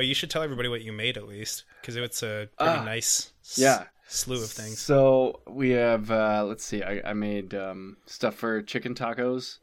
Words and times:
but 0.00 0.06
you 0.06 0.14
should 0.14 0.30
tell 0.30 0.42
everybody 0.42 0.66
what 0.66 0.80
you 0.80 0.92
made 0.94 1.18
at 1.18 1.28
least 1.28 1.64
because 1.82 1.94
it's 1.94 2.22
a 2.22 2.48
pretty 2.58 2.78
Ah, 2.78 2.84
nice 2.84 3.32
s- 3.44 3.58
yeah. 3.58 3.84
slew 4.08 4.42
of 4.42 4.48
things. 4.50 4.78
So 4.78 5.40
we 5.46 5.70
have 5.70 6.10
uh 6.10 6.42
let's 6.48 6.64
see, 6.64 6.82
I, 6.82 7.10
I 7.10 7.12
made 7.12 7.54
um 7.54 7.98
stuff 8.06 8.34
for 8.34 8.62
chicken 8.62 8.94
tacos. 8.94 9.58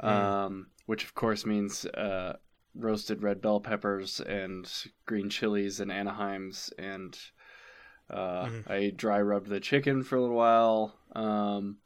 Um 0.00 0.68
which 0.86 1.04
of 1.04 1.14
course 1.14 1.44
means 1.44 1.84
uh 1.84 2.36
roasted 2.74 3.22
red 3.22 3.42
bell 3.42 3.60
peppers 3.60 4.20
and 4.20 4.66
green 5.04 5.28
chilies 5.28 5.78
and 5.80 5.90
Anaheims 5.90 6.72
and 6.78 7.18
uh 8.08 8.46
Mhm. 8.46 8.70
I 8.70 8.90
dry 8.96 9.20
rubbed 9.20 9.48
the 9.50 9.60
chicken 9.60 10.02
for 10.04 10.16
a 10.16 10.22
little 10.22 10.36
while. 10.36 10.96
Um 11.14 11.78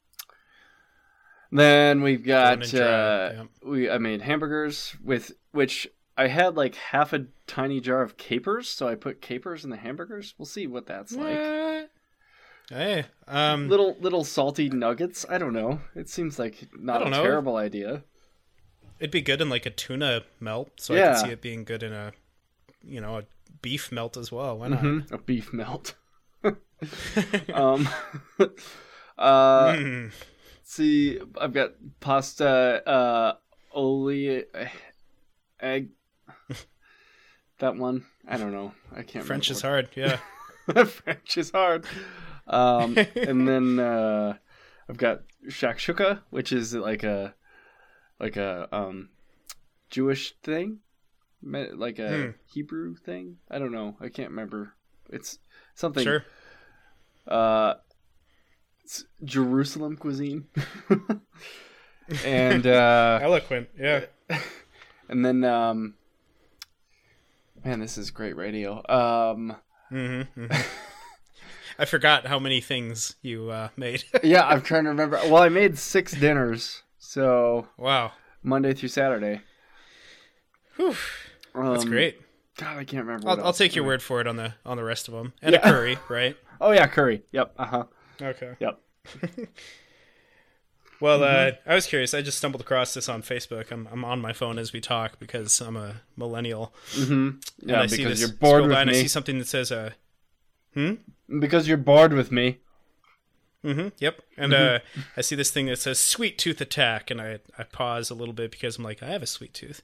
then 1.51 2.02
we've 2.02 2.24
got 2.24 2.73
uh 2.73 3.30
yeah. 3.34 3.43
we 3.65 3.90
I 3.90 3.98
made 3.98 4.23
hamburgers 4.23 4.95
with 5.02 5.32
which 5.51 5.88
I 6.16 6.27
had 6.29 6.57
like 6.57 6.75
half 6.75 7.12
a 7.12 7.27
tiny 7.47 7.80
jar 7.80 8.02
of 8.02 8.16
capers, 8.16 8.69
so 8.69 8.87
I 8.89 8.95
put 8.95 9.21
capers 9.23 9.65
in 9.65 9.71
the 9.71 9.77
hamburgers. 9.77 10.35
We'll 10.38 10.47
see 10.47 10.66
what 10.66 10.87
that's 10.87 11.12
like. 11.15 11.38
What? 11.38 11.91
Hey, 12.69 13.05
um, 13.29 13.69
little 13.69 13.97
little 14.01 14.25
salty 14.25 14.69
nuggets. 14.69 15.25
I 15.29 15.38
don't 15.38 15.52
know. 15.52 15.80
It 15.95 16.09
seems 16.09 16.38
like 16.38 16.69
not 16.79 17.07
a 17.07 17.11
know. 17.11 17.23
terrible 17.23 17.57
idea. 17.57 18.05
it'd 18.98 19.11
be 19.11 19.21
good 19.21 19.41
in 19.41 19.48
like 19.51 19.66
a 19.66 19.71
tuna 19.71 20.23
melt, 20.41 20.71
so 20.80 20.95
I 20.95 21.01
can 21.01 21.16
see 21.16 21.30
it 21.33 21.41
being 21.43 21.65
good 21.65 21.83
in 21.83 21.93
a, 21.93 22.13
you 22.82 23.01
know, 23.01 23.19
a 23.19 23.24
beef 23.63 23.91
melt 23.93 24.16
as 24.16 24.30
well. 24.30 24.59
Why 24.59 24.69
not? 24.69 24.82
Mhm. 24.82 25.10
A 25.13 25.19
beef 25.19 25.52
melt. 25.52 25.95
um, 27.54 27.88
uh, 29.19 29.73
Mm. 29.74 30.13
see, 30.63 31.21
I've 31.41 31.52
got 31.52 31.73
pasta, 32.01 32.82
uh, 32.88 33.35
oli, 33.73 34.45
egg. 35.60 35.91
That 37.63 37.77
one, 37.77 38.05
I 38.27 38.38
don't 38.38 38.51
know. 38.51 38.73
I 38.93 39.02
can't. 39.05 39.24
French 39.24 39.49
remember 39.49 39.57
is 39.57 39.63
hard. 39.63 39.88
Yeah. 40.74 40.85
French 40.85 41.38
is 41.38 41.52
hard. 41.52 41.85
Um, 42.49 42.99
and 43.15 43.46
then 43.49 43.79
uh, 43.79 44.35
I've 44.88 44.96
got 44.96 45.21
shakshuka, 45.49 46.23
which 46.30 46.51
is 46.51 46.74
like 46.74 47.04
a 47.04 47.35
like 48.19 48.37
a 48.37 48.66
um, 48.73 49.10
Jewish 49.91 50.35
thing, 50.43 50.80
like 51.41 52.01
a 52.01 52.09
Hmm. 52.10 52.30
Hebrew 52.52 52.96
thing. 52.96 53.37
I 53.49 53.60
don't 53.60 53.71
know. 53.71 53.97
I 54.01 54.09
can't 54.09 54.30
remember. 54.30 54.74
It's 55.10 55.38
something. 55.76 56.02
Sure. 56.02 56.24
Uh, 57.29 57.74
it's 58.82 59.04
Jerusalem 59.23 59.97
cuisine. 59.97 60.49
and 62.24 62.66
uh, 62.66 63.21
Eloquent. 63.23 63.69
Yeah. 63.79 64.06
and 65.09 65.25
then 65.25 65.44
um, 65.44 65.94
man, 67.65 67.81
this 67.81 67.99
is 67.99 68.10
great 68.10 68.37
radio. 68.37 68.82
Um, 68.88 69.56
hmm 69.88 70.22
I 71.78 71.84
forgot 71.87 72.27
how 72.27 72.38
many 72.38 72.60
things 72.60 73.16
you 73.22 73.50
uh, 73.50 73.69
made. 73.77 74.04
yeah, 74.22 74.47
I'm 74.47 74.60
trying 74.62 74.84
to 74.84 74.91
remember. 74.91 75.16
Well, 75.25 75.43
I 75.43 75.49
made 75.49 75.78
six 75.78 76.12
dinners, 76.12 76.82
so 76.99 77.69
wow. 77.78 78.12
Monday 78.43 78.75
through 78.75 78.91
Saturday. 78.91 79.41
Whew. 80.77 80.94
Um, 81.54 81.72
That's 81.72 81.84
great. 81.84 82.21
God, 82.56 82.77
I 82.77 82.84
can't 82.84 83.06
remember. 83.06 83.27
what 83.27 83.38
I'll, 83.38 83.47
I'll 83.47 83.53
take 83.53 83.75
your 83.75 83.84
word 83.84 84.03
for 84.03 84.21
it 84.21 84.26
on 84.26 84.37
the 84.37 84.54
on 84.66 84.76
the 84.76 84.84
rest 84.84 85.09
of 85.09 85.15
them. 85.15 85.32
And 85.43 85.54
Yeah. 85.54 85.66
a 85.66 85.71
curry, 85.71 85.98
right? 86.09 86.36
Oh 86.60 86.72
yeah, 86.72 86.86
curry. 86.86 87.22
Yep. 87.32 87.54
Uh 87.59 87.65
huh. 87.65 87.84
Okay. 88.20 88.53
Yep. 88.60 88.81
Well, 91.02 91.18
Mm-hmm. 91.20 91.56
uh, 91.68 91.72
I 91.72 91.74
was 91.74 91.86
curious. 91.86 92.14
I 92.14 92.22
just 92.22 92.38
stumbled 92.38 92.60
across 92.60 92.94
this 92.94 93.08
on 93.08 93.22
Facebook. 93.22 93.70
I'm, 93.72 93.88
I'm 93.90 94.04
on 94.04 94.20
my 94.20 94.32
phone 94.32 94.56
as 94.58 94.72
we 94.72 94.80
talk 94.80 95.18
because 95.18 95.60
I'm 95.60 95.76
a 95.76 95.96
millennial. 96.16 96.72
Mm-hmm. 96.92 97.30
Yeah, 97.68 97.82
because 97.82 98.20
this 98.20 98.20
you're 98.20 98.28
bored 98.38 98.62
with 98.62 98.70
and 98.78 98.88
I 98.90 98.92
me. 98.92 99.00
see 99.00 99.08
something 99.08 99.38
that 99.38 99.48
says, 99.48 99.72
uh, 99.72 99.91
hmm? 100.74 100.94
Because 101.41 101.66
you're 101.66 101.76
bored 101.76 102.12
with 102.12 102.30
me. 102.30 102.58
Mm-hmm. 103.64 103.88
Yep. 103.98 104.20
And 104.36 104.52
Mm-hmm. 104.52 104.76
uh, 105.00 105.02
I 105.16 105.20
see 105.22 105.34
this 105.36 105.50
thing 105.50 105.66
that 105.66 105.78
says 105.80 105.98
"sweet 105.98 106.38
tooth 106.38 106.60
attack," 106.60 107.10
and 107.10 107.20
I 107.20 107.38
I 107.58 107.62
pause 107.64 108.08
a 108.10 108.14
little 108.14 108.34
bit 108.34 108.50
because 108.50 108.78
I'm 108.78 108.84
like, 108.84 109.02
I 109.02 109.08
have 109.10 109.22
a 109.22 109.26
sweet 109.26 109.54
tooth, 109.54 109.82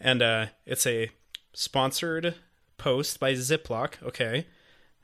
and 0.00 0.22
uh, 0.22 0.46
it's 0.66 0.86
a 0.86 1.10
sponsored 1.52 2.34
post 2.78 3.20
by 3.20 3.32
Ziploc. 3.34 4.02
Okay, 4.02 4.46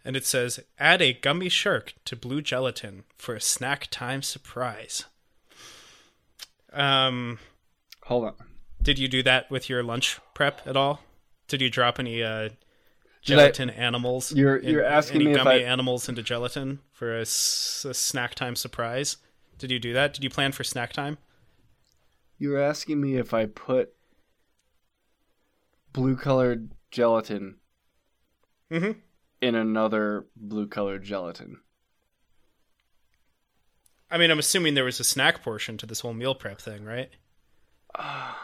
and 0.05 0.17
it 0.17 0.25
says, 0.27 0.61
"Add 0.79 1.03
a 1.03 1.13
gummy 1.13 1.49
shark 1.51 1.95
to 2.07 2.17
blue 2.17 2.41
gelatin 2.43 3.05
for 3.19 3.35
a 3.35 3.41
snack 3.41 3.89
time 3.91 4.23
surprise." 4.23 5.05
Um, 6.73 7.39
Hold 8.05 8.25
on. 8.27 8.35
did 8.83 8.99
you 8.99 9.09
do 9.09 9.23
that 9.23 9.51
with 9.51 9.69
your 9.69 9.83
lunch 9.83 10.19
prep 10.35 10.67
at 10.67 10.77
all? 10.77 11.01
Did 11.49 11.61
you 11.63 11.71
drop 11.71 11.99
any 11.99 12.23
uh, 12.23 12.49
Did 12.49 12.53
I- 12.53 12.57
gelatin 13.23 13.71
animals? 13.71 14.33
You're- 14.33 14.63
in- 14.63 14.69
you're 14.73 14.85
asking 14.85 15.23
any 15.23 15.31
me 15.33 15.41
if 15.41 15.47
I- 15.47 15.59
animals 15.59 16.09
into 16.09 16.23
gelatin 16.23 16.81
for 16.93 17.17
a 17.19 17.25
snack 17.27 18.35
time 18.35 18.55
surprise? 18.57 19.17
Did 19.59 19.71
you 19.71 19.79
do 19.79 19.93
that? 19.95 20.13
Did 20.15 20.23
you 20.25 20.31
plan 20.31 20.53
for 20.53 20.63
snack 20.65 20.93
time? 20.93 21.19
You 22.39 22.51
were 22.51 22.61
asking 22.61 23.01
me 23.01 23.17
if 23.17 23.35
I 23.35 23.47
put 23.47 23.95
blue 25.93 26.17
colored 26.17 26.71
gelatin 26.91 27.57
Mm-hmm. 28.71 28.99
in 29.41 29.55
another 29.55 30.27
blue 30.37 30.67
colored 30.69 31.03
gelatin. 31.03 31.61
I 34.11 34.17
mean, 34.19 34.31
I'm 34.31 34.39
assuming 34.39 34.75
there 34.75 34.85
was 34.85 35.01
a 35.01 35.05
snack 35.05 35.43
portion 35.43 35.77
to 35.79 35.87
this 35.87 36.01
whole 36.01 36.15
meal 36.15 36.35
prep 36.35 36.61
thing, 36.61 36.85
right? 36.85 37.11
Oh 38.01 38.37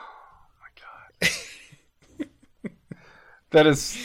my 0.61 1.29
god, 2.19 2.19
that 3.51 3.67
is 3.67 3.97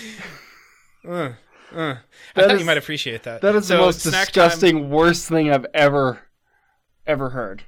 Uh, 1.07 1.33
uh. 1.73 1.95
I 2.35 2.41
thought 2.41 2.51
is- 2.51 2.59
you 2.59 2.65
might 2.65 2.77
appreciate 2.77 3.23
that. 3.23 3.41
that 3.41 3.55
is 3.55 3.67
So, 3.67 3.75
the 3.77 3.81
most 3.81 4.01
snack 4.01 4.31
time- 4.31 4.49
disgusting, 4.49 4.89
worst 4.89 5.27
thing 5.27 5.49
I've 5.51 5.65
ever 5.73 6.21
ever 7.07 7.31
heard. 7.31 7.63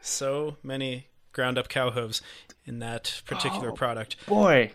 so 0.00 0.56
many 0.62 1.06
ground 1.32 1.56
up 1.58 1.68
cow 1.68 1.90
hooves 1.90 2.20
in 2.64 2.78
that 2.80 3.22
particular 3.24 3.70
Oh. 3.70 3.74
product. 3.74 4.16
Boy. 4.26 4.72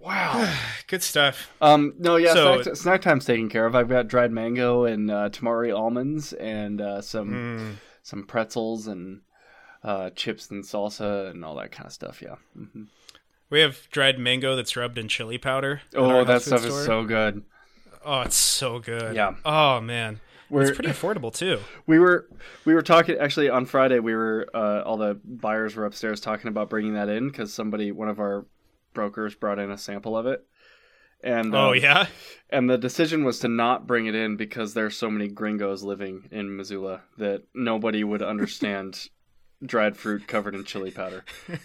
Wow. 0.00 0.52
Good 0.86 1.02
stuff. 1.02 1.50
Um, 1.60 1.94
no, 1.98 2.16
yeah, 2.16 2.32
So- 2.32 2.62
snack, 2.62 2.76
snack 2.76 3.02
time's 3.02 3.24
taken 3.26 3.48
care 3.48 3.66
of. 3.66 3.74
I've 3.74 3.88
got 3.88 4.08
dried 4.08 4.32
mango 4.32 4.84
and 4.84 5.10
uh, 5.10 5.28
tamari 5.30 5.76
almonds 5.76 6.32
and 6.32 6.80
uh, 6.80 7.00
some 7.02 7.30
Mm. 7.30 7.72
some 8.02 8.24
pretzels 8.24 8.86
and 8.86 9.20
uh, 9.84 10.10
chips 10.10 10.50
and 10.50 10.64
salsa 10.64 11.30
and 11.30 11.44
all 11.44 11.54
that 11.56 11.70
kind 11.72 11.86
of 11.86 11.92
stuff. 11.92 12.20
Yeah. 12.22 12.36
hmm 12.54 12.84
We 13.50 13.60
have 13.60 13.88
dried 13.90 14.18
mango 14.18 14.56
that's 14.56 14.76
rubbed 14.76 14.98
in 14.98 15.08
chili 15.08 15.38
powder. 15.38 15.82
Oh, 15.94 16.08
that 16.24 16.26
health 16.26 16.44
food 16.44 16.48
stuff 16.58 16.64
is 16.66 16.84
so 16.84 17.04
good. 17.04 17.42
Oh, 18.04 18.22
it's 18.22 18.36
so 18.36 18.78
good. 18.78 19.14
Yeah. 19.14 19.34
Oh 19.44 19.80
man, 19.82 20.20
We're, 20.48 20.62
it's 20.62 20.70
pretty 20.70 20.88
affordable 20.90 21.32
too. 21.34 21.60
we 21.86 21.98
were 21.98 22.26
we 22.64 22.72
were 22.74 22.80
talking 22.82 23.18
actually 23.18 23.50
on 23.50 23.66
Friday. 23.66 23.98
We 23.98 24.14
were 24.14 24.46
uh, 24.54 24.80
all 24.82 24.96
the 24.96 25.20
buyers 25.24 25.76
were 25.76 25.84
upstairs 25.84 26.20
talking 26.20 26.48
about 26.48 26.70
bringing 26.70 26.94
that 26.94 27.10
in 27.10 27.28
because 27.28 27.52
somebody 27.52 27.92
one 27.92 28.08
of 28.08 28.18
our 28.18 28.46
brokers 28.94 29.34
brought 29.34 29.58
in 29.58 29.70
a 29.70 29.78
sample 29.78 30.16
of 30.16 30.26
it. 30.26 30.44
And 31.22 31.54
Oh 31.54 31.70
um, 31.70 31.76
yeah. 31.76 32.06
And 32.48 32.68
the 32.70 32.78
decision 32.78 33.24
was 33.24 33.38
to 33.40 33.48
not 33.48 33.86
bring 33.86 34.06
it 34.06 34.14
in 34.14 34.36
because 34.36 34.72
there's 34.74 34.96
so 34.96 35.10
many 35.10 35.28
gringos 35.28 35.82
living 35.82 36.28
in 36.30 36.56
Missoula 36.56 37.02
that 37.18 37.42
nobody 37.54 38.02
would 38.04 38.22
understand 38.22 39.08
dried 39.64 39.96
fruit 39.96 40.26
covered 40.26 40.54
in 40.54 40.64
chili 40.64 40.90
powder. 40.90 41.24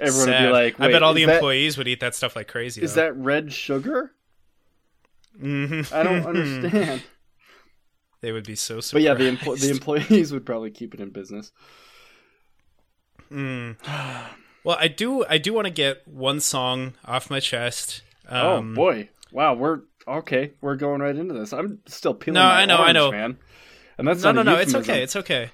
Everyone 0.00 0.28
would 0.28 0.38
be 0.38 0.48
like, 0.52 0.80
I 0.80 0.88
bet 0.90 1.02
all 1.02 1.14
the 1.14 1.24
that- 1.24 1.34
employees 1.36 1.78
would 1.78 1.88
eat 1.88 2.00
that 2.00 2.14
stuff 2.14 2.34
like 2.36 2.48
crazy. 2.48 2.82
Is 2.82 2.94
that 2.94 3.16
red 3.16 3.52
sugar? 3.52 4.12
Mhm. 5.40 5.92
I 5.92 6.02
don't 6.02 6.26
understand. 6.36 7.02
They 8.20 8.32
would 8.32 8.44
be 8.46 8.56
so 8.56 8.80
surprised. 8.80 8.92
but 8.92 9.02
yeah, 9.02 9.14
the 9.14 9.36
empl- 9.36 9.60
the 9.60 9.70
employees 9.70 10.32
would 10.32 10.44
probably 10.44 10.72
keep 10.72 10.92
it 10.94 11.00
in 11.00 11.10
business. 11.10 11.52
Mm. 13.30 13.76
Well, 14.68 14.76
I 14.78 14.88
do. 14.88 15.24
I 15.24 15.38
do 15.38 15.54
want 15.54 15.64
to 15.64 15.70
get 15.72 16.06
one 16.06 16.40
song 16.40 16.92
off 17.02 17.30
my 17.30 17.40
chest. 17.40 18.02
Um, 18.28 18.72
oh 18.72 18.74
boy! 18.74 19.08
Wow, 19.32 19.54
we're 19.54 19.80
okay. 20.06 20.52
We're 20.60 20.76
going 20.76 21.00
right 21.00 21.16
into 21.16 21.32
this. 21.32 21.54
I'm 21.54 21.78
still 21.86 22.12
peeling. 22.12 22.34
No, 22.34 22.42
I 22.44 22.66
know, 22.66 22.76
I 22.76 22.92
know. 22.92 23.10
man. 23.10 23.38
And 23.96 24.06
that's 24.06 24.22
No, 24.22 24.30
no, 24.32 24.42
no. 24.42 24.56
It's 24.56 24.74
okay. 24.74 25.02
It's 25.02 25.16
okay. 25.16 25.52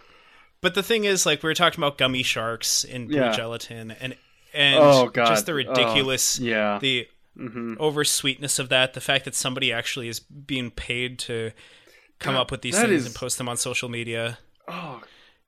But 0.62 0.74
the 0.74 0.82
thing 0.82 1.04
is, 1.04 1.26
like 1.26 1.44
we 1.44 1.48
were 1.48 1.54
talking 1.54 1.78
about 1.78 1.96
gummy 1.96 2.24
sharks 2.24 2.82
in 2.82 3.06
blue 3.06 3.18
Yeah. 3.20 3.30
gelatin, 3.30 3.92
and 3.92 4.16
and 4.52 4.80
Oh, 4.82 5.06
God. 5.06 5.26
just 5.28 5.46
the 5.46 5.52
Oh, 5.52 5.54
ridiculous, 5.54 6.40
yeah. 6.40 6.80
the 6.80 7.06
hmm 7.36 7.74
over 7.78 8.02
sweetness 8.02 8.58
of 8.58 8.68
that. 8.70 8.94
The 8.94 9.00
fact 9.00 9.26
that 9.26 9.36
somebody 9.36 9.72
actually 9.72 10.08
is 10.08 10.18
being 10.18 10.72
paid 10.72 11.20
to 11.20 11.52
come 12.18 12.34
God, 12.34 12.40
up 12.40 12.50
with 12.50 12.62
these 12.62 12.76
things 12.76 12.90
is- 12.90 13.06
and 13.06 13.14
post 13.14 13.38
them 13.38 13.48
on 13.48 13.58
social 13.58 13.88
media. 13.88 14.38
Oh, 14.66 15.02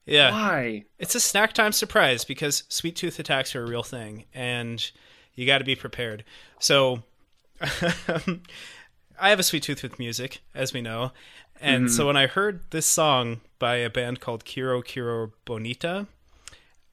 Yeah, 0.07 0.31
why? 0.31 0.85
it's 0.99 1.15
a 1.15 1.21
snack 1.21 1.53
time 1.53 1.73
surprise 1.73 2.25
because 2.25 2.63
sweet 2.69 2.97
tooth 2.97 3.19
attacks 3.19 3.55
are 3.55 3.63
a 3.65 3.69
real 3.69 3.83
thing, 3.83 4.25
and 4.33 4.89
you 5.35 5.47
got 5.47 5.59
to 5.59 5.65
be 5.65 5.75
prepared. 5.75 6.25
So, 6.61 7.03
I 7.61 9.31
have 9.31 9.41
a 9.41 9.43
sweet 9.43 9.65
tooth 9.65 9.83
with 9.83 9.99
music, 9.99 10.41
as 10.55 10.73
we 10.73 10.81
know, 10.81 11.13
and 11.61 11.91
so 11.91 12.07
when 12.07 12.17
I 12.17 12.27
heard 12.27 12.61
this 12.71 12.87
song 12.87 13.41
by 13.59 13.77
a 13.77 13.91
band 13.91 14.21
called 14.21 14.45
Kero 14.45 14.85
Kero 14.85 15.33
Bonito, 15.45 16.07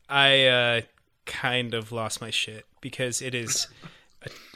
I 0.09 0.45
uh, 0.45 0.81
kind 1.25 1.74
of 1.74 1.92
lost 1.92 2.21
my 2.21 2.30
shit 2.30 2.66
because 2.81 3.21
it 3.21 3.36
is 3.36 3.68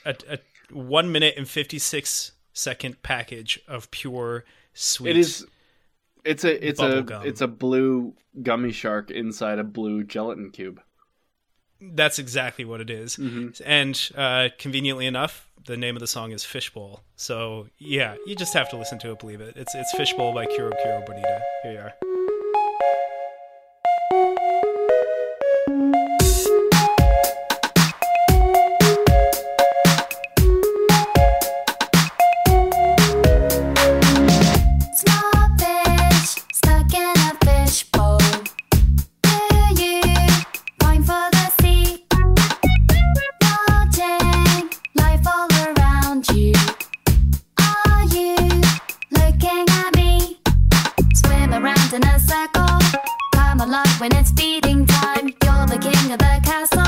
a, 0.05 0.09
a, 0.09 0.15
a 0.33 0.39
one 0.73 1.11
minute 1.11 1.35
and 1.37 1.47
56 1.47 2.31
second 2.53 3.01
package 3.03 3.59
of 3.67 3.91
pure 3.91 4.45
sweet. 4.73 5.11
It 5.11 5.17
is. 5.17 5.45
It's 6.27 6.43
a 6.43 6.67
it's 6.67 6.79
a 6.79 7.01
gum. 7.01 7.25
it's 7.25 7.41
a 7.41 7.47
blue 7.47 8.13
gummy 8.41 8.71
shark 8.71 9.09
inside 9.11 9.59
a 9.59 9.63
blue 9.63 10.03
gelatin 10.03 10.51
cube. 10.51 10.81
That's 11.79 12.17
exactly 12.19 12.65
what 12.65 12.81
it 12.81 12.89
is. 12.89 13.19
And 13.63 14.09
uh, 14.15 14.49
conveniently 14.57 15.05
enough, 15.05 15.47
the 15.65 15.77
name 15.77 15.95
of 15.95 15.99
the 15.99 16.07
song 16.07 16.31
is 16.31 16.43
Fishbowl. 16.43 17.01
So 17.15 17.67
yeah, 17.77 18.15
you 18.25 18.35
just 18.35 18.53
have 18.53 18.69
to 18.69 18.77
listen 18.77 18.99
to 18.99 19.11
it, 19.11 19.19
believe 19.19 19.41
it. 19.41 19.55
It's 19.55 19.73
it's 19.75 19.91
Fishbowl 19.95 20.33
by 20.33 20.45
Kero 20.47 20.71
Kero 20.83 21.05
Bonito. 21.05 21.39
Here 21.63 21.73
you 21.73 21.79
are. 21.79 21.93
Come 53.57 53.69
alive 53.69 53.99
when 53.99 54.15
it's 54.15 54.29
feeding 54.29 54.85
time. 54.85 55.33
You're 55.43 55.65
the 55.65 55.79
king 55.81 56.11
of 56.11 56.19
the 56.19 56.39
castle 56.43 56.86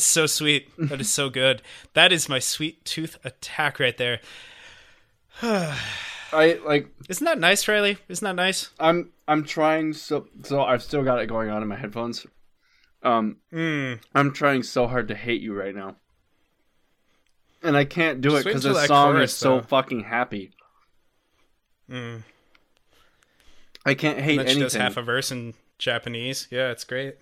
is 0.00 0.06
so 0.06 0.26
sweet. 0.26 0.68
That 0.78 1.00
is 1.00 1.10
so 1.10 1.30
good. 1.30 1.62
That 1.94 2.12
is 2.12 2.28
my 2.28 2.38
sweet 2.38 2.84
tooth 2.84 3.18
attack 3.24 3.78
right 3.80 3.96
there. 3.96 4.20
I 5.42 6.58
like. 6.64 6.88
Isn't 7.08 7.24
that 7.24 7.38
nice, 7.38 7.66
Riley? 7.66 7.98
Isn't 8.08 8.24
that 8.24 8.36
nice? 8.36 8.70
I'm 8.78 9.10
I'm 9.26 9.44
trying 9.44 9.92
so 9.94 10.28
so 10.42 10.62
I've 10.62 10.82
still 10.82 11.02
got 11.02 11.20
it 11.20 11.26
going 11.26 11.50
on 11.50 11.62
in 11.62 11.68
my 11.68 11.76
headphones. 11.76 12.26
Um, 13.02 13.38
Mm. 13.52 14.00
I'm 14.14 14.32
trying 14.32 14.62
so 14.62 14.86
hard 14.86 15.08
to 15.08 15.14
hate 15.14 15.40
you 15.40 15.54
right 15.54 15.74
now, 15.74 15.96
and 17.62 17.76
I 17.76 17.84
can't 17.86 18.20
do 18.20 18.28
it 18.30 18.32
Just 18.32 18.44
wait 18.46 18.50
because 18.50 18.62
the 18.64 18.86
song 18.86 19.12
chorus, 19.14 19.32
is 19.32 19.36
so 19.38 19.56
though. 19.56 19.62
fucking 19.62 20.04
happy. 20.04 20.50
Mm. 21.90 22.22
I 23.86 23.94
can't 23.94 24.18
hate 24.20 24.38
And 24.38 24.40
then 24.40 24.46
she 24.46 24.50
anything. 24.60 24.62
does 24.64 24.74
half 24.74 24.96
a 24.98 25.02
verse 25.02 25.32
in 25.32 25.54
Japanese. 25.78 26.46
Yeah, 26.50 26.70
it's 26.70 26.84
great. 26.84 27.16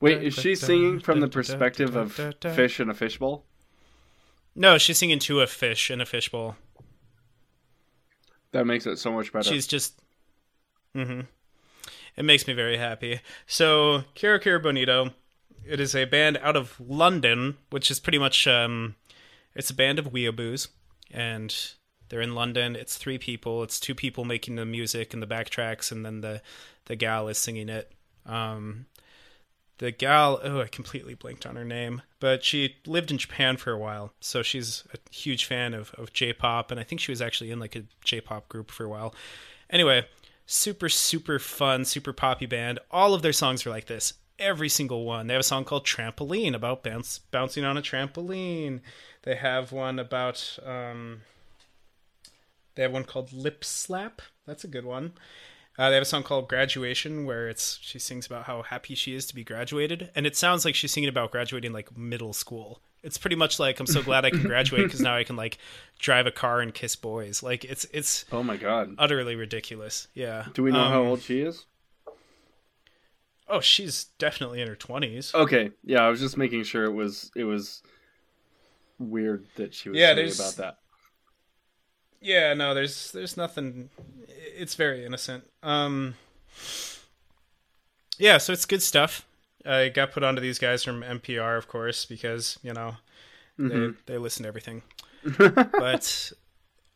Wait, 0.00 0.22
is 0.22 0.34
she 0.34 0.54
singing 0.54 1.00
from 1.00 1.20
the 1.20 1.28
perspective 1.28 1.96
of 1.96 2.12
fish 2.54 2.78
in 2.80 2.88
a 2.88 2.94
fishbowl? 2.94 3.44
No, 4.54 4.78
she's 4.78 4.98
singing 4.98 5.18
to 5.20 5.40
a 5.40 5.46
fish 5.46 5.90
in 5.90 6.00
a 6.00 6.06
fishbowl. 6.06 6.56
That 8.52 8.66
makes 8.66 8.86
it 8.86 8.98
so 8.98 9.10
much 9.12 9.32
better. 9.32 9.48
She's 9.48 9.66
just. 9.66 10.00
hmm 10.94 11.20
It 12.16 12.24
makes 12.24 12.46
me 12.46 12.52
very 12.52 12.76
happy. 12.76 13.20
So, 13.46 14.04
Kero 14.14 14.38
Kero 14.38 14.62
Bonito, 14.62 15.14
it 15.66 15.80
is 15.80 15.96
a 15.96 16.04
band 16.04 16.38
out 16.42 16.56
of 16.56 16.78
London, 16.78 17.56
which 17.70 17.90
is 17.90 17.98
pretty 17.98 18.18
much. 18.18 18.46
um 18.46 18.94
It's 19.54 19.70
a 19.70 19.74
band 19.74 19.98
of 19.98 20.12
weeaboos, 20.12 20.68
and 21.10 21.54
they're 22.12 22.20
in 22.20 22.34
London. 22.34 22.76
It's 22.76 22.98
three 22.98 23.16
people. 23.16 23.62
It's 23.62 23.80
two 23.80 23.94
people 23.94 24.26
making 24.26 24.56
the 24.56 24.66
music 24.66 25.14
and 25.14 25.22
the 25.22 25.26
backtracks, 25.26 25.90
and 25.90 26.04
then 26.04 26.20
the 26.20 26.42
the 26.84 26.94
gal 26.94 27.26
is 27.28 27.38
singing 27.38 27.70
it. 27.70 27.90
Um, 28.26 28.84
the 29.78 29.92
gal, 29.92 30.38
oh, 30.44 30.60
I 30.60 30.66
completely 30.66 31.14
blanked 31.14 31.46
on 31.46 31.56
her 31.56 31.64
name, 31.64 32.02
but 32.20 32.44
she 32.44 32.76
lived 32.86 33.10
in 33.10 33.16
Japan 33.16 33.56
for 33.56 33.72
a 33.72 33.78
while, 33.78 34.12
so 34.20 34.42
she's 34.42 34.84
a 34.92 34.98
huge 35.10 35.46
fan 35.46 35.72
of, 35.72 35.94
of 35.94 36.12
J-pop, 36.12 36.70
and 36.70 36.78
I 36.78 36.82
think 36.82 37.00
she 37.00 37.10
was 37.12 37.22
actually 37.22 37.50
in 37.50 37.58
like 37.58 37.76
a 37.76 37.84
J-pop 38.04 38.46
group 38.46 38.70
for 38.70 38.84
a 38.84 38.90
while. 38.90 39.14
Anyway, 39.70 40.06
super 40.44 40.90
super 40.90 41.38
fun, 41.38 41.86
super 41.86 42.12
poppy 42.12 42.44
band. 42.44 42.78
All 42.90 43.14
of 43.14 43.22
their 43.22 43.32
songs 43.32 43.64
are 43.64 43.70
like 43.70 43.86
this. 43.86 44.12
Every 44.38 44.68
single 44.68 45.06
one. 45.06 45.28
They 45.28 45.34
have 45.34 45.40
a 45.40 45.44
song 45.44 45.64
called 45.64 45.86
Trampoline 45.86 46.54
about 46.54 46.82
bounce, 46.82 47.20
bouncing 47.30 47.64
on 47.64 47.78
a 47.78 47.82
trampoline. 47.82 48.80
They 49.22 49.36
have 49.36 49.72
one 49.72 49.98
about 49.98 50.58
um, 50.62 51.22
they 52.74 52.82
have 52.82 52.92
one 52.92 53.04
called 53.04 53.32
Lip 53.32 53.64
Slap. 53.64 54.22
That's 54.46 54.64
a 54.64 54.68
good 54.68 54.84
one. 54.84 55.12
Uh, 55.78 55.88
they 55.88 55.94
have 55.94 56.02
a 56.02 56.06
song 56.06 56.22
called 56.22 56.48
Graduation 56.48 57.24
where 57.24 57.48
it's 57.48 57.78
she 57.80 57.98
sings 57.98 58.26
about 58.26 58.44
how 58.44 58.60
happy 58.62 58.94
she 58.94 59.14
is 59.14 59.24
to 59.26 59.34
be 59.34 59.42
graduated, 59.44 60.10
and 60.14 60.26
it 60.26 60.36
sounds 60.36 60.64
like 60.64 60.74
she's 60.74 60.92
singing 60.92 61.08
about 61.08 61.30
graduating 61.30 61.72
like 61.72 61.96
middle 61.96 62.32
school. 62.34 62.80
It's 63.02 63.16
pretty 63.18 63.36
much 63.36 63.58
like 63.58 63.80
I'm 63.80 63.86
so 63.86 64.02
glad 64.10 64.24
I 64.26 64.30
can 64.30 64.42
graduate 64.42 64.84
because 64.84 65.00
now 65.00 65.16
I 65.16 65.24
can 65.24 65.34
like 65.36 65.56
drive 65.98 66.26
a 66.26 66.30
car 66.30 66.60
and 66.60 66.74
kiss 66.74 66.94
boys. 66.94 67.42
Like 67.42 67.64
it's 67.64 67.86
it's 67.92 68.26
oh 68.32 68.42
my 68.42 68.56
god. 68.58 68.94
utterly 68.98 69.34
ridiculous. 69.34 70.08
Yeah. 70.14 70.46
Do 70.52 70.62
we 70.62 70.70
know 70.72 70.84
how 70.88 71.00
Um, 71.02 71.08
old 71.08 71.22
she 71.22 71.40
is? 71.40 71.64
Oh, 73.48 73.60
she's 73.60 74.04
definitely 74.18 74.60
in 74.60 74.68
her 74.68 74.76
twenties. 74.76 75.34
Okay, 75.34 75.72
yeah, 75.84 76.02
I 76.04 76.08
was 76.10 76.20
just 76.20 76.36
making 76.36 76.64
sure 76.64 76.84
it 76.84 76.92
was 76.92 77.30
it 77.34 77.44
was 77.44 77.82
weird 78.98 79.46
that 79.56 79.74
she 79.74 79.88
was 79.88 79.98
Yeah, 79.98 80.14
there's- 80.14 80.38
about 80.38 80.56
that. 80.62 80.78
Yeah, 82.22 82.54
no, 82.54 82.72
there's 82.72 83.10
there's 83.10 83.36
nothing. 83.36 83.90
It's 84.28 84.76
very 84.76 85.04
innocent. 85.04 85.44
Um, 85.62 86.14
yeah, 88.18 88.38
so 88.38 88.52
it's 88.52 88.64
good 88.64 88.82
stuff. 88.82 89.26
I 89.66 89.88
got 89.88 90.12
put 90.12 90.22
onto 90.22 90.40
these 90.40 90.58
guys 90.58 90.84
from 90.84 91.02
NPR, 91.02 91.58
of 91.58 91.68
course, 91.68 92.04
because 92.04 92.58
you 92.62 92.72
know 92.72 92.94
they 93.58 93.90
they 94.06 94.18
listen 94.18 94.44
to 94.44 94.48
everything. 94.48 94.82
but 95.38 96.32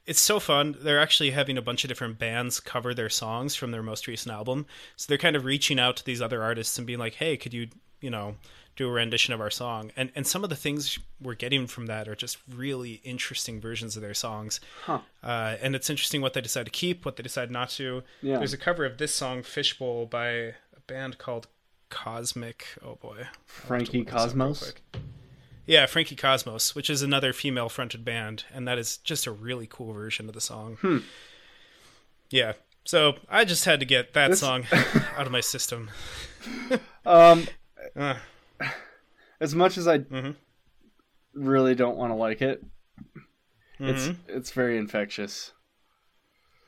it's 0.06 0.20
so 0.20 0.38
fun. 0.38 0.76
They're 0.80 1.00
actually 1.00 1.32
having 1.32 1.58
a 1.58 1.62
bunch 1.62 1.82
of 1.84 1.88
different 1.88 2.18
bands 2.18 2.60
cover 2.60 2.94
their 2.94 3.10
songs 3.10 3.56
from 3.56 3.72
their 3.72 3.82
most 3.82 4.06
recent 4.06 4.32
album. 4.32 4.66
So 4.94 5.06
they're 5.08 5.18
kind 5.18 5.36
of 5.36 5.44
reaching 5.44 5.80
out 5.80 5.96
to 5.96 6.04
these 6.04 6.22
other 6.22 6.42
artists 6.42 6.78
and 6.78 6.86
being 6.86 7.00
like, 7.00 7.14
"Hey, 7.14 7.36
could 7.36 7.52
you, 7.52 7.68
you 8.00 8.10
know, 8.10 8.36
do 8.76 8.88
a 8.88 8.90
rendition 8.92 9.32
of 9.34 9.40
our 9.40 9.50
song?" 9.50 9.92
And 9.96 10.10
and 10.14 10.26
some 10.26 10.44
of 10.44 10.50
the 10.50 10.56
things 10.56 10.98
we're 11.20 11.34
getting 11.34 11.66
from 11.66 11.86
that 11.86 12.08
are 12.08 12.14
just 12.14 12.38
really 12.52 13.00
interesting 13.04 13.60
versions 13.60 13.96
of 13.96 14.02
their 14.02 14.14
songs. 14.14 14.60
Huh. 14.84 15.00
Uh, 15.22 15.56
and 15.62 15.74
it's 15.74 15.88
interesting 15.90 16.20
what 16.20 16.34
they 16.34 16.40
decide 16.40 16.66
to 16.66 16.70
keep, 16.72 17.04
what 17.04 17.16
they 17.16 17.22
decide 17.22 17.50
not 17.50 17.70
to. 17.70 18.02
Yeah. 18.22 18.38
There's 18.38 18.52
a 18.52 18.58
cover 18.58 18.84
of 18.84 18.98
this 18.98 19.14
song, 19.14 19.42
Fishbowl, 19.42 20.06
by 20.06 20.28
a 20.28 20.52
band 20.86 21.18
called 21.18 21.46
Cosmic. 21.88 22.66
Oh 22.84 22.96
boy, 22.96 23.08
I'll 23.18 23.24
have 23.24 23.32
to 23.32 23.42
Frankie 23.46 23.98
look 23.98 24.06
this 24.08 24.14
up 24.14 24.20
real 24.20 24.46
Cosmos? 24.48 24.72
Yeah, 25.68 25.86
Frankie 25.86 26.14
Cosmos, 26.14 26.76
which 26.76 26.88
is 26.88 27.02
another 27.02 27.32
female 27.32 27.68
fronted 27.68 28.04
band, 28.04 28.44
and 28.54 28.68
that 28.68 28.78
is 28.78 28.98
just 28.98 29.26
a 29.26 29.32
really 29.32 29.66
cool 29.68 29.92
version 29.92 30.28
of 30.28 30.34
the 30.34 30.40
song. 30.40 30.76
Hmm. 30.80 30.98
Yeah. 32.30 32.52
So 32.84 33.16
I 33.28 33.44
just 33.44 33.64
had 33.64 33.80
to 33.80 33.86
get 33.86 34.12
that 34.14 34.28
This- 34.28 34.40
song 34.40 34.64
out 35.16 35.26
of 35.26 35.32
my 35.32 35.40
system. 35.40 35.90
Um, 37.04 37.46
Uh, 37.96 38.14
as 39.40 39.54
much 39.54 39.78
as 39.78 39.86
I 39.88 39.98
Mhm. 39.98 40.36
really 41.34 41.74
don't 41.74 41.96
want 41.96 42.10
to 42.10 42.14
like 42.16 42.42
it, 42.42 42.62
it's 43.78 44.08
mhm. 44.08 44.16
it's 44.28 44.50
very 44.52 44.76
infectious. 44.78 45.52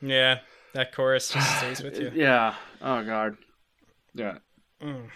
Yeah, 0.01 0.39
that 0.73 0.93
chorus 0.93 1.29
just 1.33 1.57
stays 1.57 1.81
with 1.83 1.99
you. 1.99 2.11
Yeah. 2.13 2.55
Oh 2.81 3.03
god. 3.03 3.37
Yeah. 4.13 4.37
Mm. 4.81 5.09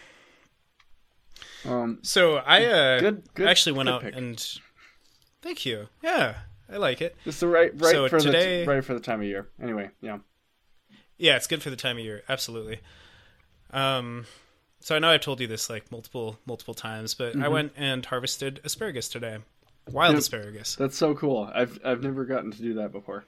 Um. 1.65 1.99
So 2.03 2.37
I 2.37 2.65
uh, 2.65 2.99
Good- 2.99 3.23
good- 3.33 3.47
actually 3.47 3.73
went 3.73 3.89
out 3.89 4.01
pick. 4.01 4.15
and 4.15 4.59
thank 5.41 5.65
you. 5.65 5.87
Yeah, 6.03 6.35
I 6.69 6.77
like 6.77 7.01
it. 7.01 7.15
It's 7.25 7.39
the 7.39 7.47
right 7.47 7.71
right 7.79 7.91
So 7.93 8.07
for 8.09 8.19
today- 8.19 8.65
the 8.65 8.69
right 8.71 8.83
for 8.83 8.93
the 8.93 8.99
time 8.99 9.21
of 9.21 9.25
year. 9.27 9.47
Anyway. 9.61 9.89
Yeah. 10.01 10.19
Yeah, 11.17 11.37
it's 11.37 11.47
good 11.47 11.61
for 11.63 11.69
the 11.69 11.75
time 11.77 11.97
of 11.97 12.03
year. 12.03 12.23
Absolutely. 12.27 12.79
Um, 13.71 14.25
so 14.83 14.95
I 14.95 14.99
know 14.99 15.09
I've 15.09 15.21
told 15.21 15.39
you 15.39 15.47
this 15.47 15.69
like 15.69 15.91
multiple 15.91 16.37
multiple 16.45 16.73
times, 16.73 17.13
but 17.13 17.35
I 17.35 17.47
went 17.47 17.71
and 17.77 18.05
harvested 18.05 18.59
asparagus 18.63 19.07
today. 19.07 19.37
Wild 19.89 20.15
asparagus. 20.17 20.75
That's 20.75 20.97
so 20.97 21.15
cool. 21.15 21.49
I've 21.53 21.79
I've 21.83 22.03
never 22.03 22.25
gotten 22.25 22.51
to 22.51 22.61
do 22.61 22.73
that 22.75 22.91
before. 22.91 23.23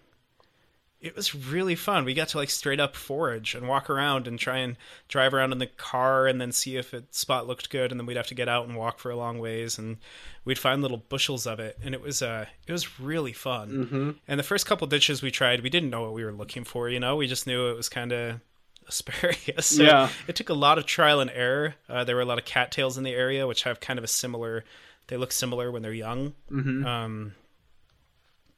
it 1.01 1.15
was 1.15 1.35
really 1.35 1.75
fun. 1.75 2.03
We 2.03 2.13
got 2.13 2.29
to 2.29 2.37
like 2.37 2.49
straight 2.49 2.79
up 2.79 2.95
forage 2.95 3.53
and 3.55 3.67
walk 3.67 3.89
around 3.89 4.27
and 4.27 4.39
try 4.39 4.57
and 4.57 4.75
drive 5.07 5.33
around 5.33 5.51
in 5.51 5.59
the 5.59 5.67
car 5.67 6.27
and 6.27 6.41
then 6.41 6.51
see 6.51 6.77
if 6.77 6.93
a 6.93 7.03
spot 7.11 7.45
looked 7.47 7.69
good, 7.69 7.91
and 7.91 7.99
then 7.99 8.05
we'd 8.07 8.17
have 8.17 8.27
to 8.27 8.35
get 8.35 8.49
out 8.49 8.67
and 8.67 8.75
walk 8.75 8.99
for 8.99 9.11
a 9.11 9.15
long 9.15 9.39
ways, 9.39 9.77
and 9.77 9.97
we'd 10.45 10.57
find 10.59 10.81
little 10.81 11.03
bushels 11.09 11.45
of 11.45 11.59
it, 11.59 11.77
and 11.83 11.93
it 11.93 12.01
was 12.01 12.21
uh 12.21 12.45
it 12.67 12.71
was 12.71 12.99
really 12.99 13.33
fun. 13.33 13.69
Mm-hmm. 13.69 14.11
And 14.27 14.39
the 14.39 14.43
first 14.43 14.65
couple 14.65 14.87
ditches 14.87 15.21
we 15.21 15.31
tried, 15.31 15.61
we 15.61 15.69
didn't 15.69 15.89
know 15.89 16.01
what 16.01 16.13
we 16.13 16.25
were 16.25 16.33
looking 16.33 16.63
for. 16.63 16.89
You 16.89 16.99
know, 16.99 17.15
we 17.15 17.27
just 17.27 17.47
knew 17.47 17.69
it 17.69 17.77
was 17.77 17.87
kind 17.89 18.11
of 18.11 18.39
asparagus. 18.87 19.67
So 19.77 19.83
Yeah. 19.83 20.09
it 20.27 20.35
took 20.35 20.49
a 20.49 20.53
lot 20.53 20.77
of 20.77 20.85
trial 20.85 21.19
and 21.19 21.29
error. 21.31 21.75
Uh, 21.89 22.03
there 22.03 22.15
were 22.15 22.21
a 22.21 22.25
lot 22.25 22.37
of 22.39 22.45
cattails 22.45 22.97
in 22.97 23.03
the 23.03 23.13
area, 23.13 23.47
which 23.47 23.63
have 23.63 23.79
kind 23.79 23.97
of 23.99 24.03
a 24.05 24.07
similar. 24.07 24.63
They 25.07 25.17
look 25.17 25.31
similar 25.31 25.71
when 25.71 25.81
they're 25.81 25.93
young. 25.93 26.33
Mm-hmm. 26.51 26.85
Um, 26.85 27.33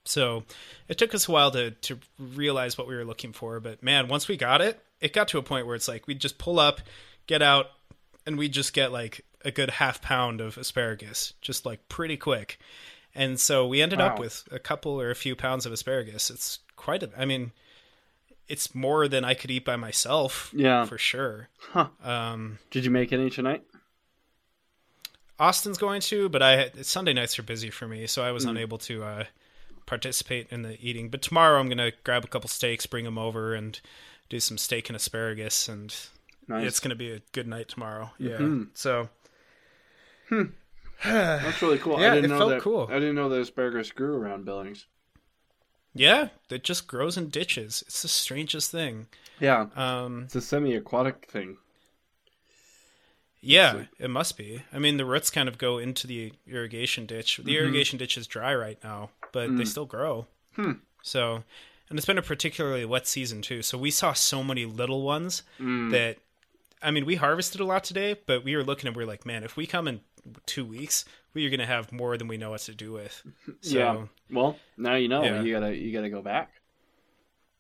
so 0.06 0.44
it 0.88 0.98
took 0.98 1.14
us 1.14 1.28
a 1.28 1.32
while 1.32 1.52
to 1.52 1.72
to 1.72 2.00
realize 2.18 2.78
what 2.78 2.88
we 2.88 2.96
were 2.96 3.06
looking 3.06 3.34
for. 3.34 3.60
But 3.60 3.84
man, 3.84 4.08
once 4.08 4.28
we 4.28 4.38
got 4.38 4.62
it, 4.62 4.82
it 5.02 5.14
got 5.14 5.28
to 5.30 5.38
a 5.38 5.44
point 5.44 5.68
where 5.68 5.76
it's 5.76 5.88
like 5.88 6.08
we'd 6.08 6.22
just 6.22 6.38
pull 6.38 6.60
up, 6.60 6.80
get 7.28 7.42
out, 7.42 7.68
and 8.26 8.38
we'd 8.38 8.54
just 8.54 8.74
get 8.74 8.92
like 8.92 9.26
a 9.44 9.52
good 9.52 9.70
half 9.70 10.02
pound 10.02 10.42
of 10.42 10.58
asparagus, 10.58 11.34
just 11.42 11.66
like 11.66 11.88
pretty 11.90 12.18
quick. 12.18 12.60
And 13.14 13.40
so 13.40 13.68
we 13.68 13.82
ended 13.82 14.00
up 14.00 14.20
with 14.20 14.48
a 14.52 14.60
couple 14.60 15.02
or 15.02 15.10
a 15.10 15.16
few 15.16 15.36
pounds 15.36 15.66
of 15.66 15.72
asparagus. 15.74 16.30
It's 16.30 16.60
quite 16.76 17.04
a. 17.04 17.10
I 17.18 17.26
mean, 17.26 17.52
it's 18.50 18.74
more 18.76 19.08
than 19.08 19.24
I 19.26 19.34
could 19.34 19.52
eat 19.52 19.66
by 19.66 19.76
myself. 19.76 20.52
Yeah. 20.56 20.86
for 20.86 20.98
sure. 20.98 21.50
Huh. 21.72 21.88
Um, 22.04 22.60
Did 22.72 22.86
you 22.86 22.92
make 22.92 23.12
any 23.14 23.30
tonight? 23.30 23.64
Austin's 25.40 25.78
going 25.78 26.02
to, 26.02 26.30
but 26.30 26.42
I 26.42 26.72
Sunday 26.82 27.14
nights 27.14 27.38
are 27.38 27.44
busy 27.44 27.70
for 27.70 27.88
me, 27.88 28.08
so 28.08 28.24
I 28.24 28.30
Hmm. 28.30 28.34
was 28.34 28.46
unable 28.46 28.78
to 28.80 29.04
uh, 29.04 29.24
participate 29.86 30.48
in 30.52 30.64
the 30.64 30.78
eating. 30.82 31.10
But 31.10 31.22
tomorrow 31.22 31.60
I'm 31.60 31.70
gonna 31.70 31.92
grab 32.04 32.24
a 32.26 32.28
couple 32.28 32.50
steaks, 32.50 32.86
bring 32.88 33.06
them 33.06 33.18
over, 33.18 33.54
and 33.54 33.80
do 34.30 34.40
some 34.40 34.58
steak 34.58 34.90
and 34.90 34.96
asparagus, 34.96 35.68
and 35.70 35.96
Nice. 36.48 36.68
it's 36.68 36.80
gonna 36.80 36.96
be 36.96 37.12
a 37.12 37.22
good 37.34 37.48
night 37.48 37.68
tomorrow. 37.70 38.12
Yeah. 38.18 38.38
Mhm. 38.38 38.70
So 38.74 39.10
That's 41.04 41.62
really 41.62 41.78
cool. 41.78 42.00
Yeah, 42.02 42.12
I 42.12 42.16
didn't 42.16 42.26
it 42.26 42.28
know 42.34 42.38
felt 42.40 42.50
that, 42.50 42.62
cool. 42.62 42.88
I 42.90 42.96
didn't 42.96 43.16
know 43.16 43.30
that 43.30 43.40
asparagus 43.40 43.92
grew 43.92 44.16
around 44.18 44.46
Billings. 44.46 44.88
Yeah, 46.00 46.30
it 46.50 46.64
just 46.64 46.88
grows 46.88 47.18
in 47.18 47.30
ditches. 47.30 47.84
It's 47.88 48.02
the 48.02 48.08
strangest 48.08 48.72
thing. 48.72 49.08
Yeah, 49.40 49.68
Um, 49.76 50.24
it's 50.24 50.36
a 50.36 50.42
semi-aquatic 50.42 51.26
thing. 51.30 51.58
yeah, 53.42 53.72
So- 53.74 53.86
it 54.00 54.10
must 54.10 54.38
be. 54.38 54.64
I 54.74 54.80
mean, 54.80 54.98
the 54.98 55.06
roots 55.06 55.30
kind 55.30 55.48
of 55.48 55.58
go 55.58 55.78
into 55.78 56.08
the 56.08 56.34
irrigation 56.48 57.06
ditch. 57.06 57.38
The 57.38 57.44
Mhm. 57.54 57.60
irrigation 57.62 57.98
ditch 57.98 58.18
is 58.18 58.28
dry 58.28 58.54
right 58.56 58.82
now, 58.84 59.12
but 59.32 59.48
they 59.58 59.64
Mm. 59.64 59.68
still 59.68 59.86
grow. 59.86 60.28
Hmm. 60.56 60.74
So, 61.04 61.44
and 61.90 61.98
it's 62.00 62.06
been 62.06 62.18
a 62.18 62.22
particularly 62.24 62.84
wet 62.86 63.08
season 63.08 63.42
too. 63.42 63.62
So 63.62 63.78
we 63.78 63.92
saw 63.92 64.14
so 64.14 64.44
many 64.44 64.66
little 64.66 65.04
ones 65.04 65.44
Mm. 65.60 65.92
that 65.92 66.18
I 66.80 66.92
mean, 66.92 67.08
we 67.08 67.16
harvested 67.16 67.60
a 67.60 67.66
lot 67.66 67.84
today, 67.84 68.18
but 68.28 68.44
we 68.44 68.56
were 68.56 68.64
looking 68.64 68.86
and 68.88 68.96
we 68.96 69.02
are 69.02 69.08
like, 69.08 69.26
man, 69.26 69.44
if 69.44 69.58
we 69.58 69.66
come 69.66 69.88
in 69.88 70.02
two 70.46 70.66
weeks, 70.66 71.06
we 71.34 71.46
are 71.46 71.50
going 71.50 71.60
to 71.60 71.66
have 71.66 71.92
more 71.92 72.18
than 72.18 72.28
we 72.28 72.38
know 72.38 72.52
what 72.52 72.62
to 72.62 72.76
do 72.76 72.92
with. 72.94 73.24
So, 73.62 73.78
yeah. 73.78 74.06
Well, 74.32 74.58
now 74.78 74.96
you 74.96 75.08
know. 75.08 75.24
Yeah. 75.24 75.42
You 75.42 75.54
gotta 75.54 75.76
you 75.76 75.92
gotta 75.94 76.10
go 76.10 76.22
back. 76.22 76.52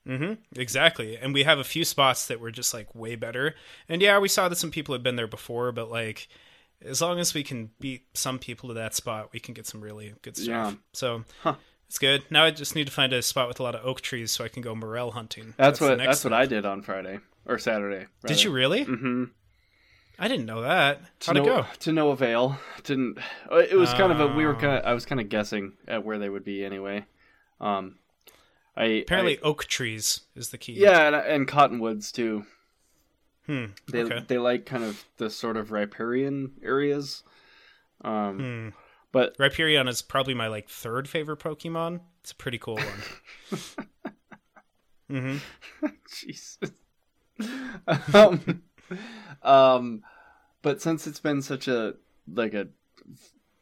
Mm-hmm. 0.07 0.33
exactly. 0.59 1.17
And 1.17 1.33
we 1.33 1.43
have 1.43 1.59
a 1.59 1.65
few 1.65 1.83
spots 1.83 2.27
that 2.27 2.39
were 2.39 2.51
just 2.51 2.73
like 2.73 2.95
way 2.95 3.15
better. 3.15 3.55
And 3.89 4.01
yeah, 4.01 4.19
we 4.19 4.29
saw 4.29 4.47
that 4.47 4.55
some 4.55 4.71
people 4.71 4.93
had 4.95 5.03
been 5.03 5.17
there 5.17 5.27
before, 5.27 5.71
but 5.73 5.91
like, 5.91 6.29
as 6.81 7.01
long 7.01 7.19
as 7.19 7.33
we 7.33 7.43
can 7.43 7.71
beat 7.79 8.05
some 8.13 8.39
people 8.39 8.69
to 8.69 8.75
that 8.75 8.95
spot, 8.95 9.33
we 9.33 9.39
can 9.41 9.53
get 9.53 9.67
some 9.67 9.81
really 9.81 10.13
good 10.21 10.37
stuff. 10.37 10.47
Yeah. 10.47 10.73
So 10.93 11.23
Huh. 11.43 11.55
it's 11.87 11.99
good. 11.99 12.23
Now 12.29 12.45
I 12.45 12.51
just 12.51 12.73
need 12.73 12.87
to 12.87 12.93
find 12.93 13.11
a 13.11 13.21
spot 13.21 13.49
with 13.49 13.59
a 13.59 13.63
lot 13.63 13.75
of 13.75 13.85
oak 13.85 13.99
trees 13.99 14.31
so 14.31 14.45
I 14.45 14.47
can 14.47 14.61
go 14.61 14.73
morel 14.75 15.11
hunting. 15.11 15.53
That's, 15.57 15.79
the 15.79 15.89
what 15.89 15.97
that's 15.97 16.23
what. 16.23 16.31
I 16.33 16.45
did 16.45 16.65
on 16.65 16.83
Friday 16.83 17.19
or 17.45 17.57
Saturday. 17.57 18.05
Did 18.25 18.41
you 18.43 18.51
really? 18.51 18.85
Mm-hmm. 18.85 19.23
I 20.19 20.27
didn't 20.27 20.45
know 20.47 20.61
that. 20.61 21.01
To 21.21 21.27
How'd 21.27 21.35
no, 21.35 21.41
it 21.41 21.45
go? 21.45 21.65
To 21.79 21.91
no 21.91 22.09
avail. 22.11 22.59
Didn't. 22.83 23.19
uh, 23.51 23.57
It 23.57 23.75
was 23.75 23.93
kind 23.93 24.11
of 24.11 24.19
a. 24.19 24.27
We 24.27 24.45
were 24.45 24.55
Oh. 24.55 24.59
kind. 24.59 24.77
Of, 24.77 24.85
I 24.85 24.93
was 24.93 25.05
kind 25.05 25.21
of 25.21 25.29
guessing 25.29 25.73
at 25.87 26.03
where 26.03 26.17
they 26.17 26.29
would 26.29 26.43
be 26.43 26.65
anyway. 26.65 27.05
Um, 27.61 27.99
I 28.75 28.83
Apparently, 28.85 29.37
I- 29.37 29.41
oak 29.41 29.65
trees 29.65 30.21
is 30.35 30.49
the 30.49 30.57
key. 30.57 30.73
yeah, 30.73 31.07
and, 31.07 31.15
and 31.15 31.47
cottonwoods 31.47 32.11
too. 32.11 32.45
Hmm. 33.45 33.65
They 33.89 34.03
okay. 34.03 34.23
they 34.27 34.37
like 34.39 34.65
kind 34.65 34.83
of 34.83 35.05
the 35.17 35.29
sort 35.29 35.55
of 35.57 35.71
riparian 35.71 36.51
areas. 36.63 37.23
Um, 38.01 38.37
Hmm. 38.39 38.69
but 39.11 39.37
Rhyperior 39.37 39.87
is 39.87 40.01
probably 40.01 40.33
my 40.33 40.47
like 40.47 40.67
third 40.69 41.07
favorite 41.07 41.39
Pokemon. 41.39 42.01
It's 42.21 42.31
a 42.31 42.35
pretty 42.35 42.57
cool 42.57 42.75
one. 42.75 43.59
hmm 45.09 45.37
Jesus. 46.13 46.57
um, 48.13 48.63
um, 49.43 50.03
but 50.61 50.81
since 50.81 51.07
it's 51.07 51.19
been 51.19 51.41
such 51.41 51.67
a 51.67 51.95
like 52.31 52.53
a 52.53 52.67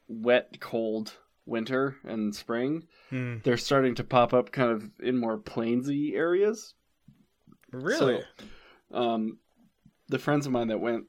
wet, 0.07 0.59
cold 0.59 1.13
winter 1.45 1.97
and 2.03 2.35
spring, 2.35 2.87
Hmm. 3.09 3.37
they're 3.43 3.57
starting 3.57 3.95
to 3.95 4.03
pop 4.03 4.33
up 4.33 4.51
kind 4.51 4.71
of 4.71 4.89
in 4.99 5.17
more 5.17 5.37
plainsy 5.37 6.13
areas. 6.15 6.73
Really? 7.71 8.21
So, 8.91 8.97
um, 8.97 9.37
the 10.07 10.19
friends 10.19 10.45
of 10.45 10.51
mine 10.51 10.67
that 10.69 10.79
went 10.79 11.05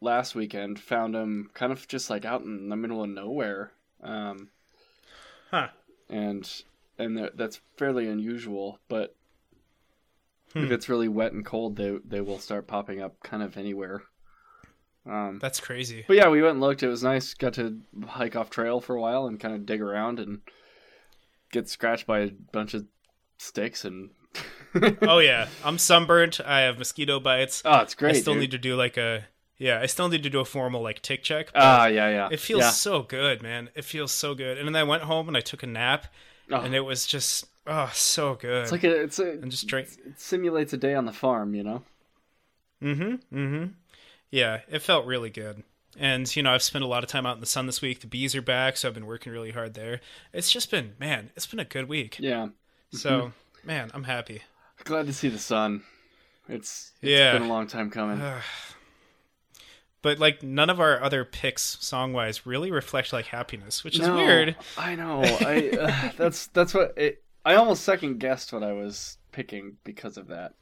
last 0.00 0.34
weekend 0.34 0.78
found 0.80 1.14
them 1.14 1.50
kind 1.54 1.72
of 1.72 1.86
just 1.88 2.08
like 2.10 2.24
out 2.24 2.42
in 2.42 2.68
the 2.68 2.76
middle 2.76 3.02
of 3.02 3.10
nowhere. 3.10 3.72
Um, 4.02 4.48
huh. 5.50 5.68
and 6.08 6.62
and 6.98 7.30
that's 7.34 7.60
fairly 7.76 8.08
unusual. 8.08 8.78
But 8.88 9.14
if 10.54 10.66
Hmm. 10.66 10.72
it's 10.72 10.88
really 10.88 11.08
wet 11.08 11.32
and 11.32 11.44
cold, 11.44 11.76
they 11.76 11.98
they 12.04 12.20
will 12.20 12.38
start 12.38 12.66
popping 12.66 13.00
up 13.02 13.22
kind 13.22 13.42
of 13.42 13.56
anywhere. 13.56 14.02
Um, 15.06 15.38
That's 15.40 15.60
crazy. 15.60 16.04
but 16.06 16.16
yeah, 16.16 16.28
we 16.28 16.42
went 16.42 16.52
and 16.52 16.60
looked. 16.60 16.82
It 16.82 16.88
was 16.88 17.02
nice. 17.02 17.32
Got 17.34 17.54
to 17.54 17.80
hike 18.06 18.36
off 18.36 18.50
trail 18.50 18.80
for 18.80 18.94
a 18.96 19.00
while 19.00 19.26
and 19.26 19.40
kind 19.40 19.54
of 19.54 19.64
dig 19.64 19.80
around 19.80 20.20
and 20.20 20.40
get 21.50 21.68
scratched 21.68 22.06
by 22.06 22.20
a 22.20 22.30
bunch 22.52 22.74
of 22.74 22.86
sticks 23.38 23.84
and. 23.84 24.10
oh 25.02 25.18
yeah, 25.18 25.48
I'm 25.64 25.78
sunburnt. 25.78 26.40
I 26.44 26.60
have 26.60 26.78
mosquito 26.78 27.20
bites. 27.20 27.62
oh, 27.64 27.80
it's 27.80 27.94
great. 27.94 28.16
I 28.16 28.20
still 28.20 28.34
dude. 28.34 28.42
need 28.42 28.50
to 28.50 28.58
do 28.58 28.76
like 28.76 28.96
a 28.98 29.24
yeah. 29.56 29.80
I 29.80 29.86
still 29.86 30.08
need 30.08 30.22
to 30.24 30.30
do 30.30 30.40
a 30.40 30.44
formal 30.44 30.82
like 30.82 31.00
tick 31.00 31.22
check. 31.22 31.48
Ah, 31.54 31.86
yeah, 31.86 32.10
yeah. 32.10 32.28
it 32.30 32.38
feels 32.40 32.60
Yeah. 32.60 32.70
so 32.70 33.02
good, 33.02 33.42
man. 33.42 33.70
It 33.74 33.84
feels 33.86 34.12
so 34.12 34.34
good. 34.34 34.58
And 34.58 34.68
then 34.68 34.76
I 34.76 34.82
went 34.84 35.04
home 35.04 35.26
and 35.28 35.36
I 35.36 35.40
took 35.40 35.62
a 35.62 35.66
nap, 35.66 36.06
Oh, 36.52 36.60
and 36.60 36.74
it 36.74 36.80
was 36.80 37.06
just 37.06 37.46
oh 37.68 37.90
so 37.94 38.34
good. 38.34 38.62
it's 38.64 38.72
like 38.72 38.82
a, 38.84 39.02
it's 39.02 39.18
a, 39.20 39.30
and 39.32 39.50
just 39.50 39.66
drink. 39.68 39.88
it 40.04 40.20
simulates 40.20 40.72
a 40.72 40.76
day 40.76 40.94
on 40.94 41.04
the 41.04 41.12
farm, 41.12 41.54
you 41.54 41.62
know. 41.62 41.82
Mm-hmm. 42.82 43.36
Mm-hmm. 43.36 43.64
Yeah, 44.30 44.60
it 44.68 44.82
felt 44.82 45.06
really 45.06 45.30
good. 45.30 45.62
And 45.98 46.34
you 46.36 46.42
know, 46.42 46.52
I've 46.52 46.62
spent 46.62 46.84
a 46.84 46.88
lot 46.88 47.02
of 47.04 47.10
time 47.10 47.26
out 47.26 47.34
in 47.36 47.40
the 47.40 47.46
sun 47.46 47.66
this 47.66 47.80
week. 47.82 48.00
The 48.00 48.06
bees 48.06 48.34
are 48.34 48.42
back, 48.42 48.76
so 48.76 48.88
I've 48.88 48.94
been 48.94 49.06
working 49.06 49.32
really 49.32 49.50
hard 49.52 49.74
there. 49.74 50.00
It's 50.32 50.50
just 50.50 50.70
been, 50.70 50.94
man, 50.98 51.30
it's 51.36 51.46
been 51.46 51.60
a 51.60 51.64
good 51.64 51.88
week. 51.88 52.16
Yeah, 52.20 52.48
So, 52.92 53.32
man, 53.64 53.90
I'm 53.94 54.04
happy. 54.04 54.42
glad 54.84 55.06
to 55.06 55.12
see 55.12 55.28
the 55.28 55.38
sun. 55.38 55.82
It's 56.48 56.92
it's 57.02 57.10
Yeah. 57.10 57.32
been 57.32 57.42
a 57.42 57.48
long 57.48 57.66
time 57.66 57.90
coming. 57.90 58.20
But 60.00 60.18
like 60.20 60.42
none 60.42 60.70
of 60.70 60.78
our 60.78 61.02
other 61.02 61.24
picks 61.24 61.62
song 61.84 62.12
wise 62.12 62.46
really 62.46 62.70
reflect 62.70 63.12
like 63.12 63.26
happiness, 63.26 63.82
which 63.82 63.98
is 63.98 64.06
No, 64.06 64.14
weird. 64.14 64.54
I 64.76 64.94
know. 64.94 65.22
I 65.40 65.70
uh, 65.70 66.10
that's 66.16 66.46
that's 66.48 66.72
what 66.72 66.94
it, 66.96 67.22
I 67.48 67.54
almost 67.54 67.82
second 67.82 68.18
guessed 68.20 68.52
what 68.52 68.62
I 68.62 68.72
was 68.72 69.16
picking 69.32 69.78
because 69.82 70.18
of 70.18 70.28
that. 70.28 70.52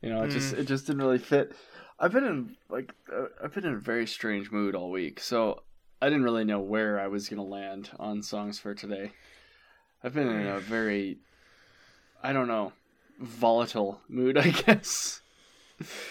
You 0.00 0.08
know, 0.08 0.22
it 0.22 0.30
just 0.30 0.54
Mm. 0.54 0.58
it 0.60 0.64
just 0.64 0.86
didn't 0.86 1.02
really 1.02 1.18
fit. 1.18 1.52
I've 2.00 2.12
been 2.12 2.24
in 2.24 2.56
like 2.70 2.94
uh, 3.14 3.26
I've 3.44 3.52
been 3.52 3.66
in 3.66 3.74
a 3.74 3.78
very 3.78 4.06
strange 4.06 4.50
mood 4.50 4.74
all 4.74 4.90
week, 4.90 5.20
so 5.20 5.62
I 6.00 6.06
didn't 6.08 6.24
really 6.24 6.44
know 6.44 6.60
where 6.60 6.98
I 6.98 7.08
was 7.08 7.28
gonna 7.28 7.42
land 7.44 7.90
on 7.98 8.22
songs 8.22 8.58
for 8.58 8.74
today. 8.74 9.12
I've 10.02 10.14
been 10.14 10.28
in 10.28 10.46
a 10.46 10.60
very 10.60 11.18
I 12.22 12.32
don't 12.32 12.48
know 12.48 12.72
volatile 13.20 14.00
mood, 14.08 14.38
I 14.38 14.48
guess. 14.66 15.20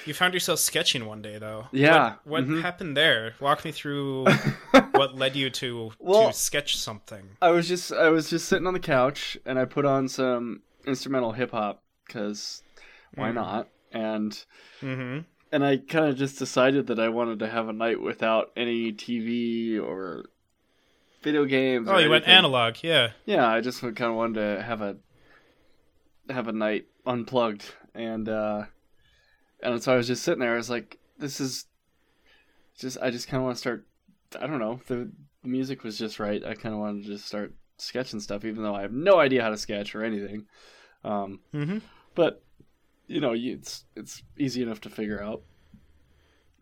You 0.05 0.13
found 0.13 0.33
yourself 0.33 0.59
sketching 0.59 1.05
one 1.05 1.21
day 1.21 1.39
though. 1.39 1.65
Yeah, 1.71 2.15
What, 2.23 2.27
what 2.27 2.43
mhm. 2.45 2.61
happened 2.61 2.95
there? 2.95 3.33
Walk 3.39 3.65
me 3.65 3.71
through 3.71 4.27
what 4.97 5.15
led 5.15 5.35
you 5.35 5.49
to 5.51 5.91
Well- 5.99 6.27
to 6.27 6.33
sketch 6.33 6.77
something. 6.77 7.37
I 7.41 7.49
was 7.51 7.67
just 7.67 7.91
I 7.91 8.09
was 8.09 8.29
just 8.29 8.47
sitting 8.47 8.67
on 8.67 8.73
the 8.73 8.79
couch 8.79 9.37
and 9.45 9.57
I 9.59 9.65
put 9.65 9.85
on 9.85 10.07
some 10.07 10.61
instrumental 10.85 11.31
hip 11.33 11.51
hop 11.51 11.83
because 12.05 12.63
why 13.15 13.29
Mm. 13.31 13.35
not? 13.35 13.67
And 13.91 14.31
Mm-hmm. 14.81 15.19
and 15.51 15.65
I 15.65 15.77
kind 15.77 16.05
of 16.05 16.17
just 16.17 16.37
decided 16.39 16.87
that 16.87 16.99
I 16.99 17.09
wanted 17.09 17.39
to 17.39 17.47
have 17.49 17.67
a 17.69 17.73
night 17.73 18.01
without 18.01 18.51
any 18.57 18.91
TV 18.91 19.79
or 19.79 20.25
video 21.23 21.45
games. 21.45 21.87
Oh, 21.89 21.97
you 21.97 22.09
went 22.09 22.27
analog, 22.27 22.75
yeah. 22.83 23.11
Yeah, 23.25 23.47
I 23.47 23.61
just 23.61 23.81
kind 23.81 24.01
of 24.01 24.15
wanted 24.15 24.35
to 24.57 24.63
have 24.63 24.81
a 24.81 24.97
have 26.29 26.47
a 26.47 26.51
night 26.51 26.85
unplugged, 27.05 27.73
and 27.95 28.27
uh, 28.27 28.65
and 29.63 29.81
so 29.81 29.93
I 29.93 29.95
was 29.95 30.07
just 30.07 30.23
sitting 30.23 30.41
there. 30.41 30.53
I 30.53 30.57
was 30.57 30.69
like, 30.69 30.97
"This 31.17 31.39
is 31.39 31.65
just." 32.77 32.97
I 33.01 33.09
just 33.09 33.27
kind 33.27 33.39
of 33.39 33.45
want 33.45 33.55
to 33.55 33.59
start. 33.59 33.85
I 34.41 34.47
don't 34.47 34.59
know. 34.59 34.79
The 34.87 35.11
music 35.43 35.83
was 35.83 35.97
just 35.97 36.19
right. 36.19 36.43
I 36.43 36.53
kind 36.53 36.73
of 36.73 36.79
wanted 36.81 37.03
to 37.05 37.09
just 37.11 37.25
start 37.25 37.53
sketching 37.77 38.19
stuff, 38.19 38.43
even 38.45 38.63
though 38.63 38.75
I 38.75 38.81
have 38.81 38.91
no 38.93 39.19
idea 39.19 39.41
how 39.43 39.49
to 39.49 39.57
sketch 39.57 39.95
or 39.95 40.03
anything. 40.03 40.45
Um, 41.03 41.39
Mm-hmm. 41.53 41.79
but 42.15 42.43
you 43.07 43.21
know, 43.21 43.33
you, 43.33 43.53
it's 43.55 43.85
it's 43.95 44.21
easy 44.37 44.61
enough 44.61 44.81
to 44.81 44.89
figure 44.89 45.21
out. 45.23 45.43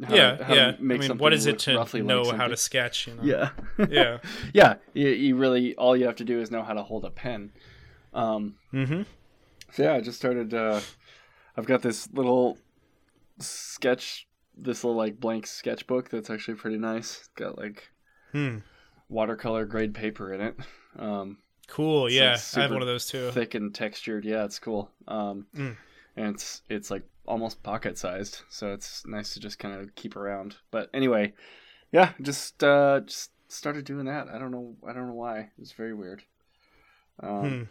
how 0.03 0.15
Yeah, 0.15 0.43
how 0.43 0.53
yeah. 0.53 0.73
I 0.77 0.81
mean, 0.81 1.17
what 1.17 1.33
is 1.33 1.45
it 1.47 1.59
to 1.59 1.75
roughly 1.77 2.01
like 2.01 2.07
know 2.07 2.31
how 2.37 2.47
to 2.47 2.57
sketch? 2.57 3.07
You 3.07 3.15
know? 3.15 3.23
Yeah, 3.23 3.49
Yeah. 3.89 4.17
yeah. 4.53 4.75
You, 4.93 5.09
you 5.09 5.35
really 5.35 5.73
all 5.75 5.95
you 5.97 6.05
have 6.05 6.17
to 6.17 6.25
do 6.25 6.39
is 6.41 6.51
know 6.51 6.63
how 6.63 6.73
to 6.73 6.83
hold 6.83 7.05
a 7.05 7.09
pen. 7.11 7.51
Um, 8.13 8.55
Mm-hmm. 8.73 9.01
so 9.71 9.83
yeah, 9.83 9.93
I 9.93 10.01
just 10.01 10.17
started. 10.17 10.53
Uh, 10.53 10.81
I've 11.57 11.65
got 11.65 11.81
this 11.81 12.09
little 12.11 12.57
sketch, 13.39 14.27
this 14.57 14.83
little 14.83 14.97
like 14.97 15.19
blank 15.19 15.45
sketchbook 15.47 16.09
that's 16.09 16.29
actually 16.29 16.55
pretty 16.55 16.77
nice. 16.77 17.19
It's 17.19 17.27
got 17.35 17.57
like 17.57 17.89
Hmm. 18.31 18.59
watercolor 19.09 19.65
grade 19.65 19.93
paper 19.93 20.33
in 20.33 20.41
it. 20.41 20.55
Um, 20.97 21.37
Cool. 21.67 22.09
Yeah, 22.11 22.33
like, 22.33 22.57
I 22.57 22.61
have 22.61 22.71
one 22.71 22.81
of 22.83 22.87
those 22.87 23.07
too. 23.07 23.31
thick 23.31 23.55
and 23.55 23.73
textured. 23.73 24.23
Yeah, 24.23 24.45
it's 24.45 24.59
cool. 24.59 24.91
Um, 25.07 25.47
Mm. 25.55 25.75
and 26.15 26.35
it's 26.35 26.61
it's 26.69 26.91
like 26.91 27.03
almost 27.25 27.63
pocket 27.63 27.97
sized, 27.97 28.43
so 28.49 28.71
it's 28.71 29.05
nice 29.07 29.33
to 29.33 29.39
just 29.39 29.57
kind 29.57 29.73
of 29.81 29.95
keep 29.95 30.15
around. 30.15 30.57
But 30.69 30.89
anyway, 30.93 31.33
yeah, 31.91 32.13
just 32.21 32.63
uh, 32.63 32.99
just 33.01 33.31
started 33.47 33.83
doing 33.85 34.05
that. 34.05 34.27
I 34.27 34.37
don't 34.37 34.51
know. 34.51 34.75
I 34.87 34.93
don't 34.93 35.07
know 35.07 35.13
why. 35.15 35.49
It's 35.59 35.71
very 35.71 35.93
weird. 35.95 36.21
Um, 37.19 37.49
Hmm. 37.49 37.63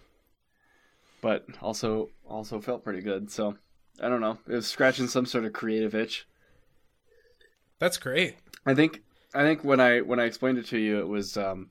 But 1.20 1.46
also 1.62 2.10
also 2.28 2.60
felt 2.60 2.84
pretty 2.84 3.00
good. 3.00 3.30
So 3.30 3.56
I 4.00 4.08
don't 4.08 4.20
know. 4.20 4.38
It 4.48 4.54
was 4.54 4.66
scratching 4.66 5.06
some 5.06 5.24
sort 5.26 5.44
of 5.44 5.52
creative 5.52 5.94
itch. 5.94 6.26
That's 7.78 7.98
great. 7.98 8.36
I 8.66 8.74
think 8.74 9.02
I 9.34 9.42
think 9.42 9.64
when 9.64 9.80
I 9.80 10.00
when 10.00 10.20
I 10.20 10.24
explained 10.24 10.58
it 10.58 10.66
to 10.66 10.78
you, 10.78 10.98
it 11.00 11.08
was 11.08 11.36
um, 11.36 11.70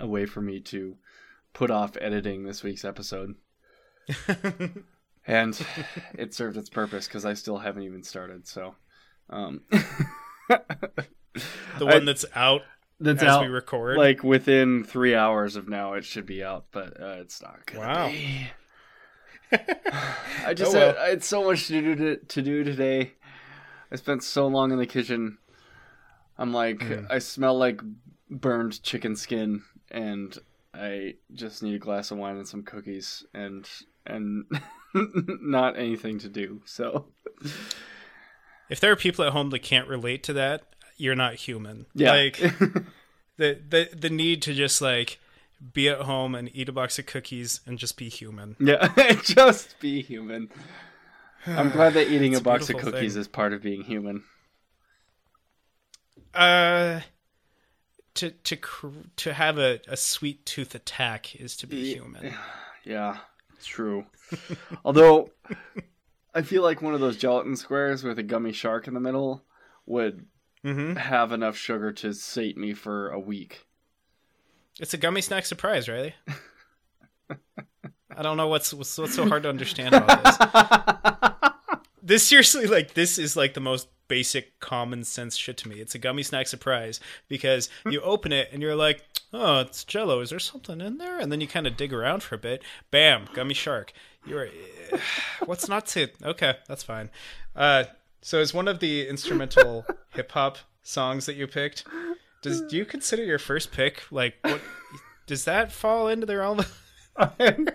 a 0.00 0.06
way 0.06 0.26
for 0.26 0.40
me 0.40 0.60
to 0.60 0.96
put 1.54 1.70
off 1.70 1.96
editing 2.00 2.44
this 2.44 2.62
week's 2.62 2.84
episode, 2.84 3.34
and 5.26 5.66
it 6.18 6.34
served 6.34 6.56
its 6.56 6.68
purpose 6.70 7.06
because 7.06 7.24
I 7.24 7.34
still 7.34 7.58
haven't 7.58 7.84
even 7.84 8.02
started. 8.02 8.46
So, 8.46 8.74
um, 9.30 9.62
the 9.70 10.58
I- 11.80 11.84
one 11.94 12.04
that's 12.04 12.24
out 12.34 12.62
that's 13.00 13.22
as 13.22 13.28
out 13.28 13.42
we 13.42 13.48
record. 13.48 13.96
like 13.98 14.22
within 14.22 14.84
three 14.84 15.14
hours 15.14 15.56
of 15.56 15.68
now. 15.68 15.94
It 15.94 16.04
should 16.04 16.26
be 16.26 16.42
out, 16.44 16.66
but 16.72 17.00
uh, 17.00 17.16
it's 17.20 17.40
not. 17.42 17.64
Gonna 17.66 17.80
Wow. 17.86 18.08
be. 18.08 18.48
I 20.46 20.54
just 20.54 20.74
Oh, 20.74 20.78
well. 20.78 20.86
had, 20.88 20.96
I 20.96 21.08
had 21.10 21.24
so 21.24 21.44
much 21.44 21.66
to 21.68 21.80
do 21.80 21.94
to, 21.96 22.16
to 22.16 22.42
do 22.42 22.64
today. 22.64 23.12
I 23.92 23.96
spent 23.96 24.22
so 24.24 24.46
long 24.46 24.72
in 24.72 24.78
the 24.78 24.86
kitchen. 24.86 25.36
I'm 26.38 26.52
like, 26.52 26.78
Mm. 26.78 27.06
I 27.10 27.18
smell 27.18 27.56
like 27.58 27.80
burned 28.30 28.82
chicken 28.82 29.14
skin, 29.16 29.62
and 29.90 30.36
I 30.74 31.14
just 31.34 31.62
need 31.62 31.74
a 31.74 31.78
glass 31.78 32.10
of 32.10 32.16
wine 32.18 32.36
and 32.38 32.48
some 32.48 32.62
cookies, 32.62 33.24
and 33.34 33.68
and 34.06 34.44
not 34.94 35.78
anything 35.78 36.18
to 36.20 36.28
do. 36.28 36.62
So 36.64 37.06
if 38.70 38.80
there 38.80 38.90
are 38.90 38.96
people 38.96 39.24
at 39.24 39.32
home 39.32 39.50
that 39.50 39.60
can't 39.60 39.88
relate 39.88 40.22
to 40.24 40.32
that, 40.32 40.62
you're 40.96 41.14
not 41.14 41.34
human. 41.34 41.86
yeah, 41.94 42.12
Like 42.12 42.36
the 43.36 43.60
the 43.68 43.88
the 43.94 44.10
need 44.10 44.40
to 44.42 44.54
just 44.54 44.80
like 44.80 45.18
be 45.74 45.88
at 45.88 46.00
home 46.00 46.34
and 46.34 46.50
eat 46.54 46.68
a 46.68 46.72
box 46.72 46.98
of 46.98 47.06
cookies 47.06 47.60
and 47.66 47.78
just 47.78 47.96
be 47.96 48.08
human. 48.08 48.56
yeah, 48.58 48.88
just 49.22 49.78
be 49.80 50.02
human. 50.02 50.48
I'm 51.46 51.70
glad 51.70 51.94
that 51.94 52.08
eating 52.10 52.34
a 52.34 52.38
a 52.38 52.40
box 52.40 52.70
of 52.70 52.78
cookies 52.78 53.12
thing. 53.14 53.20
is 53.20 53.28
part 53.28 53.52
of 53.52 53.62
being 53.62 53.82
human. 53.82 54.24
Uh 56.34 57.00
to 58.14 58.30
to 58.30 58.56
cr- 58.56 58.88
to 59.16 59.32
have 59.32 59.58
a, 59.58 59.80
a 59.88 59.96
sweet 59.96 60.44
tooth 60.46 60.74
attack 60.74 61.34
is 61.36 61.56
to 61.58 61.66
be 61.66 61.94
human. 61.94 62.34
Yeah, 62.84 63.18
it's 63.54 63.66
true. 63.66 64.06
Although 64.84 65.30
I 66.34 66.42
feel 66.42 66.64
like 66.64 66.82
one 66.82 66.94
of 66.94 67.00
those 67.00 67.16
gelatin 67.16 67.54
squares 67.54 68.02
with 68.02 68.18
a 68.18 68.24
gummy 68.24 68.50
shark 68.50 68.88
in 68.88 68.94
the 68.94 68.98
middle 69.00 69.44
would 69.86 70.26
hmm 70.64 70.94
have 70.94 71.30
enough 71.30 71.56
sugar 71.56 71.92
to 71.92 72.12
sate 72.12 72.56
me 72.56 72.74
for 72.74 73.10
a 73.10 73.20
week. 73.20 73.66
It's 74.80 74.94
a 74.94 74.98
gummy 74.98 75.20
snack 75.20 75.46
surprise, 75.46 75.88
Riley. 75.88 76.14
I 78.16 78.22
don't 78.22 78.36
know 78.36 78.48
what's 78.48 78.74
what's, 78.74 78.98
what's 78.98 79.14
so 79.14 79.26
hard 79.28 79.44
to 79.44 79.48
understand 79.48 79.94
about 79.94 80.24
this. 80.24 81.31
This 82.02 82.26
seriously, 82.26 82.66
like, 82.66 82.94
this 82.94 83.18
is 83.18 83.36
like 83.36 83.54
the 83.54 83.60
most 83.60 83.88
basic 84.08 84.58
common 84.60 85.04
sense 85.04 85.36
shit 85.36 85.56
to 85.58 85.68
me. 85.68 85.76
It's 85.76 85.94
a 85.94 85.98
gummy 85.98 86.22
snack 86.22 86.46
surprise 86.46 87.00
because 87.28 87.70
you 87.88 88.00
open 88.02 88.32
it 88.32 88.48
and 88.52 88.60
you're 88.60 88.76
like, 88.76 89.02
oh, 89.32 89.60
it's 89.60 89.84
Jello. 89.84 90.20
Is 90.20 90.30
there 90.30 90.38
something 90.38 90.80
in 90.80 90.98
there? 90.98 91.18
And 91.18 91.32
then 91.32 91.40
you 91.40 91.46
kind 91.46 91.66
of 91.66 91.76
dig 91.76 91.92
around 91.92 92.22
for 92.22 92.34
a 92.34 92.38
bit. 92.38 92.62
Bam, 92.90 93.28
gummy 93.34 93.54
shark. 93.54 93.92
You're, 94.26 94.48
what's 95.46 95.68
not 95.68 95.86
to? 95.86 96.08
Okay, 96.22 96.56
that's 96.68 96.82
fine. 96.82 97.10
Uh, 97.56 97.84
so 98.20 98.40
is 98.40 98.52
one 98.52 98.68
of 98.68 98.80
the 98.80 99.08
instrumental 99.08 99.86
hip 100.10 100.32
hop 100.32 100.58
songs 100.82 101.26
that 101.26 101.36
you 101.36 101.46
picked? 101.46 101.84
Does 102.42 102.60
do 102.62 102.76
you 102.76 102.84
consider 102.84 103.22
your 103.22 103.38
first 103.38 103.72
pick 103.72 104.02
like 104.10 104.34
what? 104.42 104.60
Does 105.26 105.44
that 105.44 105.70
fall 105.72 106.08
into 106.08 106.26
the 106.26 106.36
realm? 106.36 106.60
Do 107.18 107.66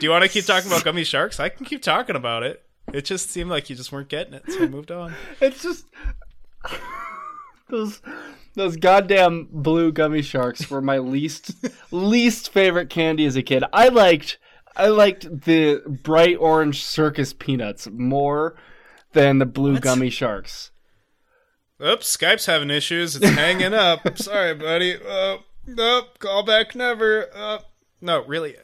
you 0.00 0.10
want 0.10 0.22
to 0.22 0.28
keep 0.28 0.44
talking 0.44 0.70
about 0.70 0.84
gummy 0.84 1.04
sharks? 1.04 1.40
I 1.40 1.48
can 1.48 1.66
keep 1.66 1.82
talking 1.82 2.16
about 2.16 2.42
it. 2.42 2.63
It 2.92 3.04
just 3.04 3.30
seemed 3.30 3.50
like 3.50 3.70
you 3.70 3.76
just 3.76 3.90
weren't 3.92 4.08
getting 4.08 4.34
it, 4.34 4.44
so 4.48 4.62
I 4.64 4.68
moved 4.68 4.90
on. 4.92 5.14
it's 5.40 5.62
just 5.62 5.86
those 7.68 8.00
those 8.54 8.76
goddamn 8.76 9.48
blue 9.50 9.90
gummy 9.90 10.22
sharks 10.22 10.70
were 10.70 10.80
my 10.80 10.98
least 10.98 11.52
least 11.90 12.52
favorite 12.52 12.90
candy 12.90 13.24
as 13.26 13.36
a 13.36 13.42
kid. 13.42 13.64
I 13.72 13.88
liked 13.88 14.38
I 14.76 14.88
liked 14.88 15.42
the 15.44 15.82
bright 15.86 16.36
orange 16.38 16.84
circus 16.84 17.32
peanuts 17.32 17.88
more 17.90 18.56
than 19.12 19.38
the 19.38 19.46
blue 19.46 19.74
What? 19.74 19.82
gummy 19.82 20.10
sharks. 20.10 20.70
Oops, 21.84 22.16
Skype's 22.16 22.46
having 22.46 22.70
issues. 22.70 23.16
It's 23.16 23.28
hanging 23.28 23.74
up. 23.74 24.16
Sorry, 24.18 24.54
buddy. 24.54 24.96
Uh, 24.96 25.38
nope, 25.66 26.18
call 26.20 26.44
back 26.44 26.74
never. 26.76 27.28
Uh, 27.34 27.58
no, 28.00 28.24
really. 28.24 28.56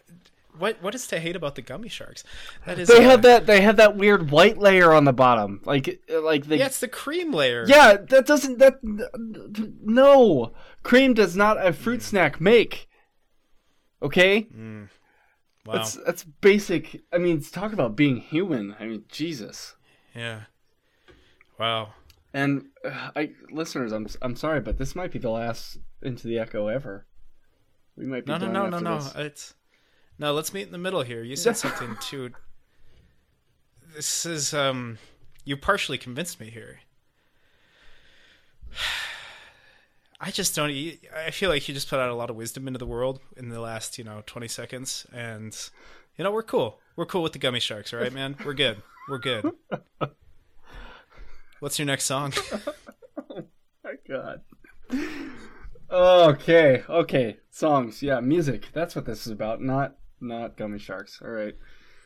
What 0.61 0.83
what 0.83 0.95
is 0.95 1.07
to 1.09 1.19
hate 1.19 1.35
about 1.37 1.55
the 1.57 1.63
gummy 1.63 1.89
sharks? 1.89 2.23
That 2.67 2.79
is 2.79 2.89
They 2.89 2.99
uh, 3.05 3.11
have 3.11 3.23
that. 3.23 3.47
They 3.47 3.61
have 3.63 3.77
that 3.77 3.97
weird 3.97 4.31
white 4.31 4.59
layer 4.59 4.93
on 4.93 5.05
the 5.05 5.13
bottom, 5.13 5.61
like 5.65 6.03
like 6.09 6.47
the. 6.47 6.59
Yeah, 6.59 6.67
it's 6.67 6.81
the 6.81 6.89
cream 6.89 7.33
layer. 7.33 7.65
Yeah, 7.67 7.97
that 7.97 8.27
doesn't. 8.27 8.59
That 8.59 8.79
no 8.83 10.53
cream 10.83 11.15
does 11.15 11.35
not 11.37 11.65
a 11.65 11.73
fruit 11.73 12.03
snack 12.03 12.41
make. 12.41 12.89
Okay, 14.03 14.47
Wow. 14.53 14.89
that's 15.75 15.95
that's 16.07 16.25
basic. 16.25 17.03
I 17.13 17.19
mean, 17.19 17.43
talk 17.43 17.73
about 17.73 17.97
being 17.97 18.17
human. 18.17 18.75
I 18.79 18.87
mean, 18.87 19.05
Jesus. 19.09 19.77
Yeah. 20.15 20.43
Wow. 21.59 21.95
And 22.33 22.67
uh, 22.85 23.11
I 23.17 23.33
listeners, 23.51 23.93
I'm 23.93 24.07
I'm 24.23 24.37
sorry, 24.37 24.61
but 24.61 24.79
this 24.79 24.95
might 24.95 25.13
be 25.13 25.19
the 25.19 25.31
last 25.31 25.79
into 26.03 26.29
the 26.29 26.39
echo 26.39 26.69
ever. 26.69 27.07
We 27.97 28.07
might 28.07 28.25
be 28.25 28.33
No, 28.33 28.39
no, 28.39 28.51
no, 28.51 28.69
no, 28.69 28.79
no. 28.79 29.11
It's 29.17 29.55
no. 30.21 30.33
Let's 30.33 30.55
meet 30.55 30.67
in 30.67 30.73
the 30.73 30.79
middle 30.79 31.03
here. 31.03 31.23
You 31.23 31.35
said 31.35 31.57
something 31.57 31.97
too. 32.01 32.31
This 33.95 34.25
is 34.25 34.55
um. 34.55 34.99
You 35.45 35.57
partially 35.57 35.99
convinced 35.99 36.39
me 36.39 36.51
here. 36.51 36.81
I 40.21 40.31
just 40.31 40.55
don't. 40.55 40.71
I 41.17 41.31
feel 41.31 41.49
like 41.49 41.67
you 41.67 41.75
just 41.75 41.89
put 41.89 41.99
out 41.99 42.11
a 42.11 42.15
lot 42.15 42.29
of 42.29 42.37
wisdom 42.37 42.69
into 42.69 42.79
the 42.79 42.87
world 42.87 43.21
in 43.39 43.49
the 43.49 43.59
last, 43.59 43.97
you 43.97 44.05
know, 44.05 44.23
twenty 44.27 44.49
seconds, 44.49 45.07
and 45.13 45.57
you 46.17 46.25
know 46.25 46.31
we're 46.31 46.43
cool. 46.43 46.79
We're 46.95 47.07
cool 47.07 47.23
with 47.23 47.33
the 47.33 47.39
gummy 47.39 47.61
sharks, 47.61 47.95
all 47.95 48.01
right, 48.01 48.13
man. 48.13 48.37
We're 48.45 48.53
good. 48.53 48.83
We're 49.09 49.19
good. 49.19 49.51
What's 51.61 51.79
your 51.79 51.87
next 51.87 52.05
song? 52.05 52.35
oh 52.53 53.45
my 53.85 53.95
god. 54.07 54.43
Okay, 55.91 56.85
okay. 56.89 57.39
Songs, 57.51 58.03
yeah, 58.03 58.21
music. 58.21 58.69
That's 58.73 58.95
what 58.95 59.07
this 59.07 59.27
is 59.27 59.33
about. 59.33 59.61
Not 59.61 59.97
not 60.21 60.57
gummy 60.57 60.79
sharks. 60.79 61.21
All 61.23 61.31
right. 61.31 61.55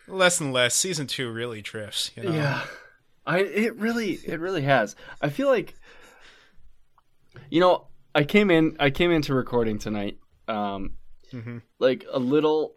less 0.09 0.41
and 0.41 0.53
less. 0.53 0.75
Season 0.75 1.07
two 1.07 1.31
really 1.31 1.63
drifts. 1.63 2.11
You 2.17 2.25
know? 2.25 2.33
Yeah. 2.33 2.63
I 3.27 3.39
it 3.39 3.77
really 3.77 4.13
it 4.25 4.39
really 4.41 4.63
has. 4.63 4.97
I 5.23 5.31
feel 5.31 5.49
like 5.49 5.75
you 7.51 7.61
know, 7.61 7.87
I 8.15 8.25
came 8.25 8.51
in 8.51 8.77
I 8.79 8.91
came 8.91 9.11
into 9.11 9.35
recording 9.35 9.79
tonight 9.79 10.19
um 10.49 10.95
Mhm. 11.33 11.63
like 11.79 12.05
a 12.13 12.19
little 12.19 12.77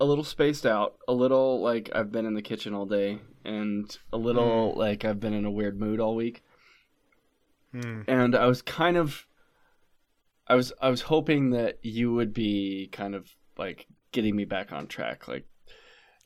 a 0.00 0.04
little 0.04 0.24
spaced 0.24 0.64
out, 0.66 0.96
a 1.08 1.12
little 1.12 1.60
like 1.60 1.90
I've 1.94 2.12
been 2.12 2.26
in 2.26 2.34
the 2.34 2.42
kitchen 2.42 2.74
all 2.74 2.86
day 2.86 3.18
and 3.44 3.96
a 4.12 4.16
little 4.16 4.74
like 4.76 5.04
I've 5.04 5.20
been 5.20 5.34
in 5.34 5.44
a 5.44 5.50
weird 5.50 5.78
mood 5.80 6.00
all 6.00 6.14
week. 6.14 6.42
Hmm. 7.72 8.02
And 8.06 8.34
I 8.36 8.46
was 8.46 8.62
kind 8.62 8.96
of 8.96 9.26
I 10.46 10.54
was 10.54 10.72
I 10.80 10.90
was 10.90 11.00
hoping 11.02 11.50
that 11.50 11.78
you 11.82 12.12
would 12.14 12.32
be 12.32 12.88
kind 12.92 13.14
of 13.14 13.28
like 13.58 13.86
getting 14.16 14.34
me 14.34 14.44
back 14.44 14.72
on 14.72 14.86
track 14.88 15.28
like 15.28 15.44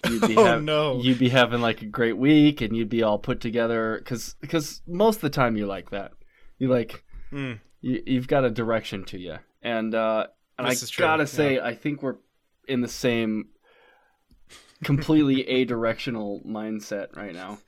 you'd 0.09 0.27
be 0.27 0.37
Oh, 0.37 0.45
hav- 0.45 0.63
no. 0.63 0.99
you'd 1.03 1.19
be 1.19 1.29
having 1.29 1.61
like 1.61 1.83
a 1.83 1.87
great 1.99 2.17
week 2.17 2.63
and 2.63 2.75
you'd 2.77 2.89
be 2.89 3.03
all 3.03 3.19
put 3.19 3.41
together 3.41 4.01
cuz 4.07 4.35
cuz 4.49 4.81
most 4.87 5.17
of 5.17 5.23
the 5.23 5.37
time 5.41 5.57
you 5.59 5.67
like 5.67 5.91
that. 5.91 6.13
You 6.59 6.69
like 6.69 7.05
Hmm. 7.31 7.55
you, 7.83 8.03
you've 8.07 8.27
got 8.29 8.45
a 8.45 8.51
direction 8.51 9.05
to 9.13 9.19
you. 9.19 9.37
And 9.63 9.95
uh 9.95 10.29
and 10.59 10.67
This 10.69 10.91
I 10.91 11.01
got 11.03 11.17
to 11.17 11.23
yeah. 11.25 11.27
say 11.41 11.61
I 11.61 11.75
think 11.75 12.03
we're 12.03 12.17
in 12.69 12.81
the 12.81 12.89
same 12.89 13.49
completely 14.85 15.47
a 15.57 15.65
directional 15.65 16.41
mindset 16.47 17.15
right 17.17 17.35
now. 17.35 17.59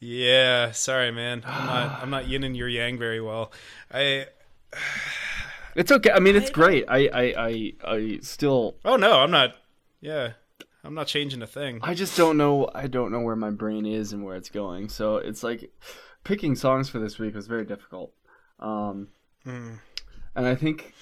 Yeah, 0.00 0.70
sorry, 0.72 1.10
man. 1.10 1.42
I'm 1.46 1.66
not. 1.66 1.98
I'm 2.02 2.10
not 2.10 2.28
yin 2.28 2.44
and 2.44 2.56
your 2.56 2.68
yang 2.68 2.98
very 2.98 3.20
well. 3.20 3.52
I. 3.92 4.26
It's 5.76 5.90
okay. 5.92 6.10
I 6.12 6.20
mean, 6.20 6.36
it's 6.36 6.50
great. 6.50 6.84
I, 6.88 7.08
I, 7.12 7.22
I, 7.36 7.72
I 7.84 8.18
still, 8.22 8.76
Oh 8.84 8.96
no, 8.96 9.18
I'm 9.20 9.30
not. 9.30 9.54
Yeah, 10.00 10.32
I'm 10.84 10.94
not 10.94 11.06
changing 11.06 11.42
a 11.42 11.46
thing. 11.46 11.80
I 11.82 11.94
just 11.94 12.16
don't 12.16 12.36
know. 12.36 12.68
I 12.74 12.86
don't 12.86 13.10
know 13.10 13.20
where 13.20 13.36
my 13.36 13.50
brain 13.50 13.86
is 13.86 14.12
and 14.12 14.24
where 14.24 14.36
it's 14.36 14.50
going. 14.50 14.88
So 14.88 15.16
it's 15.16 15.42
like 15.42 15.70
picking 16.24 16.54
songs 16.54 16.88
for 16.88 16.98
this 16.98 17.18
week 17.18 17.34
was 17.34 17.46
very 17.46 17.64
difficult. 17.64 18.12
Um, 18.60 19.08
Hmm. 19.44 19.74
and 20.34 20.46
I 20.46 20.54
think, 20.54 20.94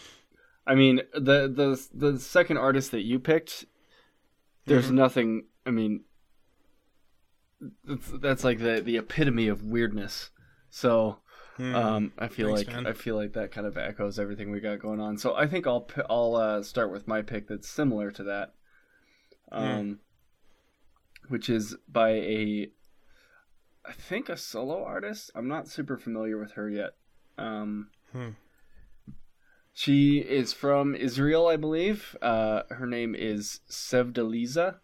I 0.67 0.75
mean, 0.75 1.03
the 1.13 1.49
the 1.49 1.87
the 1.93 2.19
second 2.19 2.57
artist 2.59 2.91
that 2.93 3.03
you 3.03 3.19
picked, 3.19 3.65
there's 4.67 4.87
Mm-hmm. 4.87 4.95
nothing. 4.97 5.45
I 5.67 5.71
mean, 5.71 6.01
that's, 7.85 8.09
that's 8.21 8.45
like 8.45 8.59
the 8.59 8.81
the 8.81 8.97
epitome 8.97 9.49
of 9.49 9.63
weirdness. 9.63 10.31
So. 10.71 11.19
Hmm. 11.57 11.75
Um, 11.75 12.12
I 12.19 12.29
feel 12.29 12.49
Thanks, 12.55 12.67
like 12.67 12.77
man. 12.77 12.87
I 12.87 12.93
feel 12.95 13.15
like 13.15 13.35
that 13.35 13.51
kind 13.53 13.67
of 13.67 13.77
echoes 13.77 14.19
everything 14.19 14.51
we 14.51 14.61
got 14.61 14.79
going 14.79 15.01
on. 15.01 15.19
So 15.19 15.35
I 15.35 15.47
think 15.47 15.67
I'll 15.67 15.87
I'll 16.09 16.35
uh, 16.37 16.62
start 16.62 16.91
with 16.91 17.07
my 17.07 17.23
pick 17.23 17.49
that's 17.49 17.69
similar 17.69 18.11
to 18.12 18.23
that, 18.25 18.55
um, 19.51 19.99
which 21.29 21.51
is 21.51 21.77
by 21.88 22.11
a 22.11 22.71
I 23.85 23.93
think 23.93 24.29
a 24.29 24.37
solo 24.37 24.83
artist. 24.83 25.31
I'm 25.35 25.49
not 25.49 25.69
super 25.69 25.99
familiar 25.99 26.38
with 26.38 26.53
her 26.53 26.71
yet. 26.71 26.95
Um, 27.37 27.88
Hmm. 28.12 28.31
She 29.75 30.19
is 30.19 30.53
from 30.53 30.95
Israel, 30.95 31.47
I 31.47 31.57
believe. 31.57 32.15
Uh, 32.21 32.62
her 32.71 32.87
name 32.87 33.15
is 33.15 33.61
Sevdaliza. 33.71 34.77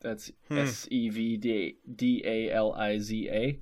That's 0.00 0.30
Hmm. 0.48 0.58
S 0.58 0.88
E 0.90 1.08
V 1.10 1.36
D 1.36 1.76
D 1.94 2.22
A 2.24 2.50
L 2.50 2.72
I 2.72 2.98
Z 2.98 3.28
A. 3.30 3.60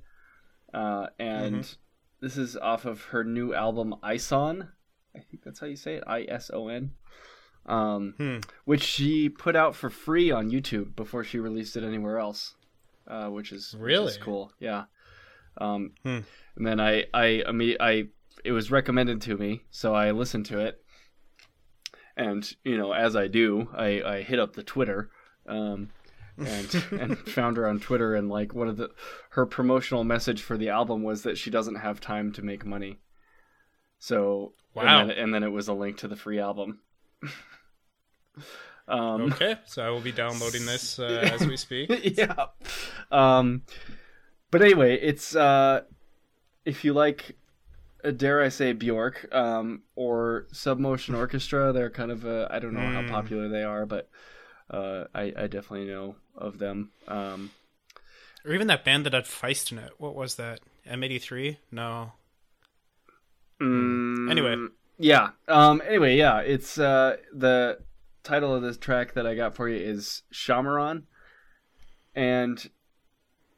Uh, 0.73 1.07
and 1.19 1.77
this 2.23 2.37
is 2.37 2.55
off 2.57 2.85
of 2.85 3.03
her 3.05 3.23
new 3.23 3.53
album 3.53 3.93
Ison. 4.03 4.69
I 5.15 5.19
think 5.19 5.43
that's 5.43 5.59
how 5.59 5.67
you 5.67 5.75
say 5.75 5.95
it. 5.95 6.03
I 6.07 6.23
S 6.23 6.49
O 6.53 6.67
N. 6.69 6.91
Um, 7.65 8.13
Hmm. 8.17 8.37
which 8.65 8.83
she 8.83 9.29
put 9.29 9.55
out 9.55 9.75
for 9.75 9.89
free 9.89 10.31
on 10.31 10.49
YouTube 10.51 10.95
before 10.95 11.23
she 11.23 11.39
released 11.39 11.77
it 11.77 11.83
anywhere 11.83 12.17
else. 12.19 12.55
Uh, 13.07 13.27
which 13.29 13.51
is 13.51 13.73
which 13.73 13.79
is 13.79 13.79
Really? 13.99 14.13
cool. 14.21 14.51
Yeah. 14.59 14.85
Um, 15.57 15.91
Hmm. 16.03 16.19
and 16.55 16.65
then 16.67 16.79
I, 16.79 17.05
I, 17.13 17.43
I 17.47 17.51
mean, 17.51 17.77
I, 17.79 18.07
it 18.43 18.51
was 18.53 18.71
recommended 18.71 19.21
to 19.21 19.37
me, 19.37 19.63
so 19.69 19.93
I 19.93 20.11
listened 20.11 20.45
to 20.47 20.59
it. 20.59 20.83
And 22.17 22.49
you 22.63 22.77
know, 22.77 22.91
as 22.93 23.15
I 23.15 23.27
do, 23.27 23.69
I, 23.75 24.01
I 24.03 24.21
hit 24.23 24.39
up 24.39 24.53
the 24.55 24.63
Twitter, 24.63 25.09
um, 25.47 25.89
and 26.37 26.83
and 26.99 27.17
found 27.17 27.57
her 27.57 27.67
on 27.67 27.79
Twitter, 27.79 28.15
and 28.15 28.29
like 28.29 28.53
one 28.53 28.67
of 28.67 28.77
the 28.77 28.89
her 29.31 29.45
promotional 29.45 30.03
message 30.03 30.41
for 30.41 30.57
the 30.57 30.69
album 30.69 31.03
was 31.03 31.23
that 31.23 31.37
she 31.37 31.49
doesn't 31.49 31.75
have 31.75 31.99
time 32.01 32.31
to 32.33 32.41
make 32.41 32.65
money. 32.65 32.99
So 33.99 34.53
Wow. 34.73 35.01
and 35.01 35.09
then, 35.09 35.17
and 35.17 35.33
then 35.33 35.43
it 35.43 35.51
was 35.51 35.67
a 35.67 35.73
link 35.73 35.97
to 35.97 36.07
the 36.07 36.15
free 36.15 36.39
album. 36.39 36.79
um, 38.87 39.21
Okay, 39.33 39.55
so 39.65 39.85
I 39.85 39.89
will 39.89 40.01
be 40.01 40.11
downloading 40.11 40.65
this 40.65 40.99
uh, 40.99 41.03
as 41.33 41.45
we 41.47 41.55
speak. 41.57 41.89
yeah. 42.17 42.47
Um, 43.11 43.63
but 44.51 44.61
anyway, 44.61 44.95
it's 44.99 45.35
uh, 45.35 45.81
if 46.65 46.83
you 46.83 46.93
like, 46.93 47.37
uh, 48.03 48.11
dare 48.11 48.41
I 48.41 48.49
say, 48.49 48.73
Bjork 48.73 49.27
um, 49.33 49.83
or 49.95 50.47
Submotion 50.53 51.15
Orchestra, 51.17 51.71
they're 51.71 51.89
kind 51.89 52.11
of 52.11 52.25
I 52.25 52.59
don't 52.59 52.73
know 52.73 52.79
how 52.81 53.01
Mm. 53.03 53.09
popular 53.11 53.47
they 53.49 53.63
are, 53.63 53.85
but 53.85 54.09
uh, 54.73 55.05
I, 55.13 55.33
I 55.37 55.47
definitely 55.47 55.85
know 55.87 56.15
of 56.35 56.57
them. 56.57 56.89
Um, 57.07 57.51
Or 58.45 58.53
even 58.53 58.67
that 58.67 58.83
band 58.83 59.05
that 59.05 59.13
had 59.13 59.25
Feist 59.25 59.71
in 59.71 59.77
it. 59.77 59.91
What 59.97 60.15
was 60.15 60.35
that? 60.35 60.59
M83? 60.89 61.57
No. 61.71 62.11
mm, 63.61 64.29
Anyway. 64.31 64.55
yeah. 64.97 65.29
Um, 65.47 65.81
anyway, 65.87 66.17
yeah. 66.17 66.39
It's 66.39 66.77
uh, 66.77 67.17
the 67.33 67.79
title 68.23 68.53
of 68.55 68.61
this 68.61 68.77
track 68.77 69.13
that 69.13 69.25
I 69.27 69.35
got 69.35 69.55
for 69.55 69.69
you 69.69 69.77
is 69.77 70.23
Shahmaran, 70.33 71.03
and 72.15 72.69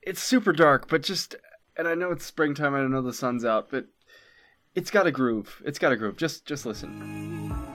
it's 0.02 0.22
super 0.22 0.52
dark, 0.54 0.88
but 0.88 1.02
just 1.04 1.36
and 1.78 1.88
I 1.88 1.96
know 1.96 2.12
it's 2.12 2.26
springtime. 2.26 2.74
I 2.76 2.84
know 2.88 3.02
the 3.02 3.14
sun's 3.14 3.44
out, 3.44 3.70
but 3.70 3.86
it's 4.76 4.92
got 4.92 5.08
a 5.08 5.12
groove. 5.12 5.62
It's 5.66 5.80
got 5.80 5.92
a 5.92 5.98
groove. 5.98 6.18
Just 6.18 6.46
just 6.46 6.66
listen. 6.66 7.75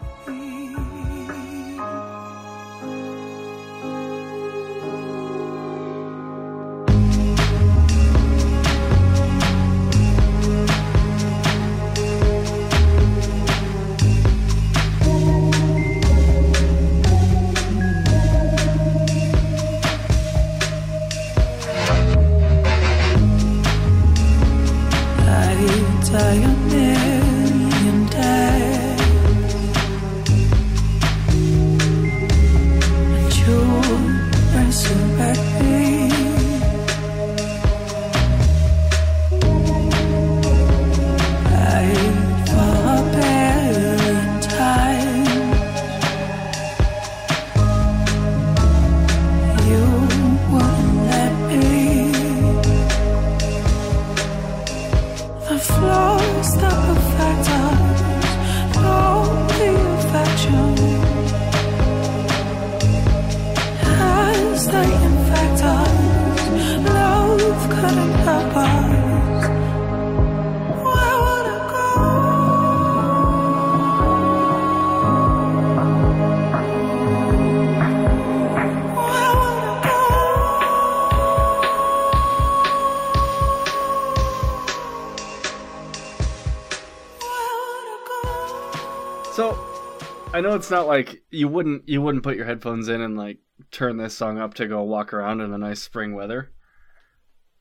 It's 90.61 90.71
not 90.71 90.87
like 90.87 91.23
you 91.31 91.49
wouldn't 91.49 91.89
you 91.89 92.01
wouldn't 92.03 92.23
put 92.25 92.37
your 92.37 92.47
headphones 92.47 92.89
in 92.89 93.01
and 93.01 93.17
like 93.17 93.39
turn 93.71 93.97
this 93.97 94.15
song 94.15 94.39
up 94.39 94.55
to 94.55 94.67
go 94.69 94.83
walk 94.83 95.13
around 95.13 95.41
in 95.41 95.53
a 95.53 95.59
nice 95.59 95.83
spring 95.83 96.15
weather, 96.15 96.51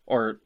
or 0.06 0.40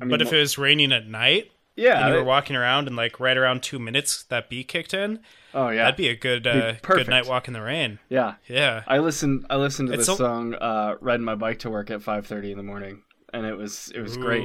I 0.00 0.04
mean, 0.04 0.10
but 0.10 0.22
if 0.22 0.32
it 0.32 0.38
was 0.38 0.58
raining 0.58 0.92
at 0.92 1.06
night 1.06 1.50
yeah, 1.76 2.00
and 2.06 2.08
you 2.14 2.20
were 2.20 2.24
walking 2.24 2.56
around 2.56 2.88
and 2.88 2.96
like 2.96 3.20
right 3.20 3.36
around 3.36 3.62
two 3.62 3.78
minutes 3.78 4.24
that 4.24 4.50
beat 4.50 4.68
kicked 4.68 4.92
in, 4.94 5.20
oh 5.54 5.68
yeah, 5.68 5.84
that'd 5.84 5.96
be 5.96 6.08
a 6.08 6.16
good 6.16 6.46
uh, 6.46 6.72
good 6.82 7.08
night 7.08 7.26
walk 7.26 7.46
in 7.48 7.54
the 7.54 7.62
rain. 7.62 7.98
yeah. 8.08 8.34
Yeah. 8.48 8.82
I 8.86 8.98
listened. 8.98 9.46
I 9.48 9.56
listened 9.56 9.88
to 9.88 9.94
It's 9.94 10.00
this 10.06 10.16
so- 10.16 10.16
song 10.16 10.54
uh, 10.54 10.96
riding 11.00 11.24
my 11.24 11.34
bike 11.36 11.60
to 11.60 11.70
work 11.70 11.90
at 11.90 12.02
five 12.02 12.26
thirty 12.26 12.50
in 12.50 12.56
the 12.56 12.64
morning, 12.64 13.02
and 13.32 13.46
it 13.46 13.56
was 13.56 13.92
it 13.94 14.00
was 14.00 14.16
great 14.16 14.44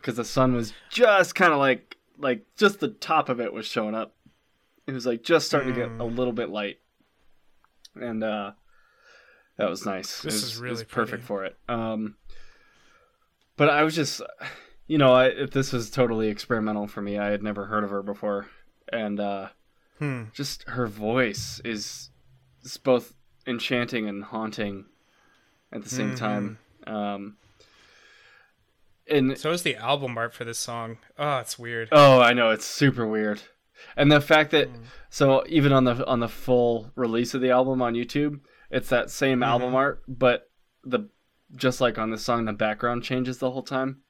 because 0.00 0.16
the 0.16 0.24
sun 0.24 0.54
was 0.54 0.72
just 0.90 1.34
kind 1.34 1.52
of 1.52 1.58
like 1.58 1.96
like 2.18 2.44
just 2.56 2.80
the 2.80 2.88
top 2.88 3.28
of 3.28 3.40
it 3.40 3.52
was 3.52 3.66
showing 3.66 3.94
up. 3.94 4.14
It 4.86 4.92
was 4.92 5.04
like 5.06 5.22
just 5.24 5.46
starting 5.48 5.74
to 5.74 5.80
get 5.80 5.88
a 5.88 6.04
Mm. 6.04 6.16
little 6.16 6.32
bit 6.32 6.48
light, 6.48 6.78
and 8.00 8.22
uh, 8.24 8.52
that 9.56 9.68
was 9.70 9.84
nice. 9.86 10.22
This 10.22 10.34
it 10.34 10.44
was, 10.44 10.52
is 10.54 10.56
really 10.58 10.84
perfect 10.84 11.24
for 11.24 11.44
it. 11.44 11.56
Um, 11.68 12.16
but 13.56 13.70
I 13.70 13.82
was 13.84 13.94
just, 13.94 14.20
you 14.86 14.98
know, 14.98 15.12
I, 15.14 15.26
if 15.26 15.50
this 15.50 15.72
was 15.72 15.90
totally 15.90 16.28
experimental 16.28 16.86
for 16.86 17.00
me, 17.02 17.18
I 17.18 17.30
had 17.30 17.42
never 17.42 17.66
heard 17.66 17.84
of 17.84 17.90
her 17.90 18.02
before, 18.02 18.46
and 18.92 19.18
uh, 19.20 19.48
Hmm. 19.98 20.24
just 20.34 20.64
her 20.68 20.86
voice 20.86 21.60
is, 21.64 22.10
is 22.62 22.76
both 22.76 23.14
enchanting 23.46 24.08
and 24.08 24.24
haunting 24.24 24.84
at 25.72 25.82
the 25.82 25.88
same 25.88 26.12
Mhm. 26.12 26.16
time. 26.18 26.58
Um, 26.86 27.36
and 29.08 29.38
So 29.38 29.52
is 29.52 29.62
the 29.62 29.76
album 29.76 30.18
art 30.18 30.34
for 30.34 30.44
this 30.44 30.58
song. 30.58 30.98
Oh, 31.18 31.38
it's 31.38 31.58
weird. 31.58 31.88
oh, 31.92 32.20
I 32.20 32.32
know 32.34 32.50
it's 32.50 32.64
super 32.66 33.06
weird, 33.06 33.40
and 33.96 34.10
the 34.10 34.20
fact 34.20 34.50
that 34.52 34.68
Mm. 34.72 34.84
so 35.10 35.44
even 35.48 35.72
on 35.72 35.84
the 35.84 36.06
on 36.06 36.20
the 36.20 36.28
full 36.28 36.90
release 36.94 37.34
of 37.34 37.40
the 37.40 37.50
album 37.50 37.80
on 37.82 37.94
YouTube, 37.94 38.40
it's 38.70 38.88
that 38.88 39.10
same 39.10 39.42
album 39.42 39.74
art, 39.74 40.02
but 40.08 40.50
the 40.84 41.08
just 41.54 41.80
like 41.80 41.96
on 41.98 42.10
this 42.10 42.24
song, 42.24 42.44
the 42.44 42.52
background 42.52 43.02
changes 43.04 43.38
the 43.38 43.50
whole 43.50 43.62
time. 43.62 44.02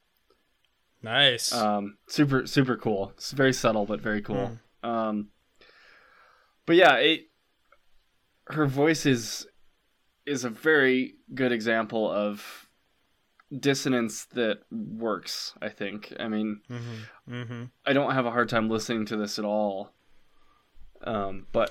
Nice. 1.02 1.52
Um, 1.52 1.98
super 2.08 2.46
super 2.46 2.76
cool. 2.76 3.12
It's 3.16 3.32
very 3.32 3.52
subtle 3.52 3.86
but 3.86 4.00
very 4.00 4.22
cool. 4.22 4.58
Um, 4.82 5.28
but 6.64 6.76
yeah, 6.76 6.94
it 6.96 7.26
her 8.48 8.66
voice 8.66 9.06
is 9.06 9.46
is 10.24 10.44
a 10.44 10.50
very 10.50 11.14
good 11.34 11.52
example 11.52 12.10
of 12.10 12.65
dissonance 13.58 14.24
that 14.26 14.60
works. 14.70 15.54
I 15.60 15.68
think. 15.68 16.12
I 16.18 16.28
mean, 16.28 16.60
mm-hmm. 16.70 17.32
Mm-hmm. 17.34 17.62
I 17.84 17.92
don't 17.92 18.12
have 18.12 18.26
a 18.26 18.30
hard 18.30 18.48
time 18.48 18.68
listening 18.68 19.06
to 19.06 19.16
this 19.16 19.38
at 19.38 19.44
all. 19.44 19.92
Um, 21.02 21.46
but 21.52 21.70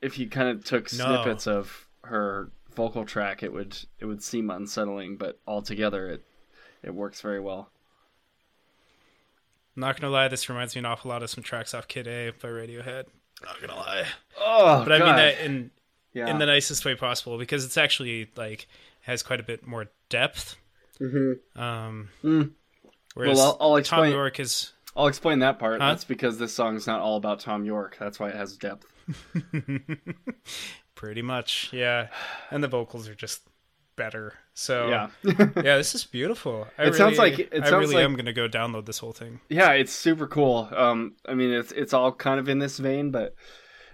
if 0.00 0.18
you 0.18 0.28
kind 0.28 0.48
of 0.48 0.64
took 0.64 0.92
No. 0.92 1.04
snippets 1.06 1.46
of 1.46 1.88
her 2.04 2.50
vocal 2.74 3.04
track, 3.04 3.42
it 3.42 3.52
would 3.52 3.76
it 3.98 4.04
would 4.06 4.22
seem 4.22 4.50
unsettling. 4.50 5.16
But 5.16 5.38
altogether, 5.46 6.08
it 6.08 6.24
it 6.82 6.94
works 6.94 7.20
very 7.20 7.40
well. 7.40 7.70
I'm 9.76 9.80
Not 9.80 9.98
gonna 10.00 10.12
lie, 10.12 10.28
this 10.28 10.48
reminds 10.48 10.74
me 10.74 10.80
an 10.80 10.86
awful 10.86 11.08
lot 11.10 11.22
of 11.22 11.30
some 11.30 11.42
tracks 11.42 11.72
off 11.72 11.88
Kid 11.88 12.06
A 12.06 12.30
by 12.30 12.48
Radiohead. 12.48 13.04
Not 13.42 13.60
gonna 13.60 13.74
lie, 13.76 14.06
Oh, 14.38 14.84
but 14.84 14.92
I 14.92 14.98
mean 15.04 15.16
that 15.16 15.38
in 15.40 15.70
yeah. 16.12 16.28
in 16.28 16.38
the 16.38 16.46
nicest 16.46 16.84
way 16.84 16.94
possible 16.94 17.38
because 17.38 17.64
it's 17.64 17.78
actually 17.78 18.30
like 18.36 18.66
has 19.02 19.22
quite 19.22 19.40
a 19.40 19.44
bit 19.44 19.66
more 19.66 19.86
depth. 20.08 20.56
Mhm. 21.00 21.38
Um, 21.56 22.08
Mm. 22.24 22.52
whereas 23.14 23.36
Well, 23.38 23.58
I'll- 23.60 23.74
I'll 23.74 23.82
Tom 23.82 24.00
explain- 24.04 24.12
York 24.12 24.40
is 24.40 24.72
I'll 24.94 25.06
explain 25.06 25.38
that 25.38 25.58
part. 25.58 25.80
Huh? 25.80 25.88
That's 25.88 26.04
because 26.04 26.38
this 26.38 26.52
song's 26.54 26.86
not 26.86 27.00
all 27.00 27.16
about 27.16 27.40
Thom 27.40 27.64
Yorke. 27.64 27.96
That's 27.98 28.20
why 28.20 28.28
it 28.28 28.34
has 28.36 28.56
depth. 28.58 28.86
pretty 30.94 31.22
much 31.22 31.70
yeah, 31.72 32.08
and 32.50 32.62
the 32.62 32.68
vocals 32.68 33.08
are 33.08 33.14
just 33.14 33.42
better. 33.96 34.34
So 34.54 34.88
Yeah. 34.88 35.08
yeah, 35.56 35.76
this 35.76 35.94
is 35.94 36.04
beautiful. 36.04 36.68
I 36.78 36.84
It 36.86 36.94
sounds 36.94 37.18
like- 37.18 37.38
it 37.38 37.48
I 37.52 37.68
sounds 37.68 37.72
really 37.86 37.96
like- 37.96 38.04
am 38.04 38.14
gonna 38.16 38.32
go 38.32 38.48
download 38.48 38.86
this 38.86 38.98
whole 38.98 39.12
thing. 39.12 39.40
yeah, 39.48 39.72
it's 39.72 39.92
super 39.92 40.26
cool. 40.26 40.68
Um, 40.74 41.16
I 41.26 41.34
mean, 41.34 41.50
it's 41.52 41.72
it's 41.72 41.92
all 41.92 42.12
kind 42.12 42.38
of 42.38 42.48
in 42.48 42.58
this 42.58 42.78
vein, 42.78 43.10
but 43.10 43.34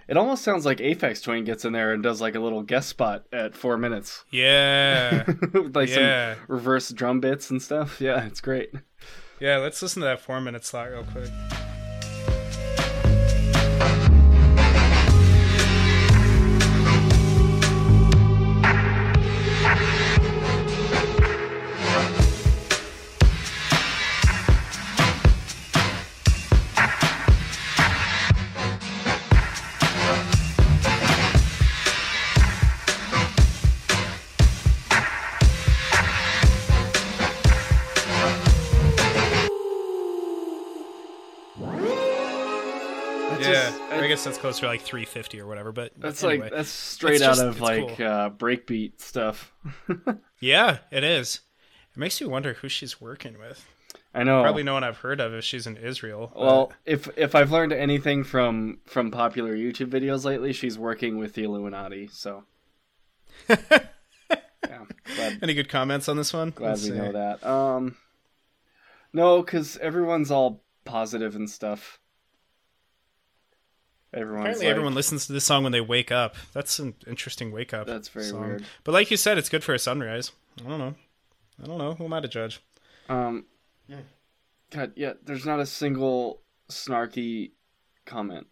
it 0.08 0.16
almost 0.16 0.42
sounds 0.42 0.64
like 0.64 0.78
Aphex 0.78 1.22
Twin 1.22 1.44
gets 1.44 1.64
in 1.64 1.72
there 1.72 1.92
and 1.92 2.02
does 2.02 2.20
like 2.20 2.34
a 2.34 2.40
little 2.40 2.62
guest 2.62 2.88
spot 2.88 3.26
at 3.32 3.54
four 3.54 3.76
minutes, 3.76 4.24
Yeah, 4.30 5.24
like 5.74 5.88
Yeah. 5.90 6.34
some 6.34 6.42
reverse 6.48 6.88
drum 6.90 7.20
bits 7.20 7.50
and 7.50 7.62
stuff. 7.62 8.00
Yeah, 8.00 8.24
it's 8.24 8.40
great. 8.40 8.72
yeah. 9.40 9.58
Let's 9.58 9.80
listen 9.82 10.00
to 10.00 10.06
that 10.06 10.20
four 10.20 10.40
minute 10.40 10.64
slot 10.64 10.90
real 10.90 11.04
quick. 11.04 11.30
That's 44.42 44.60
to 44.60 44.66
like 44.66 44.82
350 44.82 45.40
or 45.40 45.46
whatever. 45.46 45.72
But 45.72 45.92
That's 45.96 46.22
anyway. 46.24 46.44
like 46.44 46.52
that's 46.52 46.68
straight 46.68 47.22
out 47.22 47.36
just- 47.36 47.42
of 47.42 47.60
like 47.60 47.96
cool. 47.96 48.06
uh, 48.06 48.30
breakbeat 48.30 49.00
stuff. 49.00 49.52
yeah, 50.40 50.78
it 50.90 51.04
is. 51.04 51.40
It 51.92 51.98
makes 51.98 52.20
you 52.20 52.28
wonder 52.28 52.54
who 52.54 52.68
she's 52.68 53.00
working 53.00 53.38
with. 53.38 53.66
I 54.14 54.22
know. 54.24 54.42
Probably 54.42 54.62
no 54.62 54.72
one 54.74 54.84
I've 54.84 54.98
heard 54.98 55.20
of 55.20 55.34
if 55.34 55.44
she's 55.44 55.66
in 55.66 55.76
Israel. 55.76 56.30
but- 56.32 56.40
Well, 56.42 56.72
if 56.86 57.08
if 57.16 57.34
I've 57.34 57.52
learned 57.52 57.72
anything 57.72 58.24
from 58.24 58.78
from 58.86 59.10
popular 59.10 59.54
YouTube 59.56 59.90
videos 59.90 60.24
lately, 60.24 60.52
she's 60.52 60.78
working 60.78 61.18
with 61.18 61.34
the 61.34 61.44
Illuminati. 61.44 62.08
So, 62.10 62.44
yeah, 63.48 63.56
glad, 65.14 65.38
any 65.42 65.54
good 65.54 65.68
comments 65.68 66.08
on 66.08 66.16
this 66.16 66.32
one? 66.32 66.50
glad 66.50 66.70
Let's 66.70 66.82
we 66.84 66.90
see. 66.90 66.96
know 66.96 67.12
that. 67.12 67.44
Um, 67.46 67.96
no, 69.12 69.42
because 69.42 69.76
everyone's 69.78 70.30
all 70.30 70.62
positive 70.84 71.34
and 71.36 71.48
stuff. 71.48 71.97
Everyone's 74.12 74.40
Apparently, 74.40 74.66
like, 74.66 74.70
everyone 74.70 74.94
listens 74.94 75.26
to 75.26 75.32
this 75.34 75.44
song 75.44 75.62
when 75.62 75.72
they 75.72 75.82
wake 75.82 76.10
up. 76.10 76.34
That's 76.54 76.78
an 76.78 76.94
interesting 77.06 77.52
wake 77.52 77.74
up. 77.74 77.86
That's 77.86 78.08
very 78.08 78.26
song. 78.26 78.40
weird. 78.40 78.64
But 78.84 78.92
like 78.92 79.10
you 79.10 79.18
said, 79.18 79.36
it's 79.36 79.50
good 79.50 79.62
for 79.62 79.74
a 79.74 79.78
sunrise. 79.78 80.32
I 80.64 80.68
don't 80.68 80.78
know. 80.78 80.94
I 81.62 81.66
don't 81.66 81.78
know. 81.78 81.92
Who 81.92 82.04
am 82.06 82.12
I 82.14 82.20
to 82.20 82.28
judge? 82.28 82.62
Um, 83.08 83.44
God, 84.70 84.92
yeah, 84.96 85.14
there's 85.24 85.44
not 85.44 85.60
a 85.60 85.66
single 85.66 86.40
snarky 86.70 87.50
comment. 88.06 88.46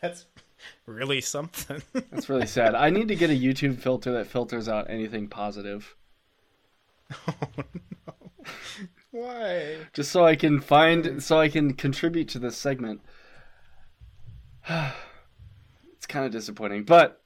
That's 0.00 0.26
really 0.86 1.20
something. 1.20 1.82
That's 2.10 2.28
really 2.28 2.46
sad. 2.46 2.74
I 2.74 2.90
need 2.90 3.08
to 3.08 3.16
get 3.16 3.30
a 3.30 3.34
YouTube 3.34 3.78
filter 3.78 4.12
that 4.12 4.26
filters 4.26 4.68
out 4.68 4.90
anything 4.90 5.28
positive. 5.28 5.96
Why? 9.12 9.76
just 9.92 10.10
so 10.10 10.24
I 10.24 10.36
can 10.36 10.60
find, 10.60 11.22
so 11.22 11.38
I 11.38 11.48
can 11.48 11.74
contribute 11.74 12.28
to 12.30 12.38
this 12.38 12.56
segment. 12.56 13.02
it's 14.68 16.06
kind 16.08 16.24
of 16.24 16.32
disappointing, 16.32 16.84
but 16.84 17.20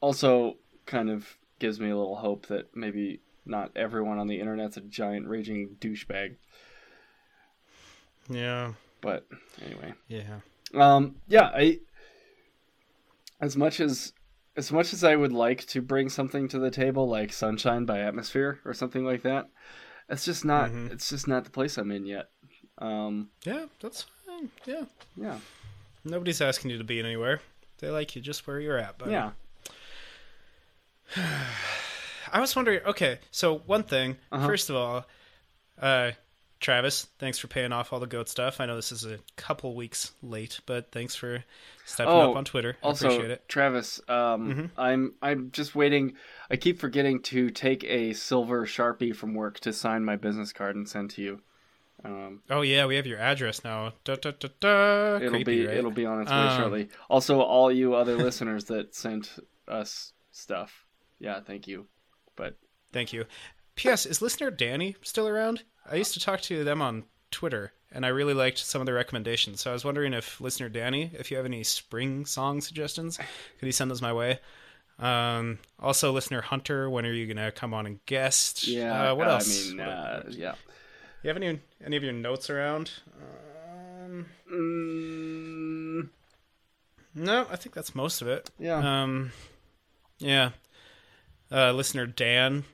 also 0.00 0.56
kind 0.86 1.08
of 1.10 1.36
gives 1.58 1.80
me 1.80 1.88
a 1.90 1.96
little 1.96 2.16
hope 2.16 2.46
that 2.46 2.76
maybe 2.76 3.20
not 3.46 3.70
everyone 3.76 4.18
on 4.18 4.26
the 4.26 4.38
internet's 4.40 4.76
a 4.76 4.80
giant 4.82 5.26
raging 5.26 5.76
douchebag. 5.80 6.36
Yeah. 8.28 8.72
But 9.00 9.26
anyway, 9.64 9.92
Yeah. 10.08 10.40
um, 10.74 11.16
yeah, 11.28 11.50
I 11.54 11.80
as 13.40 13.56
much 13.56 13.80
as 13.80 14.12
as 14.56 14.70
much 14.72 14.92
as 14.92 15.02
I 15.04 15.16
would 15.16 15.32
like 15.32 15.66
to 15.68 15.82
bring 15.82 16.08
something 16.08 16.48
to 16.48 16.58
the 16.58 16.70
table 16.70 17.08
like 17.08 17.32
Sunshine 17.32 17.84
by 17.84 18.00
Atmosphere 18.00 18.60
or 18.64 18.72
something 18.72 19.04
like 19.04 19.22
that, 19.22 19.48
it's 20.08 20.24
just 20.24 20.44
not. 20.44 20.70
Mhm. 20.70 20.90
It's 20.92 21.08
just 21.10 21.26
not 21.28 21.44
the 21.44 21.50
place 21.50 21.76
I'm 21.78 21.90
in 21.90 22.06
yet. 22.06 22.30
Um, 22.78 23.30
Yeah, 23.44 23.66
that's 23.80 24.06
fine. 24.26 24.50
Yeah. 24.66 24.84
yeah. 25.16 25.38
Nobody's 26.04 26.40
asking 26.40 26.70
you 26.70 26.78
to 26.78 26.84
be 26.84 26.98
anywhere. 26.98 27.40
They 27.78 27.88
like 27.90 28.14
you 28.16 28.22
just 28.22 28.46
where 28.46 28.60
you're 28.60 28.78
at. 28.78 28.98
Buddy. 28.98 29.12
Yeah. 29.12 29.30
I 32.32 32.40
was 32.40 32.54
wondering. 32.56 32.80
Okay, 32.84 33.18
so 33.30 33.58
one 33.58 33.82
thing. 33.84 34.16
Uh-huh. 34.32 34.46
First 34.46 34.70
of 34.70 34.76
all, 34.76 35.06
uh, 35.80 36.12
Travis, 36.64 37.08
thanks 37.18 37.36
for 37.38 37.46
paying 37.46 37.72
off 37.72 37.92
all 37.92 38.00
the 38.00 38.06
goat 38.06 38.26
stuff. 38.26 38.58
I 38.58 38.64
know 38.64 38.74
this 38.74 38.90
is 38.90 39.04
a 39.04 39.18
couple 39.36 39.74
weeks 39.76 40.12
late, 40.22 40.60
but 40.64 40.90
thanks 40.92 41.14
for 41.14 41.44
stepping 41.84 42.14
Oh, 42.14 42.30
up 42.30 42.36
on 42.36 42.46
Twitter. 42.46 42.78
I 42.82 42.86
Also, 42.86 43.08
appreciate 43.08 43.30
it. 43.30 43.46
Travis, 43.48 44.00
um, 44.08 44.50
Mhm. 44.54 44.70
I'm 44.78 45.14
I'm 45.20 45.50
just 45.50 45.74
waiting. 45.74 46.14
I 46.50 46.56
keep 46.56 46.78
forgetting 46.80 47.20
to 47.24 47.50
take 47.50 47.84
a 47.84 48.14
silver 48.14 48.64
sharpie 48.64 49.14
from 49.14 49.34
work 49.34 49.60
to 49.60 49.74
sign 49.74 50.06
my 50.06 50.16
business 50.16 50.54
card 50.54 50.74
and 50.74 50.88
send 50.88 51.10
to 51.10 51.22
you. 51.22 51.42
Um, 52.02 52.40
Oh 52.48 52.62
yeah, 52.62 52.86
we 52.86 52.96
have 52.96 53.06
your 53.06 53.18
address 53.18 53.62
now. 53.62 53.92
Da, 54.04 54.16
da, 54.16 54.32
da. 54.58 55.16
it'll 55.16 55.28
Creepy, 55.32 55.44
be 55.60 55.66
right? 55.66 55.76
it'll 55.76 55.90
be 55.90 56.06
on 56.06 56.22
its 56.22 56.30
way 56.30 56.36
Um, 56.38 56.56
shortly. 56.58 56.88
Also, 57.10 57.40
all 57.42 57.70
you 57.70 57.94
other 57.94 58.16
listeners 58.16 58.64
that 58.66 58.94
sent 58.94 59.38
us 59.68 60.14
stuff, 60.32 60.86
yeah, 61.18 61.40
thank 61.40 61.68
you. 61.68 61.88
But 62.36 62.56
Thank 62.90 63.12
you. 63.12 63.26
P.S. 63.76 64.06
Is 64.06 64.22
listener 64.22 64.50
Danny 64.50 64.96
still 65.02 65.28
around? 65.28 65.62
I 65.90 65.96
used 65.96 66.14
to 66.14 66.20
talk 66.20 66.40
to 66.42 66.64
them 66.64 66.80
on 66.82 67.04
Twitter, 67.30 67.72
and 67.92 68.04
I 68.06 68.08
really 68.08 68.34
liked 68.34 68.58
some 68.58 68.80
of 68.80 68.86
the 68.86 68.92
recommendations. 68.92 69.60
So 69.60 69.70
I 69.70 69.72
was 69.72 69.84
wondering 69.84 70.14
if 70.14 70.40
listener 70.40 70.68
Danny, 70.68 71.10
if 71.18 71.30
you 71.30 71.36
have 71.36 71.46
any 71.46 71.62
spring 71.64 72.24
song 72.26 72.60
suggestions, 72.60 73.16
could 73.58 73.66
you 73.66 73.72
send 73.72 73.90
those 73.90 74.02
my 74.02 74.12
way? 74.12 74.38
Um, 74.98 75.58
also, 75.80 76.12
listener 76.12 76.40
Hunter, 76.40 76.88
when 76.88 77.04
are 77.04 77.12
you 77.12 77.26
gonna 77.26 77.50
come 77.50 77.74
on 77.74 77.86
and 77.86 78.04
guest? 78.06 78.66
yeah, 78.68 79.10
Uh, 79.10 79.14
what 79.16 79.28
else? 79.28 79.66
I 79.66 79.70
mean, 79.70 79.80
uh, 79.80 80.22
yeah. 80.30 80.54
you 81.22 81.28
have 81.28 81.36
any 81.36 81.58
any 81.84 81.96
of 81.96 82.02
your 82.04 82.12
notes 82.12 82.48
around? 82.48 82.90
Um, 83.20 84.26
Mm, 84.52 86.08
no, 87.14 87.46
I 87.50 87.56
think 87.56 87.74
that's 87.74 87.94
most 87.94 88.22
of 88.22 88.28
it. 88.28 88.50
yeah. 88.58 89.02
Um, 89.02 89.32
yeah. 90.18 90.50
Uh, 91.50 91.72
listener 91.72 92.06
Dan, 92.06 92.64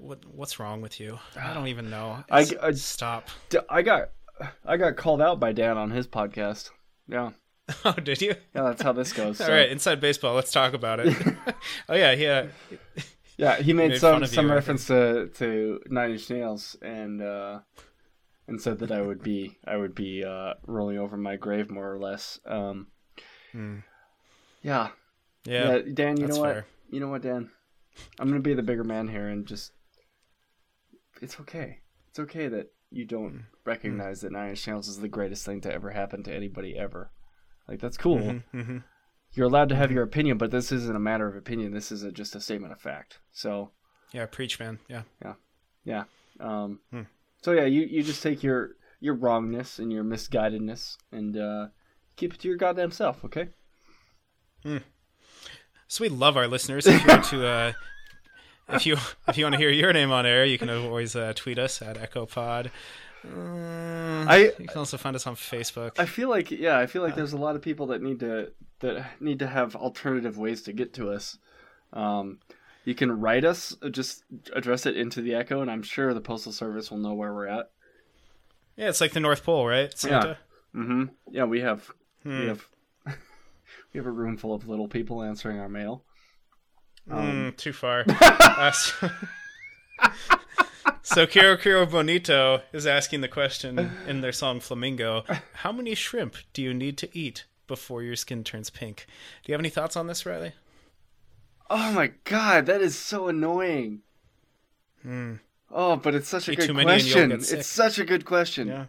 what 0.00 0.24
what's 0.26 0.58
wrong 0.58 0.80
with 0.80 0.98
you? 1.00 1.18
I 1.40 1.52
don't 1.54 1.68
even 1.68 1.90
know. 1.90 2.24
I- 2.30 2.40
It's- 2.42 2.58
I- 2.62 2.72
stop. 2.72 3.28
D- 3.50 3.58
I 3.68 3.82
got 3.82 4.10
I 4.64 4.76
got 4.76 4.96
called 4.96 5.20
out 5.20 5.38
by 5.40 5.52
Dan 5.52 5.76
on 5.76 5.90
his 5.90 6.06
podcast. 6.06 6.70
Yeah, 7.08 7.30
Oh, 7.84 7.92
did 7.92 8.20
you? 8.22 8.34
yeah, 8.54 8.62
that's 8.62 8.82
how 8.82 8.92
this 8.92 9.12
goes. 9.12 9.40
All 9.40 9.46
so- 9.48 9.52
right, 9.52 9.68
inside 9.70 10.00
baseball. 10.00 10.34
Let's 10.34 10.52
talk 10.52 10.72
about 10.74 11.00
it. 11.00 11.16
oh 11.88 11.94
yeah, 11.94 12.12
yeah. 12.12 12.46
Yeah, 13.36 13.56
he 13.56 13.72
made, 13.72 13.92
made 13.92 14.00
fun 14.00 14.14
some 14.14 14.20
you, 14.22 14.26
some 14.26 14.52
reference 14.52 14.86
to 14.88 15.28
to 15.34 15.80
Nine 15.88 16.10
Inch 16.12 16.28
Nails 16.30 16.76
and 16.82 17.22
uh, 17.22 17.60
and 18.46 18.60
said 18.60 18.78
that 18.80 18.90
I 18.92 19.00
would 19.02 19.22
be 19.22 19.56
I 19.66 19.76
would 19.76 19.94
be 19.94 20.24
uh, 20.24 20.54
rolling 20.66 20.98
over 20.98 21.16
my 21.16 21.36
grave 21.36 21.70
more 21.70 21.90
or 21.92 21.98
less. 21.98 22.38
Um, 22.46 22.88
Hmm. 23.52 23.78
yeah. 24.62 24.88
Yeah, 25.44 25.76
yeah, 25.76 25.82
Dan. 25.94 26.18
You 26.18 26.26
know 26.28 26.36
what? 26.38 26.52
fair. 26.52 26.66
You 26.90 27.00
know 27.00 27.08
what, 27.08 27.22
Dan? 27.22 27.50
I'm 28.18 28.28
gonna 28.28 28.40
be 28.40 28.52
the 28.54 28.62
bigger 28.62 28.84
man 28.84 29.08
here 29.08 29.26
and 29.28 29.46
just. 29.46 29.72
It's 31.20 31.38
okay. 31.40 31.78
It's 32.08 32.18
okay 32.18 32.48
that 32.48 32.72
you 32.90 33.04
don't 33.04 33.44
recognize 33.64 34.20
that 34.22 34.32
Nine 34.32 34.50
Inch 34.50 34.66
Nails 34.66 34.88
is 34.88 34.98
the 34.98 35.08
greatest 35.08 35.44
thing 35.46 35.60
to 35.62 35.72
ever 35.72 35.90
happen 35.90 36.22
to 36.24 36.34
anybody 36.34 36.76
ever. 36.76 37.10
Like 37.68 37.80
that's 37.80 37.96
cool. 37.96 38.18
Mm-hmm. 38.54 38.78
You're 39.32 39.46
allowed 39.46 39.68
to 39.68 39.76
have 39.76 39.92
your 39.92 40.02
opinion, 40.02 40.38
but 40.38 40.50
this 40.50 40.72
isn't 40.72 40.96
a 40.96 41.00
matter 41.00 41.28
of 41.28 41.36
opinion. 41.36 41.72
This 41.72 41.92
is 41.92 42.02
a, 42.02 42.10
just 42.10 42.34
a 42.34 42.40
statement 42.40 42.72
of 42.72 42.80
fact. 42.80 43.18
So 43.30 43.70
Yeah, 44.12 44.26
preach, 44.26 44.58
man. 44.58 44.80
Yeah. 44.88 45.02
yeah. 45.84 46.04
Um, 46.40 46.80
Hmm. 46.90 47.02
So 47.42 47.52
yeah, 47.52 47.64
you, 47.64 47.82
you 47.82 48.02
just 48.02 48.22
take 48.22 48.42
your 48.42 48.70
your 48.98 49.14
wrongness 49.14 49.78
and 49.78 49.92
your 49.92 50.04
misguidedness 50.04 50.96
and 51.12 51.36
uh, 51.36 51.68
keep 52.16 52.34
it 52.34 52.40
to 52.40 52.48
your 52.48 52.56
goddamn 52.56 52.90
self. 52.90 53.24
Okay. 53.24 53.48
So 55.88 56.02
we 56.04 56.08
love 56.08 56.36
our 56.36 56.46
listeners. 56.46 56.86
If 56.86 57.00
you 57.00 57.08
want 57.08 57.24
to, 57.26 57.46
uh, 57.46 57.72
if 58.72 58.86
you 58.86 58.96
if 59.28 59.36
you 59.38 59.44
want 59.44 59.54
to 59.54 59.58
hear 59.58 59.70
your 59.70 59.92
name 59.92 60.10
on 60.12 60.26
air, 60.26 60.44
you 60.44 60.58
can 60.58 60.70
always 60.70 61.14
uh, 61.16 61.32
tweet 61.34 61.58
us 61.58 61.82
at 61.82 61.96
EchoPod. 61.96 62.70
Uh, 63.24 64.24
I- 64.28 64.52
you 64.58 64.66
can 64.66 64.78
also 64.78 64.96
find 64.96 65.14
us 65.16 65.26
on 65.26 65.34
Facebook. 65.36 65.92
I 65.98 66.06
feel 66.06 66.28
like 66.28 66.50
yeah, 66.50 66.78
I 66.78 66.86
feel 66.86 67.02
like 67.02 67.14
there's 67.14 67.32
a 67.32 67.38
lot 67.38 67.56
of 67.56 67.62
people 67.62 67.86
that 67.88 68.02
need 68.02 68.20
to 68.20 68.52
that 68.80 69.04
need 69.20 69.38
to 69.40 69.46
have 69.46 69.76
alternative 69.76 70.38
ways 70.38 70.62
to 70.62 70.72
get 70.72 70.94
to 70.94 71.10
us. 71.10 71.38
Um, 71.92 72.38
you 72.84 72.94
can 72.94 73.20
write 73.20 73.44
us, 73.44 73.76
uh, 73.82 73.90
just 73.90 74.24
address 74.54 74.86
it 74.86 74.96
into 74.96 75.20
the 75.20 75.34
Echo, 75.34 75.60
and 75.60 75.70
I'm 75.70 75.82
sure 75.82 76.14
the 76.14 76.20
postal 76.20 76.52
service 76.52 76.90
will 76.90 76.98
know 76.98 77.12
where 77.12 77.32
we're 77.34 77.46
at. 77.46 77.70
yeah, 78.76 78.88
it's 78.88 79.00
like 79.02 79.12
the 79.12 79.20
North 79.20 79.44
Pole, 79.44 79.66
right? 79.66 79.96
Santa? 79.96 80.38
Mm-hmm. 80.74 81.04
Yeah, 81.30 81.44
we 81.44 81.60
have 81.60 81.90
Hmm. 82.22 82.40
we 82.40 82.46
have 82.46 82.66
we 83.06 83.98
have 83.98 84.06
a 84.06 84.10
room 84.10 84.36
full 84.36 84.54
of 84.54 84.68
little 84.68 84.88
people 84.88 85.22
answering 85.22 85.58
our 85.58 85.68
mail. 85.68 86.04
Um, 87.08 87.52
Mm, 87.52 87.56
too 87.56 87.72
far. 87.72 88.04
Uh, 88.20 88.70
so, 88.72 89.10
so 91.02 91.26
Kero 91.26 91.56
Kero 91.58 91.90
Bonito 91.90 92.60
is 92.72 92.86
asking 92.86 93.20
the 93.22 93.28
question 93.28 93.90
in 94.06 94.20
their 94.20 94.32
song 94.32 94.60
Flamingo 94.60 95.24
How 95.54 95.72
many 95.72 95.94
shrimp 95.94 96.36
do 96.52 96.62
you 96.62 96.74
need 96.74 96.98
to 96.98 97.08
eat 97.16 97.44
before 97.66 98.02
your 98.02 98.16
skin 98.16 98.44
turns 98.44 98.68
pink? 98.70 99.06
Do 99.42 99.50
you 99.50 99.54
have 99.54 99.60
any 99.60 99.70
thoughts 99.70 99.96
on 99.96 100.08
this, 100.08 100.26
Riley? 100.26 100.52
Oh 101.70 101.92
my 101.92 102.12
god, 102.24 102.66
that 102.66 102.80
is 102.82 102.98
so 102.98 103.28
annoying. 103.28 104.02
Oh, 105.72 105.96
but 105.96 106.14
it's 106.14 106.28
such 106.28 106.48
a 106.48 106.52
Eat 106.52 106.58
good 106.58 106.66
too 106.66 106.74
many 106.74 106.92
and 106.92 107.02
you'll 107.02 107.28
question. 107.28 107.58
It's 107.58 107.66
such 107.68 107.98
a 107.98 108.04
good 108.04 108.24
question. 108.24 108.68
Yeah. 108.68 108.86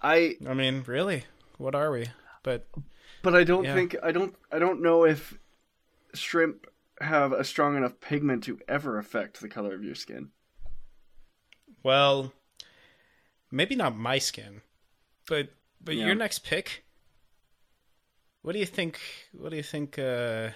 I 0.00 0.36
I 0.48 0.54
mean, 0.54 0.84
really? 0.86 1.24
What 1.58 1.74
are 1.74 1.90
we? 1.90 2.08
But 2.42 2.66
but 3.22 3.34
I 3.34 3.44
don't 3.44 3.64
Yeah. 3.64 3.74
think 3.74 3.96
I 4.02 4.12
don't 4.12 4.34
I 4.52 4.58
don't 4.58 4.82
know 4.82 5.04
if 5.04 5.38
shrimp 6.14 6.66
have 7.02 7.32
a 7.32 7.44
strong 7.44 7.76
enough 7.76 8.00
pigment 8.00 8.44
to 8.44 8.58
ever 8.68 8.98
affect 8.98 9.40
the 9.40 9.48
color 9.48 9.74
of 9.74 9.82
your 9.84 9.94
skin. 9.94 10.30
Well, 11.82 12.32
maybe 13.50 13.74
not 13.76 13.96
my 13.96 14.18
skin, 14.18 14.62
but 15.28 15.50
but 15.80 15.96
Yeah. 15.96 16.06
your 16.06 16.14
next 16.14 16.40
pick. 16.44 16.84
What 18.42 18.52
do 18.52 18.58
you 18.58 18.66
think? 18.66 19.00
What 19.32 19.50
do 19.50 19.56
you 19.56 19.62
think? 19.62 19.98
Uh, 19.98 20.50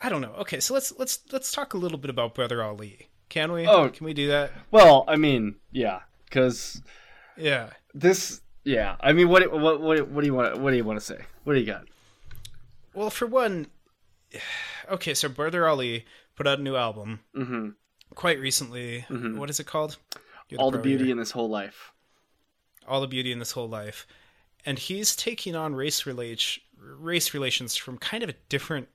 I 0.00 0.08
don't 0.08 0.20
know. 0.20 0.34
Okay, 0.34 0.60
so 0.60 0.74
let's 0.74 0.92
let's 0.98 1.20
let's 1.32 1.50
talk 1.52 1.74
a 1.74 1.78
little 1.78 1.98
bit 1.98 2.10
about 2.10 2.34
Brother 2.34 2.62
Ali. 2.62 3.08
Can 3.28 3.50
we? 3.52 3.66
Oh. 3.66 3.88
can 3.88 4.04
we 4.06 4.14
do 4.14 4.28
that? 4.28 4.52
Well, 4.70 5.04
I 5.08 5.16
mean, 5.16 5.56
yeah, 5.72 6.00
cuz 6.30 6.80
Yeah. 7.36 7.70
this 7.94 8.40
yeah, 8.64 8.96
I 9.00 9.12
mean 9.12 9.28
what 9.28 9.50
what 9.52 9.80
what 9.80 10.08
what 10.08 10.20
do 10.20 10.26
you 10.26 10.34
want 10.34 10.58
what 10.58 10.70
do 10.70 10.76
you 10.76 10.84
want 10.84 10.98
to 11.00 11.04
say? 11.04 11.24
What 11.44 11.54
do 11.54 11.60
you 11.60 11.66
got? 11.66 11.86
Well, 12.94 13.10
for 13.10 13.26
one, 13.26 13.66
okay, 14.90 15.14
so 15.14 15.28
Brother 15.28 15.66
Ali 15.68 16.04
put 16.34 16.46
out 16.46 16.58
a 16.58 16.62
new 16.62 16.76
album 16.76 17.20
Mhm. 17.34 17.74
quite 18.14 18.38
recently. 18.40 19.00
What 19.08 19.50
is 19.50 19.58
it 19.60 19.66
called? 19.66 19.96
You're 20.48 20.60
All 20.60 20.70
the 20.70 20.78
beauty 20.78 21.10
in 21.10 21.18
this 21.18 21.30
whole 21.32 21.48
life. 21.48 21.92
all 22.86 23.00
the 23.00 23.08
beauty 23.08 23.32
in 23.32 23.40
this 23.40 23.50
whole 23.50 23.68
life 23.68 24.06
and 24.64 24.78
he's 24.78 25.16
taking 25.16 25.56
on 25.56 25.74
race 25.74 26.06
relate 26.06 26.60
race 26.78 27.34
relations 27.34 27.74
from 27.74 27.98
kind 27.98 28.22
of 28.22 28.28
a 28.28 28.34
different 28.48 28.86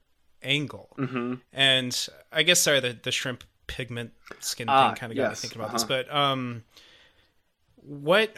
angle 0.41 0.87
Mm-hmm. 0.97 1.33
and 1.51 2.07
i 2.31 2.41
guess 2.43 2.61
sorry 2.61 2.79
the, 2.79 2.97
the 3.03 3.11
shrimp 3.11 3.43
pigment 3.67 4.13
skin 4.39 4.69
Ah, 4.69 4.87
thing 4.91 4.95
kind 4.97 5.11
of 5.11 5.17
got 5.17 5.29
me 5.31 5.35
thinking 5.35 5.59
about 5.59 5.67
uh-huh. 5.75 5.77
this 5.79 5.83
but 5.83 6.09
um 6.15 6.63
what 7.75 8.33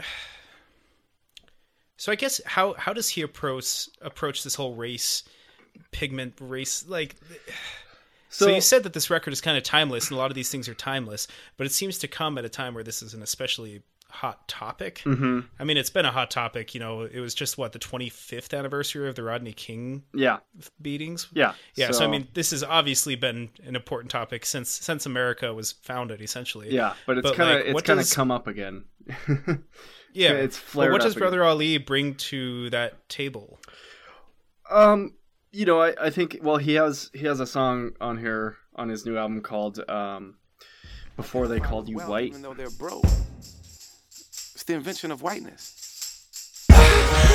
so 1.97 2.11
i 2.11 2.15
guess 2.15 2.41
how 2.45 2.73
how 2.73 2.93
does 2.93 3.09
he 3.09 3.21
approach 3.21 3.87
approach 4.01 4.43
this 4.43 4.55
whole 4.55 4.73
race 4.75 5.23
pigment 5.91 6.33
race 6.39 6.86
like 6.88 7.15
so, 8.29 8.47
you 8.47 8.62
said 8.62 8.83
that 8.83 8.93
this 8.93 9.09
record 9.09 9.31
is 9.31 9.41
kind 9.41 9.57
of 9.57 9.63
timeless 9.63 10.09
and 10.09 10.15
a 10.15 10.19
lot 10.19 10.31
of 10.31 10.36
these 10.36 10.49
things 10.49 10.67
are 10.67 10.73
timeless 10.73 11.27
but 11.57 11.67
it 11.67 11.71
seems 11.71 11.97
to 11.99 12.07
come 12.07 12.38
at 12.38 12.45
a 12.45 12.49
time 12.49 12.73
where 12.73 12.83
this 12.83 13.01
is 13.01 13.13
an 13.13 13.21
especially 13.21 13.81
hot 14.09 14.47
topic 14.47 14.99
hmm 14.99 15.39
I 15.59 15.63
mean, 15.63 15.77
it's 15.77 15.89
been 15.89 16.05
a 16.05 16.12
hot 16.12 16.29
topic. 16.29 16.75
You 16.75 16.79
know, 16.81 17.01
it 17.01 17.19
was 17.19 17.33
just 17.33 17.57
what 17.57 17.71
the 17.71 17.79
25th 17.79 18.55
anniversary 18.57 19.07
of 19.09 19.15
the 19.15 19.23
Rodney 19.23 19.53
King 19.53 20.03
Yeah. 20.13 20.38
beatings. 20.81 21.27
Yeah. 21.33 21.53
Yeah. 21.75 21.89
So, 21.91 22.03
I 22.05 22.07
mean, 22.07 22.27
this 22.33 22.51
has 22.51 22.63
obviously 22.63 23.15
been 23.15 23.49
an 23.65 23.75
important 23.75 24.12
topic 24.12 24.45
since 24.45 24.69
since 24.69 25.05
America 25.07 25.51
was 25.53 25.71
founded, 25.71 26.21
essentially. 26.21 26.69
Yeah, 26.69 26.93
but 27.07 27.17
it's 27.17 27.31
kind 27.31 27.49
of 27.49 27.65
like, 27.65 27.75
it's 27.75 27.81
kind 27.88 27.99
of 27.99 28.12
come 28.12 28.29
up 28.29 28.45
again. 28.47 28.83
Yeah. 30.13 30.31
it's 30.33 30.57
But 30.59 30.65
flared 30.65 30.91
what 30.91 31.01
up 31.01 31.05
does 31.05 31.13
again. 31.13 31.21
Brother 31.21 31.43
Ali 31.43 31.77
bring 31.79 32.13
to 32.15 32.69
that 32.71 33.07
table? 33.09 33.59
Um, 34.69 35.13
you 35.53 35.65
know, 35.65 35.79
I, 35.79 35.93
I 36.01 36.09
think 36.09 36.39
well 36.41 36.57
he 36.57 36.73
has 36.73 37.09
he 37.13 37.25
has 37.27 37.39
a 37.39 37.45
song 37.45 37.93
on 38.01 38.17
here 38.17 38.57
on 38.75 38.89
his 38.89 39.05
new 39.05 39.17
album 39.17 39.41
called 39.41 39.79
um, 39.87 40.35
"Before 41.15 41.47
They 41.47 41.59
Called 41.59 41.87
You 41.87 41.99
White." 41.99 42.29
Even 42.29 42.41
though 42.41 42.55
they're 42.55 42.71
broke. 42.71 43.05
It's 43.05 44.63
the 44.63 44.73
invention 44.73 45.11
of 45.11 45.21
whiteness. 45.21 45.82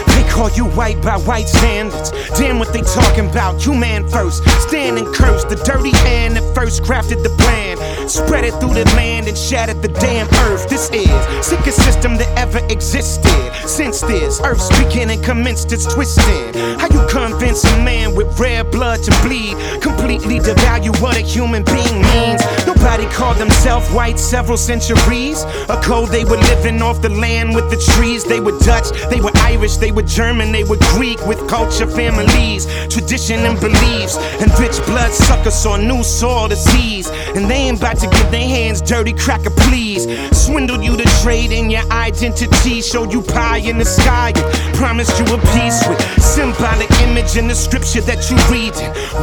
They 0.06 0.28
call 0.28 0.50
you 0.50 0.66
white 0.66 1.00
by 1.02 1.16
white 1.18 1.48
standards. 1.48 2.10
Damn 2.38 2.58
what 2.58 2.72
they 2.72 2.82
talking 2.82 3.28
about. 3.30 3.64
You 3.66 3.74
man 3.74 4.08
first. 4.08 4.44
Stand 4.68 4.98
and 4.98 5.06
curse 5.14 5.44
the 5.44 5.56
dirty 5.56 5.96
hand 5.98 6.36
that 6.36 6.54
first 6.54 6.82
crafted 6.82 7.22
the 7.22 7.30
plan. 7.42 7.76
Spread 8.08 8.44
it 8.44 8.52
through 8.60 8.74
the 8.74 8.84
land 8.96 9.28
and 9.28 9.36
shattered 9.36 9.82
the 9.82 9.88
damn 9.88 10.26
earth. 10.46 10.68
This 10.68 10.88
is 10.90 11.46
sickest 11.46 11.82
system 11.84 12.16
that 12.16 12.28
ever 12.38 12.58
existed. 12.70 13.52
Since 13.66 14.00
this 14.02 14.40
earth's 14.42 14.68
beginning 14.82 15.22
commenced 15.22 15.72
its 15.72 15.86
twisting. 15.92 16.54
How 16.78 16.88
you 16.88 17.06
convince 17.08 17.64
a 17.64 17.76
man 17.82 18.14
with 18.14 18.38
rare 18.38 18.64
blood 18.64 19.02
to 19.04 19.10
bleed? 19.22 19.56
Completely 19.82 20.38
devalue 20.38 20.98
what 21.00 21.16
a 21.16 21.20
human 21.20 21.64
being 21.64 22.02
means. 22.02 22.42
Nobody 22.66 23.06
called 23.06 23.36
themselves 23.36 23.90
white 23.90 24.18
several 24.18 24.56
centuries 24.56 25.42
ago. 25.68 26.06
They 26.06 26.24
were 26.24 26.38
living 26.52 26.80
off 26.82 27.02
the 27.02 27.10
land 27.10 27.54
with 27.54 27.70
the 27.70 27.76
trees. 27.94 28.24
They 28.24 28.40
were 28.40 28.58
Dutch, 28.60 28.90
they 29.10 29.20
were 29.20 29.32
Irish, 29.36 29.76
they 29.76 29.87
were 29.90 30.02
German, 30.02 30.52
they 30.52 30.64
were 30.64 30.78
Greek 30.94 31.24
with 31.26 31.48
culture, 31.48 31.86
families, 31.86 32.66
tradition, 32.88 33.40
and 33.40 33.58
beliefs. 33.60 34.16
And 34.40 34.50
rich 34.58 34.76
blood 34.86 35.12
suckers 35.12 35.54
saw 35.54 35.76
new 35.76 36.02
soil 36.02 36.48
seize. 36.50 37.08
And 37.34 37.48
they 37.50 37.68
ain't 37.68 37.78
about 37.78 37.98
to 37.98 38.08
give 38.08 38.30
their 38.30 38.46
hands 38.46 38.80
dirty, 38.80 39.12
cracker, 39.12 39.50
please. 39.50 40.06
Swindled 40.36 40.84
you 40.84 40.96
to 40.96 41.04
trade 41.22 41.52
in 41.52 41.70
your 41.70 41.86
identity, 41.92 42.80
showed 42.80 43.12
you 43.12 43.22
pie 43.22 43.58
in 43.58 43.78
the 43.78 43.84
sky, 43.84 44.32
and 44.34 44.74
promised 44.74 45.18
you 45.18 45.24
a 45.34 45.38
peace 45.52 45.86
with 45.88 46.00
symbolic 46.22 46.90
image 47.02 47.36
in 47.36 47.48
the 47.48 47.54
scripture 47.54 48.00
that 48.02 48.30
you 48.30 48.36
read. 48.52 48.74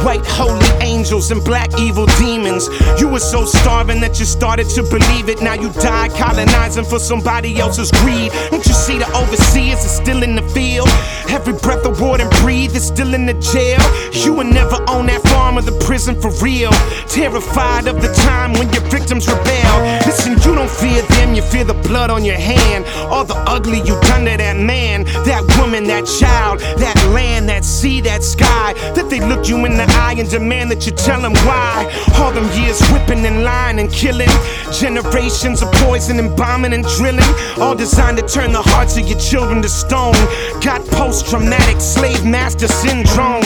White 0.04 0.26
holy 0.26 0.66
angels 0.82 1.30
and 1.30 1.42
black 1.44 1.70
evil 1.78 2.06
demons. 2.18 2.68
You 3.00 3.08
were 3.08 3.20
so 3.20 3.44
starving 3.44 4.00
that 4.00 4.18
you 4.18 4.26
started 4.26 4.68
to 4.70 4.82
believe 4.82 5.28
it. 5.28 5.42
Now 5.42 5.54
you 5.54 5.72
die 5.72 6.08
colonizing 6.10 6.84
for 6.84 6.98
somebody 6.98 7.58
else's 7.58 7.90
greed. 7.90 8.32
Don't 8.50 8.66
you 8.66 8.74
see 8.74 8.98
the 8.98 9.08
overseers 9.16 9.84
are 9.84 9.96
still 10.02 10.22
in 10.22 10.34
the 10.34 10.42
field? 10.56 10.88
Every 11.28 11.52
breath 11.52 11.84
of 11.84 12.00
water 12.00 12.22
and 12.22 12.32
breathe 12.40 12.74
is 12.74 12.86
still 12.86 13.12
in 13.12 13.26
the 13.26 13.34
jail. 13.34 13.82
You 14.24 14.32
will 14.32 14.50
never 14.60 14.78
own 14.88 15.06
that 15.06 15.22
farm 15.28 15.58
or 15.58 15.62
the 15.62 15.76
prison 15.84 16.18
for 16.18 16.30
real. 16.42 16.70
Terrified 17.08 17.86
of 17.86 18.00
the 18.00 18.10
time 18.26 18.54
when 18.54 18.72
your 18.72 18.82
victims 18.88 19.28
rebel. 19.28 19.76
Listen, 20.06 20.32
you 20.32 20.54
don't 20.54 20.70
fear 20.70 21.02
them, 21.14 21.34
you 21.34 21.42
fear 21.42 21.64
the 21.64 21.78
blood 21.88 22.08
on 22.10 22.24
your 22.24 22.40
hand. 22.52 22.86
All 23.12 23.24
the 23.24 23.36
ugly 23.46 23.80
you 23.88 24.00
done 24.08 24.24
to 24.24 24.36
that 24.38 24.56
man, 24.56 25.04
that 25.28 25.44
woman, 25.58 25.84
that 25.92 26.06
child, 26.06 26.60
that 26.80 26.96
land, 27.12 27.48
that 27.50 27.64
sea, 27.64 28.00
that 28.00 28.22
sky. 28.22 28.72
That 28.94 29.10
they 29.10 29.20
look 29.20 29.48
you 29.48 29.62
in 29.66 29.76
the 29.76 29.86
eye 30.04 30.14
and 30.16 30.30
demand 30.30 30.70
that 30.70 30.86
you 30.86 30.92
tell 30.92 31.20
them 31.20 31.34
why. 31.44 31.84
All 32.16 32.32
them 32.32 32.48
years 32.58 32.80
whipping 32.88 33.26
and 33.26 33.44
lying 33.44 33.78
and 33.78 33.90
killing. 33.92 34.32
Generations 34.80 35.62
of 35.62 35.72
poison 35.72 36.18
and 36.18 36.36
bombing 36.36 36.74
and 36.74 36.84
drilling, 36.98 37.24
all 37.58 37.74
designed 37.74 38.18
to 38.18 38.26
turn 38.26 38.52
the 38.52 38.60
hearts 38.60 38.98
of 38.98 39.08
your 39.08 39.18
children 39.18 39.62
to 39.62 39.70
stone. 39.70 40.12
Got 40.60 40.84
post 40.88 41.30
traumatic 41.30 41.80
slave 41.80 42.26
master 42.26 42.68
syndrome. 42.68 43.42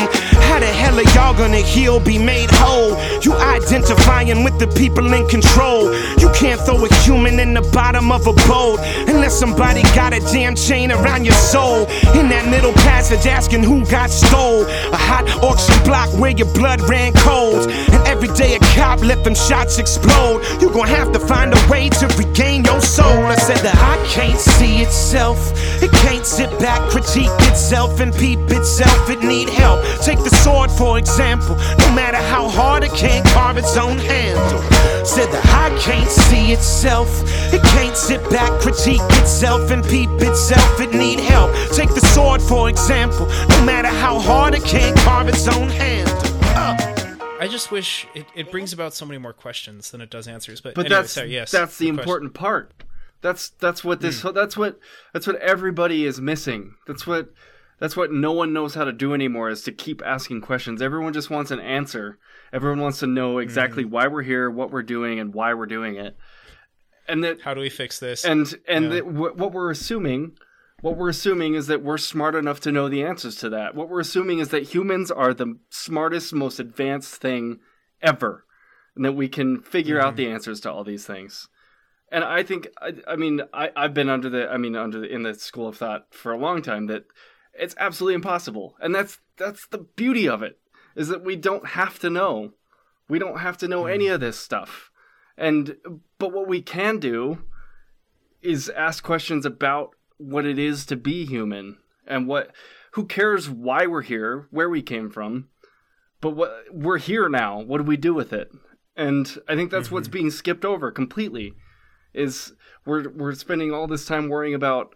How 0.51 0.59
the 0.59 0.67
hell 0.67 0.99
are 0.99 1.11
y'all 1.15 1.33
gonna 1.33 1.59
heal, 1.59 2.01
be 2.01 2.19
made 2.19 2.51
whole? 2.51 2.99
You 3.23 3.35
identifying 3.35 4.43
with 4.43 4.59
the 4.59 4.67
people 4.67 5.13
in 5.13 5.29
control. 5.29 5.95
You 6.19 6.31
can't 6.35 6.61
throw 6.63 6.85
a 6.85 6.93
human 7.05 7.39
in 7.39 7.55
the 7.55 7.63
bottom 7.73 8.11
of 8.11 8.27
a 8.27 8.33
boat 8.49 8.81
unless 9.07 9.39
somebody 9.39 9.83
got 9.95 10.13
a 10.13 10.21
damn 10.33 10.57
chain 10.57 10.91
around 10.91 11.25
your 11.25 11.35
soul. 11.35 11.87
In 12.19 12.29
that 12.31 12.49
middle 12.51 12.73
passage, 12.73 13.27
asking 13.27 13.63
who 13.63 13.87
got 13.87 14.11
stole. 14.11 14.65
A 14.67 14.97
hot 14.97 15.31
auction 15.45 15.79
block 15.85 16.09
where 16.19 16.33
your 16.33 16.53
blood 16.55 16.81
ran 16.89 17.13
cold. 17.13 17.71
And 17.71 18.05
every 18.09 18.29
day 18.35 18.57
a 18.57 18.59
cop 18.75 19.01
let 19.01 19.23
them 19.23 19.37
shots 19.37 19.79
explode. 19.79 20.43
You 20.61 20.71
gon' 20.71 20.89
have 20.89 21.13
to 21.13 21.20
find 21.27 21.53
a 21.53 21.71
way 21.71 21.89
to 21.89 22.07
regain 22.19 22.65
your 22.65 22.81
soul. 22.81 23.25
I 23.27 23.37
said 23.37 23.59
that 23.59 23.77
I 23.77 23.97
can't 24.07 24.39
see 24.39 24.83
itself. 24.83 25.39
It 25.83 25.91
can't 25.93 26.27
sit 26.27 26.51
back, 26.59 26.81
critique 26.91 27.31
itself, 27.51 28.01
and 28.01 28.13
peep 28.15 28.41
itself. 28.51 29.09
It 29.09 29.21
need 29.23 29.49
help. 29.49 29.85
Take 30.03 30.19
the 30.19 30.31
sword 30.31 30.71
for 30.71 30.99
example. 30.99 31.57
No 31.79 31.93
matter 31.95 32.19
how 32.19 32.49
hard 32.49 32.85
it 32.85 32.93
can't 32.93 33.27
carve 33.27 33.57
its 33.57 33.77
own 33.77 33.99
handle. 33.99 34.63
Said 35.05 35.31
that 35.33 35.45
I 35.47 35.77
can't 35.81 36.11
see 36.11 36.53
itself. 36.53 37.09
It 37.53 37.63
can't 37.75 37.97
sit 37.97 38.23
back, 38.31 38.51
critique 38.61 39.01
itself, 39.21 39.71
and 39.71 39.85
peep 39.85 40.11
itself. 40.21 40.81
It 40.81 40.93
need 40.93 41.21
help. 41.21 41.51
Take 41.73 41.91
the 41.95 42.07
sword 42.15 42.43
for 42.43 42.69
example. 42.69 43.27
No 43.27 43.65
matter 43.65 43.89
how 43.89 44.19
hard 44.19 44.55
it 44.55 44.65
can't 44.65 44.97
carve 44.99 45.29
its 45.29 45.49
own 45.49 45.69
handle. 45.69 46.17
Uh. 46.57 47.00
I 47.41 47.49
just 47.49 47.71
wish 47.71 48.07
it, 48.15 48.27
it 48.35 48.51
brings 48.51 48.73
about 48.73 48.93
so 48.93 49.07
many 49.07 49.19
more 49.19 49.33
questions 49.33 49.91
than 49.91 50.01
it 50.01 50.11
does 50.11 50.29
answers. 50.29 50.61
But, 50.61 50.75
But 50.75 50.87
anyway, 50.87 51.01
that's 51.01 51.13
sorry, 51.13 51.33
yes, 51.33 51.51
that's 51.51 51.79
the 51.79 51.87
good 51.87 51.95
question. 51.95 52.03
important 52.03 52.35
part. 52.35 52.73
That's 53.23 53.51
that's 53.51 53.83
what 53.83 54.01
this 54.01 54.23
hmm. 54.23 54.33
that's 54.35 54.57
what 54.57 54.79
that's 55.13 55.27
what 55.27 55.37
everybody 55.37 56.05
is 56.05 56.21
missing. 56.21 56.75
That's 56.87 57.07
what 57.07 57.33
that's 57.79 57.97
what 57.97 58.13
no 58.13 58.33
one 58.33 58.53
knows 58.53 58.75
how 58.75 58.85
to 58.85 58.93
do 58.93 59.15
anymore 59.15 59.49
is 59.49 59.63
to 59.63 59.73
keep 59.73 60.03
asking 60.05 60.43
questions. 60.43 60.83
Everyone 60.83 61.13
just 61.15 61.31
wants 61.31 61.51
an 61.51 61.61
answer. 61.61 62.19
Everyone 62.53 62.81
wants 62.81 62.99
to 63.01 63.07
know 63.07 63.39
exactly 63.39 63.85
hmm. 63.85 63.91
why 63.91 64.07
we're 64.07 64.23
here, 64.23 64.51
what 64.51 64.71
we're 64.71 64.83
doing, 64.83 65.19
and 65.19 65.33
why 65.33 65.55
we're 65.55 65.67
doing 65.67 65.97
it. 65.97 66.17
And 67.09 67.25
that 67.25 67.41
How 67.41 67.55
do 67.55 67.61
we 67.61 67.71
fix 67.71 67.99
this? 67.99 68.25
and 68.25 68.55
and 68.69 68.85
Yeah. 68.85 68.91
that 68.91 69.07
what 69.07 69.53
we're 69.53 69.71
assuming 69.71 70.37
what 70.81 70.97
we're 70.97 71.09
assuming 71.09 71.55
is 71.55 71.67
that 71.67 71.83
we're 71.83 71.99
smart 71.99 72.35
enough 72.35 72.61
to 72.61 72.73
know 72.73 72.89
the 72.89 73.03
answers 73.03 73.37
to 73.37 73.49
that. 73.51 73.75
What 73.75 73.89
we're 73.89 74.01
assuming 74.01 74.39
is 74.39 74.49
that 74.49 74.75
humans 74.75 75.11
are 75.11 75.35
the 75.35 75.59
smartest 75.71 76.33
most 76.33 76.59
advanced 76.59 77.17
thing 77.17 77.61
ever 78.03 78.45
and 78.97 79.05
that 79.05 79.13
we 79.13 79.29
can 79.29 79.61
figure 79.61 80.01
out 80.01 80.17
the 80.17 80.25
mm-hmm. 80.25 80.35
answers 80.35 80.61
to 80.61 80.73
all 80.73 80.85
these 80.85 81.07
things. 81.07 81.49
And 82.13 82.25
i 82.25 82.43
think 82.43 82.67
i, 82.81 82.93
I 83.07 83.15
mean 83.15 83.43
I, 83.53 83.71
i've 83.77 83.95
been 83.95 84.09
under 84.09 84.29
the 84.29 84.51
i 84.51 84.57
mean 84.57 84.75
under 84.75 84.99
the, 84.99 85.07
in 85.07 85.23
the 85.23 85.35
school 85.35 85.69
of 85.69 85.77
thought 85.77 86.07
for 86.11 86.33
a 86.33 86.39
long 86.39 86.61
time 86.61 86.89
that 86.89 87.05
it's 87.55 87.75
absolutely 87.79 88.15
impossible. 88.15 88.75
And 88.81 88.95
that's 88.95 89.19
that's 89.37 89.67
the 89.67 89.79
beauty 89.79 90.29
of 90.29 90.43
it 90.43 90.59
is 90.97 91.09
that 91.09 91.25
we 91.25 91.37
don't 91.37 91.69
have 91.69 91.99
to 92.01 92.11
know. 92.11 92.53
We 93.09 93.19
don't 93.19 93.41
have 93.41 93.57
to 93.59 93.69
know 93.69 93.87
any 93.87 94.07
mm-hmm. 94.07 94.15
of 94.15 94.21
this 94.21 94.39
stuff. 94.39 94.91
And 95.37 95.77
but 96.19 96.33
what 96.33 96.49
we 96.49 96.63
can 96.63 96.99
do 96.99 97.45
is 98.43 98.71
ask 98.71 99.05
questions 99.05 99.45
about 99.45 99.95
what 100.21 100.45
it 100.45 100.59
is 100.59 100.85
to 100.87 100.97
be 100.97 101.25
human 101.25 101.79
and 102.07 102.29
what 102.29 102.55
who 102.93 103.07
cares 103.07 103.49
why 103.49 103.87
we're 103.87 104.03
here 104.03 104.47
where 104.51 104.69
we 104.69 104.83
came 104.83 105.11
from 105.11 105.49
but 106.21 106.37
what 106.37 106.65
we're 106.71 106.99
here 106.99 107.29
now. 107.29 107.61
What 107.61 107.79
do 107.79 107.85
we 107.85 107.97
do 107.97 108.15
with 108.15 108.33
it? 108.33 108.51
And 108.97 109.39
i 109.49 109.55
think 109.55 109.71
that's 109.71 109.91
what's 109.91 110.09
mm-hmm. 110.09 110.15
being 110.15 110.31
skipped 110.31 110.65
over 110.65 110.91
completely 110.91 111.55
is 112.13 112.53
we're 112.85 113.09
we're 113.09 113.35
spending 113.35 113.73
all 113.73 113.87
this 113.87 114.05
time 114.05 114.29
worrying 114.29 114.55
about 114.55 114.95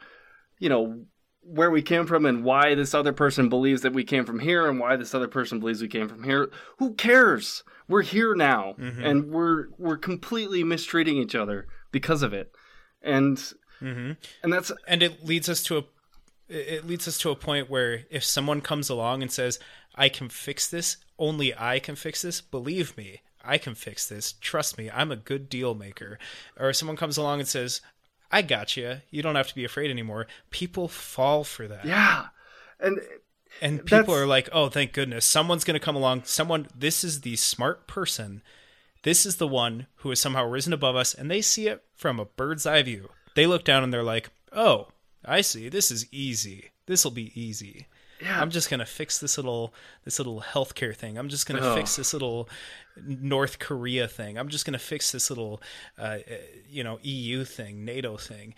you 0.59 0.69
know 0.69 1.05
where 1.41 1.71
we 1.71 1.81
came 1.81 2.07
from 2.07 2.27
and 2.27 2.43
why 2.43 2.75
this 2.75 2.93
other 2.93 3.13
person 3.13 3.49
believes 3.49 3.83
that 3.83 3.93
we 3.93 4.03
came 4.03 4.25
from 4.25 4.41
here 4.41 4.69
and 4.69 4.81
why 4.81 4.97
this 4.97 5.15
other 5.15 5.29
person 5.29 5.61
believes 5.61 5.81
we 5.81 5.89
came 5.89 6.09
from 6.09 6.25
here. 6.25 6.51
Who 6.79 6.95
cares? 6.95 7.63
We're 7.87 8.03
here 8.03 8.35
now. 8.35 8.75
Mm-hmm. 8.79 9.05
And 9.05 9.31
we're 9.31 9.69
we're 9.79 9.97
completely 9.97 10.65
mistreating 10.65 11.17
each 11.17 11.35
other 11.35 11.67
because 11.93 12.23
of 12.23 12.33
it. 12.35 12.51
And 13.01 13.41
Mm-hmm. 13.85 14.13
and 14.43 14.53
that's 14.53 14.73
and 14.89 15.03
it 15.03 15.25
leads 15.25 15.49
us 15.49 15.63
to 15.65 15.79
a 15.79 15.85
it 16.49 16.87
leads 16.87 17.07
us 17.09 17.19
to 17.19 17.31
a 17.31 17.37
point 17.37 17.71
where 17.71 18.03
if 18.11 18.23
someone 18.25 18.61
comes 18.61 18.89
along 18.91 19.23
and 19.23 19.31
says 19.31 19.59
i 19.95 20.09
can 20.09 20.29
fix 20.29 20.67
this. 20.69 20.97
Only 21.19 21.55
i 21.57 21.79
can 21.79 21.95
fix 21.97 22.23
this. 22.23 22.41
Believe 22.41 22.97
me 22.97 23.21
i 23.45 23.59
can 23.59 23.75
fix 23.75 24.09
this. 24.09 24.35
Trust 24.41 24.77
me 24.79 24.91
i'm 24.91 25.13
a 25.13 25.17
good 25.17 25.49
deal 25.49 25.75
maker. 25.75 26.19
Or 26.59 26.71
if 26.71 26.77
someone 26.77 26.97
comes 26.97 27.17
along 27.17 27.41
and 27.41 27.49
says 27.49 27.81
i 28.33 28.43
got 28.43 28.77
you 28.77 28.97
you 29.11 29.23
don't 29.23 29.37
have 29.37 29.49
to 29.49 29.55
be 29.55 29.65
afraid 29.65 29.91
anymore. 29.91 30.27
People 30.51 30.89
fall 30.89 31.45
for 31.45 31.67
that. 31.69 31.85
Yeah. 31.85 32.27
And 32.81 33.01
and 33.63 33.81
people 33.81 33.99
that's- 33.99 34.17
are 34.17 34.27
like 34.27 34.49
oh 34.53 34.69
thank 34.69 34.93
goodness. 34.93 35.25
Someone's 35.25 35.65
going 35.65 35.79
to 35.79 35.85
come 35.85 35.97
along. 35.97 36.25
Someone 36.25 36.67
this 36.77 37.05
is 37.05 37.21
the 37.23 37.37
smart 37.37 37.87
person. 37.87 38.43
This 39.03 39.25
is 39.27 39.37
the 39.37 39.49
one 39.49 39.87
who 39.97 40.09
has 40.11 40.21
somehow 40.21 40.45
risen 40.47 40.73
above 40.73 40.97
us 40.97 41.15
and 41.15 41.31
they 41.31 41.41
see 41.43 41.69
it 41.69 41.83
from 41.95 42.19
a 42.21 42.25
bird's 42.25 42.67
eye 42.67 42.83
view 42.83 43.11
they 43.35 43.47
look 43.47 43.65
down 43.65 43.83
and 43.83 43.93
they're 43.93 44.03
like 44.03 44.31
oh 44.53 44.89
i 45.25 45.41
see. 45.41 45.69
This 45.71 45.91
is 45.91 46.07
easy. 46.13 46.71
This 46.87 47.03
will 47.03 47.11
be 47.11 47.33
easy. 47.41 47.87
Yeah. 48.23 48.41
I'm 48.41 48.51
just 48.51 48.69
going 48.71 48.81
to 48.81 48.87
fix 48.87 49.19
this 49.19 49.37
little 49.39 49.73
this 50.05 50.19
little 50.19 50.41
healthcare 50.43 50.95
thing. 50.95 51.17
I'm 51.19 51.29
just 51.31 51.47
going 51.49 51.61
to 51.61 51.71
Oh. 51.71 51.75
fix 51.75 51.97
this 51.97 52.13
little 52.13 52.49
north 53.07 53.59
korea 53.59 54.07
thing. 54.07 54.39
I'm 54.39 54.49
just 54.49 54.65
going 54.67 54.75
to 54.75 54.79
fix 54.79 55.13
this 55.13 55.31
little 55.31 55.61
uh, 55.99 56.03
uh, 56.03 56.19
you 56.69 56.85
know 56.85 56.99
eu 57.03 57.45
thing 57.45 57.85
nato 57.85 58.17
thing 58.19 58.55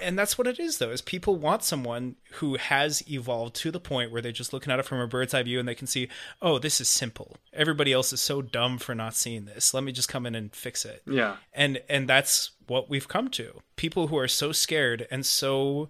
and 0.00 0.18
that's 0.18 0.36
what 0.38 0.46
it 0.46 0.58
is 0.58 0.78
though 0.78 0.90
is 0.90 1.00
people 1.02 1.36
want 1.36 1.62
someone 1.62 2.16
who 2.34 2.56
has 2.56 3.02
evolved 3.10 3.54
to 3.56 3.70
the 3.70 3.80
point 3.80 4.10
where 4.10 4.20
they're 4.22 4.32
just 4.32 4.52
looking 4.52 4.72
at 4.72 4.78
it 4.78 4.84
from 4.84 4.98
a 5.00 5.06
bird's 5.06 5.34
eye 5.34 5.42
view 5.42 5.58
and 5.58 5.68
they 5.68 5.74
can 5.74 5.86
see 5.86 6.08
oh 6.40 6.58
this 6.58 6.80
is 6.80 6.88
simple. 6.88 7.36
Everybody 7.52 7.92
else 7.92 8.12
is 8.12 8.20
so 8.20 8.42
dumb 8.42 8.78
for 8.78 8.94
not 8.94 9.14
seeing 9.14 9.44
this. 9.44 9.74
Let 9.74 9.84
me 9.84 9.92
just 9.92 10.08
come 10.08 10.26
in 10.26 10.34
and 10.34 10.54
fix 10.54 10.84
it. 10.84 11.02
Yeah. 11.06 11.36
And 11.52 11.80
and 11.88 12.08
that's 12.08 12.52
what 12.66 12.88
we've 12.88 13.08
come 13.08 13.28
to. 13.30 13.60
People 13.76 14.06
who 14.08 14.16
are 14.18 14.28
so 14.28 14.52
scared 14.52 15.06
and 15.10 15.26
so 15.26 15.88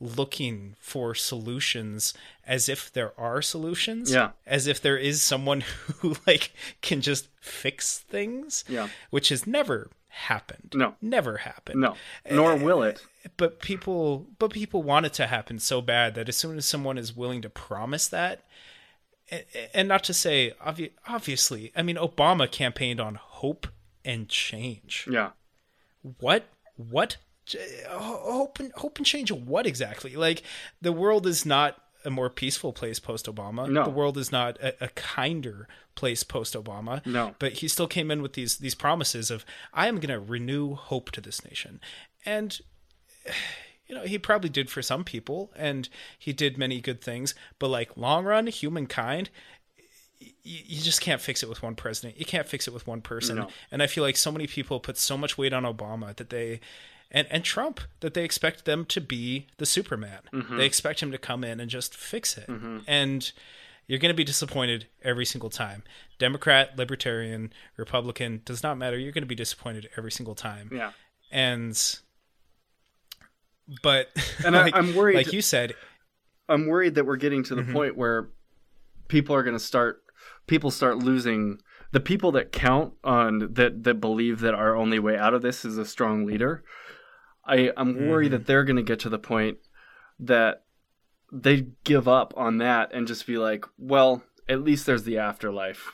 looking 0.00 0.76
for 0.80 1.14
solutions 1.14 2.14
as 2.46 2.68
if 2.68 2.90
there 2.92 3.12
are 3.20 3.42
solutions 3.42 4.12
Yeah. 4.12 4.30
as 4.46 4.66
if 4.66 4.80
there 4.80 4.96
is 4.96 5.22
someone 5.22 5.60
who 5.98 6.16
like 6.26 6.52
can 6.80 7.00
just 7.02 7.28
fix 7.40 7.98
things 7.98 8.64
Yeah. 8.68 8.88
which 9.10 9.28
has 9.28 9.46
never 9.46 9.90
happened. 10.08 10.72
No. 10.74 10.94
never 11.00 11.38
happened. 11.38 11.80
No. 11.80 11.96
Nor 12.30 12.52
eh, 12.54 12.62
will 12.62 12.82
it 12.82 13.04
but 13.36 13.60
people 13.60 14.26
but 14.38 14.50
people 14.52 14.82
want 14.82 15.06
it 15.06 15.12
to 15.14 15.26
happen 15.26 15.58
so 15.58 15.80
bad 15.82 16.14
that 16.14 16.28
as 16.28 16.36
soon 16.36 16.56
as 16.56 16.66
someone 16.66 16.96
is 16.98 17.14
willing 17.16 17.42
to 17.42 17.50
promise 17.50 18.08
that 18.08 18.44
and 19.74 19.86
not 19.88 20.02
to 20.04 20.14
say 20.14 20.52
obvi- 20.64 20.92
obviously 21.06 21.70
i 21.76 21.82
mean 21.82 21.96
obama 21.96 22.50
campaigned 22.50 23.00
on 23.00 23.14
hope 23.16 23.66
and 24.04 24.28
change. 24.30 25.06
Yeah. 25.10 25.30
What 26.20 26.44
what 26.76 27.18
hope 27.88 28.58
and 28.60 28.72
hope 28.72 28.96
and 28.98 29.06
change 29.06 29.30
what 29.30 29.66
exactly? 29.66 30.16
Like 30.16 30.42
the 30.80 30.92
world 30.92 31.26
is 31.26 31.44
not 31.44 31.76
a 32.04 32.10
more 32.10 32.30
peaceful 32.30 32.72
place 32.72 32.98
post 32.98 33.26
obama 33.26 33.68
No. 33.68 33.84
the 33.84 33.90
world 33.90 34.16
is 34.16 34.32
not 34.32 34.58
a, 34.62 34.84
a 34.84 34.88
kinder 34.88 35.68
place 35.94 36.22
post 36.22 36.54
obama 36.54 37.04
No. 37.04 37.34
but 37.38 37.52
he 37.54 37.68
still 37.68 37.86
came 37.86 38.10
in 38.10 38.22
with 38.22 38.32
these 38.32 38.56
these 38.56 38.74
promises 38.74 39.30
of 39.30 39.44
i 39.74 39.86
am 39.86 39.96
going 39.96 40.08
to 40.08 40.18
renew 40.18 40.74
hope 40.74 41.10
to 41.10 41.20
this 41.20 41.44
nation. 41.44 41.78
And 42.24 42.58
you 43.86 43.94
know 43.94 44.02
he 44.04 44.18
probably 44.18 44.50
did 44.50 44.70
for 44.70 44.82
some 44.82 45.02
people 45.04 45.50
and 45.56 45.88
he 46.18 46.32
did 46.32 46.56
many 46.56 46.80
good 46.80 47.00
things 47.00 47.34
but 47.58 47.68
like 47.68 47.96
long 47.96 48.24
run 48.24 48.46
humankind 48.46 49.30
y- 50.20 50.28
you 50.44 50.80
just 50.80 51.00
can't 51.00 51.20
fix 51.20 51.42
it 51.42 51.48
with 51.48 51.62
one 51.62 51.74
president. 51.74 52.18
You 52.18 52.24
can't 52.24 52.46
fix 52.46 52.68
it 52.68 52.74
with 52.74 52.86
one 52.86 53.00
person. 53.00 53.36
No. 53.36 53.48
and 53.72 53.82
i 53.82 53.86
feel 53.86 54.04
like 54.04 54.16
so 54.16 54.30
many 54.30 54.46
people 54.46 54.78
put 54.80 54.96
so 54.96 55.16
much 55.18 55.36
weight 55.36 55.52
on 55.52 55.64
obama 55.64 56.14
that 56.16 56.30
they 56.30 56.60
and, 57.10 57.26
and 57.30 57.44
trump 57.44 57.80
that 58.00 58.14
they 58.14 58.24
expect 58.24 58.64
them 58.64 58.84
to 58.86 59.00
be 59.00 59.46
the 59.58 59.66
superman. 59.66 60.20
Mm-hmm. 60.32 60.58
They 60.58 60.66
expect 60.66 61.02
him 61.02 61.10
to 61.10 61.18
come 61.18 61.42
in 61.44 61.60
and 61.60 61.68
just 61.68 61.96
fix 61.96 62.38
it. 62.38 62.46
Mm-hmm. 62.46 62.78
And 62.86 63.32
you're 63.86 63.98
going 63.98 64.12
to 64.12 64.16
be 64.16 64.24
disappointed 64.24 64.86
every 65.02 65.24
single 65.24 65.50
time. 65.50 65.82
Democrat 66.18 66.78
libertarian 66.78 67.52
republican 67.76 68.42
does 68.44 68.62
not 68.62 68.78
matter. 68.78 68.96
You're 68.98 69.12
going 69.12 69.22
to 69.22 69.28
be 69.28 69.34
disappointed 69.34 69.88
every 69.96 70.12
single 70.12 70.36
time. 70.36 70.70
Yeah. 70.72 70.92
And 71.32 71.76
but 73.82 74.08
And 74.44 74.56
I- 74.56 74.62
like, 74.64 74.76
I'm 74.76 74.94
worried- 74.94 75.16
like 75.16 75.32
you 75.32 75.42
said 75.42 75.74
i'm 76.48 76.66
worried 76.66 76.96
that 76.96 77.06
we're 77.06 77.16
getting 77.16 77.44
to 77.44 77.54
the 77.54 77.62
point 77.62 77.96
where 77.96 78.28
people 79.08 79.34
are 79.36 79.42
going 79.44 79.56
to 79.56 79.62
start 79.64 80.02
people 80.48 80.70
start 80.70 80.98
losing 80.98 81.58
the 81.92 82.00
people 82.00 82.32
that 82.32 82.50
count 82.50 82.92
on 83.04 83.52
that 83.52 83.84
that 83.84 84.00
believe 84.00 84.40
that 84.40 84.54
our 84.54 84.74
only 84.74 84.98
way 84.98 85.16
out 85.16 85.32
of 85.34 85.42
this 85.42 85.64
is 85.64 85.78
a 85.78 85.84
strong 85.84 86.24
leader 86.26 86.64
i 87.46 87.70
i'm 87.76 88.08
worried 88.08 88.32
that 88.32 88.46
they're 88.46 88.64
going 88.64 88.76
to 88.76 88.82
get 88.82 88.98
to 88.98 89.08
the 89.08 89.18
point 89.18 89.58
that 90.18 90.64
they 91.32 91.66
give 91.84 92.08
up 92.08 92.34
on 92.36 92.58
that 92.58 92.92
and 92.92 93.06
just 93.06 93.26
be 93.28 93.38
like 93.38 93.64
well 93.78 94.22
at 94.48 94.60
least 94.62 94.86
there's 94.86 95.04
the 95.04 95.18
afterlife 95.18 95.92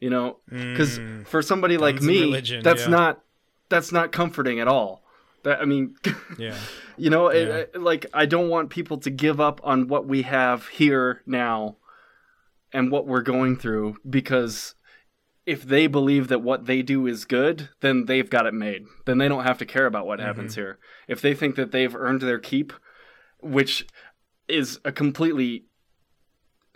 you 0.00 0.08
know 0.08 0.38
because 0.48 0.98
Mm. 0.98 1.26
for 1.26 1.42
somebody 1.42 1.76
like 1.76 2.00
me 2.00 2.20
religion, 2.22 2.62
that's 2.62 2.82
yeah. 2.84 2.88
not 2.88 3.20
that's 3.68 3.92
not 3.92 4.12
comforting 4.12 4.60
at 4.60 4.68
all. 4.68 5.02
That 5.44 5.60
I 5.60 5.64
mean, 5.64 5.96
Yeah. 6.38 6.56
you 6.96 7.10
know, 7.10 7.28
it- 7.28 7.48
Yeah. 7.48 7.56
it- 7.56 7.82
like 7.82 8.06
I 8.12 8.26
don't 8.26 8.48
want 8.48 8.70
people 8.70 8.98
to 8.98 9.10
give 9.10 9.40
up 9.40 9.60
on 9.64 9.88
what 9.88 10.06
we 10.06 10.22
have 10.22 10.68
here 10.68 11.22
now 11.26 11.76
and 12.72 12.90
what 12.90 13.06
we're 13.06 13.22
going 13.22 13.56
through 13.56 13.96
because 14.08 14.74
if 15.46 15.62
they 15.62 15.86
believe 15.86 16.28
that 16.28 16.42
what 16.42 16.66
they 16.66 16.82
do 16.82 17.06
is 17.06 17.24
good, 17.24 17.70
then 17.80 18.04
they've 18.04 18.28
got 18.28 18.44
it 18.44 18.52
made. 18.52 18.84
Then 19.06 19.16
they 19.16 19.28
don't 19.28 19.44
have 19.44 19.56
to 19.58 19.64
care 19.64 19.86
about 19.86 20.06
what 20.06 20.18
mm-hmm. 20.18 20.26
happens 20.26 20.56
here. 20.56 20.78
If 21.08 21.22
they 21.22 21.34
think 21.34 21.56
that 21.56 21.72
they've 21.72 21.96
earned 21.96 22.20
their 22.20 22.38
keep, 22.38 22.74
which 23.40 23.86
is 24.46 24.78
a 24.84 24.92
completely 24.92 25.64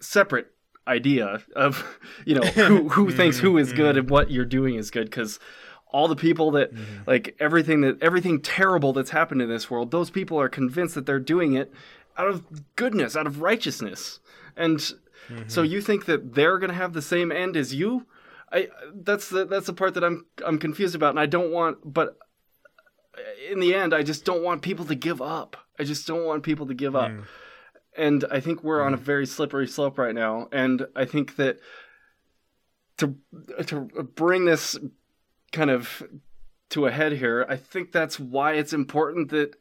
separate 0.00 0.52
idea 0.88 1.42
of, 1.54 1.98
you 2.24 2.34
know, 2.34 2.46
who 2.46 2.88
who 2.88 3.10
thinks 3.20 3.40
who 3.40 3.58
is 3.58 3.74
good 3.74 3.96
mm-hmm. 3.96 3.98
and 3.98 4.10
what 4.10 4.30
you're 4.30 4.46
doing 4.46 4.76
is 4.76 4.90
good 4.90 5.10
cuz 5.10 5.38
all 5.93 6.09
the 6.09 6.16
people 6.16 6.51
that 6.53 6.74
mm-hmm. 6.74 7.03
like 7.07 7.36
everything 7.38 7.82
that 7.82 8.03
everything 8.03 8.40
terrible 8.40 8.93
that's 8.93 9.11
happened 9.11 9.43
in 9.43 9.49
this 9.49 9.70
world, 9.70 9.90
those 9.90 10.11
people 10.11 10.40
are 10.40 10.49
convinced 10.49 10.95
that 10.95 11.07
they're 11.07 11.20
doing 11.20 11.55
it 11.55 11.72
out 12.16 12.28
of 12.28 12.76
goodness, 12.76 13.16
out 13.16 13.26
of 13.26 13.40
righteousness. 13.40 14.20
And 14.57 14.80
so 14.80 14.95
mm-hmm. 15.28 15.64
you 15.64 15.80
think 15.80 16.07
that 16.07 16.34
they're 16.34 16.59
going 16.59 16.70
to 16.70 16.76
have 16.76 16.93
the 16.93 17.03
same 17.03 17.30
end 17.30 17.57
as 17.57 17.74
you? 17.74 18.07
I 18.51 18.68
that's 18.95 19.30
the 19.30 19.47
that's 19.47 19.66
the 19.66 19.72
part 19.72 19.95
that 19.95 20.05
I'm 20.05 20.26
I'm 20.45 20.59
confused 20.59 20.95
about 20.95 21.11
and 21.11 21.20
I 21.20 21.26
don't 21.26 21.51
want 21.51 21.78
but 21.84 22.18
uh, 23.16 23.51
in 23.51 23.61
the 23.61 23.74
end 23.74 23.95
I 23.95 24.03
just 24.03 24.24
don't 24.24 24.43
want 24.43 24.62
people 24.62 24.84
to 24.86 24.95
give 24.95 25.22
up. 25.22 25.57
I 25.78 25.84
just 25.84 26.07
don't 26.07 26.24
want 26.24 26.43
people 26.43 26.66
to 26.66 26.74
give 26.74 26.95
up. 26.95 27.11
Mm. 27.11 27.24
And 27.97 28.24
I 28.30 28.40
think 28.40 28.62
we're 28.62 28.82
on 28.82 28.95
a 28.95 28.99
mm. 28.99 29.03
very 29.03 29.26
slippery 29.26 29.66
slope 29.66 29.99
right 29.99 30.14
now 30.14 30.49
and 30.53 30.86
I 30.95 31.07
think 31.07 31.36
that 31.36 31.61
to 32.99 33.16
to 33.66 33.80
bring 34.14 34.45
this 34.45 34.78
kind 35.53 35.70
of 35.70 36.03
to 36.70 36.86
a 36.86 36.90
head 36.90 37.12
here, 37.12 37.46
I 37.48 37.57
think 37.57 37.92
that's 37.92 38.18
why 38.18 38.55
it's 38.55 38.72
important 38.72 39.30
that 39.30 39.57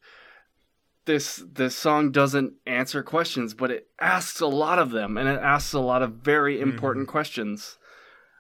this 1.06 1.44
this 1.52 1.76
song 1.76 2.12
doesn't 2.12 2.54
answer 2.66 3.04
questions, 3.04 3.54
but 3.54 3.72
it 3.72 3.88
asks 4.00 4.40
a 4.40 4.48
lot 4.48 4.80
of 4.80 4.92
them, 4.92 5.18
and 5.18 5.28
it 5.28 5.40
asks 5.40 5.74
a 5.74 5.80
lot 5.80 6.02
of 6.02 6.14
very 6.14 6.58
mm-hmm. 6.58 6.70
important 6.70 7.08
questions. 7.08 7.78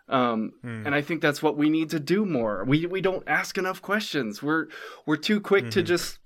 Um, 0.08 0.54
mm. 0.64 0.86
And 0.86 0.94
I 0.94 1.02
think 1.02 1.22
that's 1.22 1.42
what 1.42 1.58
we 1.58 1.70
need 1.70 1.90
to 1.92 2.00
do 2.00 2.26
more. 2.26 2.64
We 2.66 2.86
we 2.86 3.02
don't 3.02 3.24
ask 3.28 3.58
enough 3.58 3.82
questions. 3.82 4.44
We're 4.44 4.68
we're 5.06 5.18
too 5.18 5.40
quick 5.40 5.72
to 5.72 5.80
mm-hmm. 5.80 5.86
just. 5.86 6.20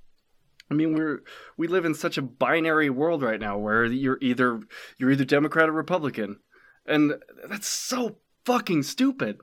I 0.69 0.73
mean, 0.73 0.95
we're 0.95 1.21
we 1.57 1.67
live 1.67 1.86
in 1.86 1.93
such 1.93 2.17
a 2.17 2.23
binary 2.23 2.89
world 2.89 3.21
right 3.21 3.39
now 3.39 3.57
where 3.57 3.86
you're 3.86 4.17
either 4.21 4.59
you're 4.97 5.11
either 5.11 5.26
Democrat 5.26 5.69
or 5.69 5.73
Republican, 5.73 6.39
and 6.88 7.13
that's 7.47 7.67
so 7.67 8.17
fucking 8.45 8.84
stupid. 8.84 9.38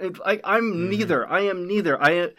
I, 0.00 0.40
I'm 0.44 0.72
mm-hmm. 0.72 0.90
neither. 0.90 1.26
I 1.28 1.40
am 1.40 1.66
neither. 1.66 2.00
I 2.02 2.30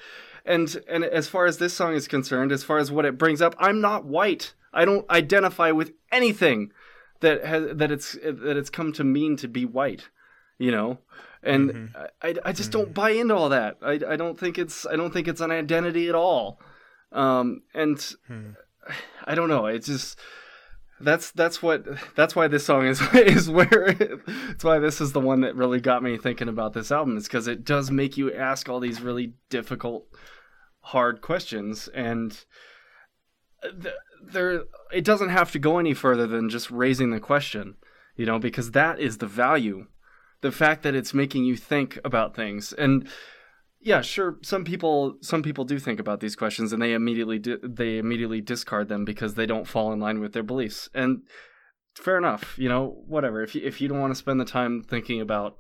and 0.46 0.84
and 0.88 1.04
as 1.04 1.28
far 1.28 1.46
as 1.46 1.58
this 1.58 1.74
song 1.74 1.94
is 1.94 2.08
concerned, 2.08 2.52
as 2.52 2.64
far 2.64 2.78
as 2.78 2.92
what 2.92 3.06
it 3.06 3.18
brings 3.18 3.42
up, 3.42 3.56
I'm 3.60 3.82
not 3.82 4.06
white. 4.06 4.54
I 4.74 4.86
don't 4.86 5.10
identify 5.10 5.72
with 5.72 5.94
anything 6.12 6.72
that 7.22 7.44
has 7.46 7.76
that 7.76 7.92
it's 7.92 8.14
that 8.14 8.58
it's 8.58 8.70
come 8.70 8.94
to 8.94 9.04
mean 9.04 9.38
to 9.38 9.48
be 9.48 9.66
white. 9.66 10.10
You 10.60 10.72
know, 10.72 10.98
and 11.44 11.70
mm-hmm. 11.72 12.02
I, 12.22 12.36
I 12.46 12.52
just 12.52 12.72
don't 12.72 12.86
mm-hmm. 12.86 12.94
buy 12.94 13.12
into 13.12 13.36
all 13.36 13.50
that. 13.50 13.78
I, 13.82 14.00
I 14.08 14.16
don't 14.16 14.40
think 14.40 14.58
it's 14.58 14.86
I 14.86 14.96
don't 14.96 15.12
think 15.12 15.28
it's 15.28 15.42
an 15.42 15.52
identity 15.52 16.10
at 16.10 16.16
all. 16.16 16.60
Um, 17.12 17.62
and 17.74 18.00
hmm. 18.28 18.52
I 19.26 19.36
don't 19.36 19.50
know. 19.50 19.66
It's 19.68 19.88
just 19.88 20.20
that's 21.00 21.32
that's 21.32 21.62
what 21.62 21.86
that's 22.16 22.36
why 22.36 22.48
this 22.48 22.66
song 22.66 22.86
is 22.88 23.02
is 23.14 23.50
where 23.50 23.96
it's 24.50 24.64
why 24.64 24.80
this 24.80 25.00
is 25.00 25.14
the 25.14 25.20
one 25.20 25.42
that 25.42 25.56
really 25.56 25.80
got 25.80 26.02
me 26.02 26.18
thinking 26.18 26.50
about 26.50 26.74
this 26.74 26.92
album 26.92 27.18
is 27.18 27.28
because 27.28 27.48
it 27.48 27.64
does 27.64 27.92
make 27.92 28.18
you 28.18 28.34
ask 28.34 28.68
all 28.68 28.80
these 28.80 29.02
really 29.02 29.34
difficult 29.50 30.08
hard 30.82 31.22
questions 31.22 31.88
and 31.90 32.46
uh, 33.64 33.70
th- 33.82 33.96
there 34.24 34.64
it 34.92 35.04
doesn't 35.04 35.30
have 35.30 35.52
to 35.52 35.60
go 35.60 35.78
any 35.78 35.94
further 35.94 36.26
than 36.26 36.50
just 36.50 36.72
raising 36.72 37.12
the 37.12 37.20
question 37.20 37.76
you 38.16 38.26
know 38.26 38.40
because 38.40 38.72
that 38.72 39.00
is 39.00 39.18
the 39.18 39.28
value 39.28 39.86
the 40.42 40.52
fact 40.52 40.84
that 40.84 40.96
it's 40.96 41.14
making 41.14 41.44
you 41.44 41.56
think 41.56 42.00
about 42.04 42.36
things 42.36 42.74
and 42.74 43.08
yeah 43.80 44.02
sure. 44.02 44.38
Some 44.42 44.64
people 44.64 45.18
some 45.22 45.44
people 45.44 45.66
do 45.66 45.80
think 45.80 46.00
about 46.00 46.20
these 46.20 46.36
questions 46.36 46.74
and 46.74 46.82
they 46.82 46.94
immediately 46.94 47.40
di- 47.40 47.58
they 47.64 47.98
immediately 47.98 48.42
discard 48.42 48.90
them 48.90 49.06
because 49.06 49.34
they 49.34 49.46
don't 49.46 49.68
fall 49.68 49.92
in 49.92 50.00
line 50.00 50.20
with 50.20 50.34
their 50.34 50.44
beliefs. 50.44 50.90
And 50.94 51.22
fair 51.96 52.18
enough 52.18 52.56
you 52.58 52.70
know 52.70 53.04
whatever. 53.08 53.42
If 53.42 53.56
you 53.56 53.62
if 53.64 53.82
you 53.82 53.88
don't 53.88 54.00
want 54.00 54.12
to 54.12 54.20
spend 54.20 54.40
the 54.40 54.46
time 54.46 54.84
thinking 54.84 55.22
about 55.22 55.58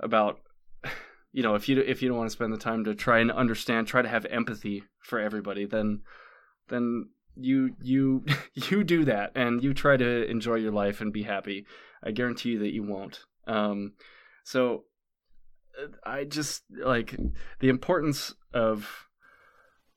about 0.00 0.40
you 1.32 1.42
know 1.42 1.54
if 1.54 1.68
you 1.68 1.80
if 1.80 2.02
you 2.02 2.08
don't 2.08 2.18
want 2.18 2.30
to 2.30 2.36
spend 2.36 2.52
the 2.52 2.58
time 2.58 2.84
to 2.84 2.94
try 2.94 3.18
and 3.18 3.30
understand 3.30 3.86
try 3.86 4.02
to 4.02 4.08
have 4.08 4.26
empathy 4.26 4.84
for 5.00 5.18
everybody 5.18 5.66
then 5.66 6.00
then 6.68 7.06
you 7.36 7.76
you 7.82 8.24
you 8.54 8.84
do 8.84 9.04
that 9.04 9.32
and 9.34 9.62
you 9.62 9.74
try 9.74 9.96
to 9.96 10.28
enjoy 10.30 10.54
your 10.54 10.72
life 10.72 11.00
and 11.00 11.12
be 11.12 11.22
happy. 11.22 11.66
I 12.02 12.10
guarantee 12.10 12.50
you 12.50 12.58
that 12.60 12.72
you 12.72 12.82
won't. 12.82 13.20
Um 13.46 13.92
so 14.44 14.84
i 16.04 16.24
just 16.24 16.64
like 16.70 17.16
the 17.60 17.68
importance 17.68 18.34
of 18.52 19.08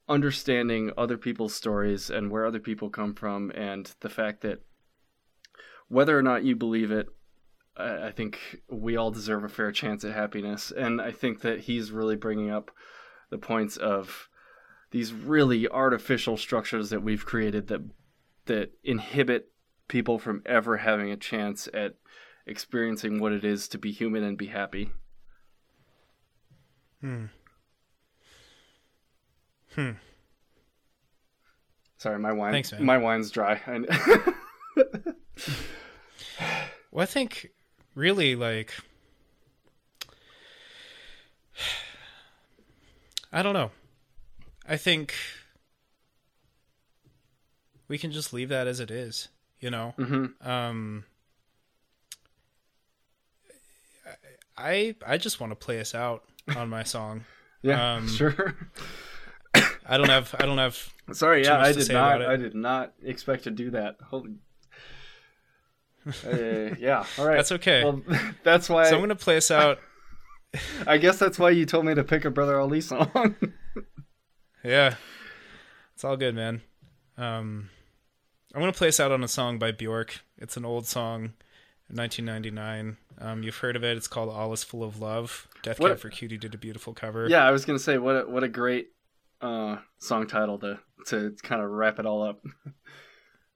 understanding 0.10 0.92
other 0.98 1.18
people's 1.18 1.54
stories 1.54 2.10
and 2.10 2.32
where 2.32 2.46
other 2.46 2.60
people 2.60 2.90
come 2.90 3.14
from 3.14 3.52
and 3.52 3.94
the 4.00 4.10
fact 4.10 4.42
that 4.42 4.62
whether 5.90 6.18
or 6.18 6.22
not 6.22 6.44
you 6.44 6.56
believe 6.56 6.92
it 6.92 7.08
I 7.80 8.12
think 8.12 8.62
we 8.70 8.98
all 8.98 9.12
deserve 9.12 9.44
a 9.44 9.50
fair 9.50 9.72
chance 9.72 10.04
at 10.04 10.14
happiness, 10.14 10.72
and 10.72 11.00
I 11.00 11.12
think 11.12 11.42
that 11.42 11.62
he's 11.62 11.92
really 11.92 12.16
bringing 12.16 12.50
up 12.50 12.72
the 13.30 13.38
points 13.38 13.78
of 13.78 14.30
these 14.92 15.14
really 15.14 15.68
artificial 15.68 16.38
structures 16.38 16.90
that 16.90 17.04
we've 17.04 17.26
created 17.26 17.68
that 17.68 17.82
that 18.46 18.72
inhibit 18.84 19.52
people 19.88 20.18
from 20.18 20.42
ever 20.46 20.78
having 20.78 21.12
a 21.12 21.18
chance 21.18 21.68
at 21.74 21.96
experiencing 22.46 23.20
what 23.20 23.34
it 23.34 23.44
is 23.44 23.68
to 23.68 23.78
be 23.78 23.92
human 23.92 24.24
and 24.24 24.38
be 24.38 24.48
happy. 24.48 24.90
Hmm. 27.02 27.26
Hmm. 29.76 29.92
Sorry, 32.00 32.20
my 32.20 32.32
wine. 32.32 32.54
Thanks, 32.54 32.72
man. 32.72 32.84
My 32.86 32.98
wine's 32.98 33.32
dry. 33.32 33.60
I- 33.68 34.34
Well, 36.92 37.04
I 37.04 37.06
think 37.06 37.52
really 37.94 38.36
like 38.36 38.74
I 43.32 43.44
don't 43.44 43.54
know. 43.54 43.72
I 44.68 44.78
think 44.78 45.14
we 47.88 47.98
can 47.98 48.12
just 48.12 48.34
leave 48.34 48.50
that 48.50 48.66
as 48.68 48.80
it 48.80 48.90
is, 48.90 49.28
you 49.60 49.70
know. 49.70 49.94
Mhm. 49.98 50.44
Um 50.46 51.06
I 54.58 54.96
I 55.06 55.18
just 55.18 55.40
want 55.40 55.52
to 55.52 55.56
play 55.56 55.80
us 55.80 55.94
out 55.94 56.24
on 56.56 56.70
my 56.70 56.84
song. 56.84 57.26
yeah, 57.62 57.96
Um, 57.96 58.08
sure. 58.08 58.56
I 59.90 59.98
don't 59.98 60.10
have 60.10 60.36
I 60.40 60.46
don't 60.46 60.58
have 60.58 60.78
Sorry, 61.14 61.44
yeah, 61.44 61.60
I 61.60 61.72
did 61.72 61.90
not. 61.92 62.22
I 62.22 62.36
did 62.36 62.54
not 62.56 62.94
expect 63.04 63.46
to 63.46 63.52
do 63.52 63.72
that. 63.72 63.96
Holy. 64.04 64.36
Uh, 66.26 66.76
yeah. 66.80 67.06
All 67.18 67.26
right. 67.26 67.36
That's 67.36 67.52
okay. 67.54 67.84
Well, 67.84 68.02
that's 68.44 68.70
why. 68.70 68.86
so 68.86 68.96
I'm 68.96 69.00
going 69.00 69.10
to 69.10 69.16
play 69.16 69.38
us 69.38 69.52
out. 69.52 69.80
I 70.88 70.98
guess 70.98 71.18
that's 71.20 71.38
why 71.40 71.50
you 71.52 71.66
told 71.66 71.86
me 71.86 71.96
to 71.96 72.04
pick 72.04 72.26
a 72.26 72.30
Brother 72.30 72.60
Ali 72.60 72.82
song. 72.82 73.36
Yeah. 74.64 74.96
It's 75.94 76.04
all 76.04 76.18
good, 76.18 76.36
man. 76.36 76.62
Um 77.18 77.70
I'm 78.54 78.60
going 78.62 78.72
to 78.74 78.78
play 78.78 78.88
us 78.90 79.00
out 79.00 79.12
on 79.12 79.24
a 79.24 79.28
song 79.28 79.60
by 79.60 79.72
Bjork. 79.72 80.20
It's 80.38 80.58
an 80.58 80.66
old 80.66 80.88
song, 80.88 81.34
1999. 81.90 82.98
Um, 83.20 83.44
you've 83.44 83.58
heard 83.58 83.76
of 83.76 83.84
it. 83.84 83.96
It's 83.98 84.08
called 84.08 84.30
All 84.30 84.52
Is 84.52 84.64
Full 84.64 84.84
of 84.84 85.00
Love. 85.00 85.47
Death 85.64 85.80
What- 85.80 85.90
Cab 85.90 86.00
for 86.00 86.10
Cutie 86.10 86.38
did 86.38 86.54
a 86.54 86.58
beautiful 86.58 86.94
cover. 86.94 87.28
yeah, 87.28 87.46
I 87.48 87.52
was 87.52 87.66
gonna 87.66 87.80
say 87.80 87.98
what 87.98 88.16
a, 88.16 88.30
what 88.30 88.44
a 88.44 88.48
great 88.48 88.88
uh, 89.42 89.78
song 90.00 90.28
title 90.28 90.58
to 90.60 90.80
to 91.08 91.36
kind 91.44 91.62
of 91.62 91.70
wrap 91.70 92.00
it 92.00 92.06
all 92.06 92.24
up. 92.24 92.42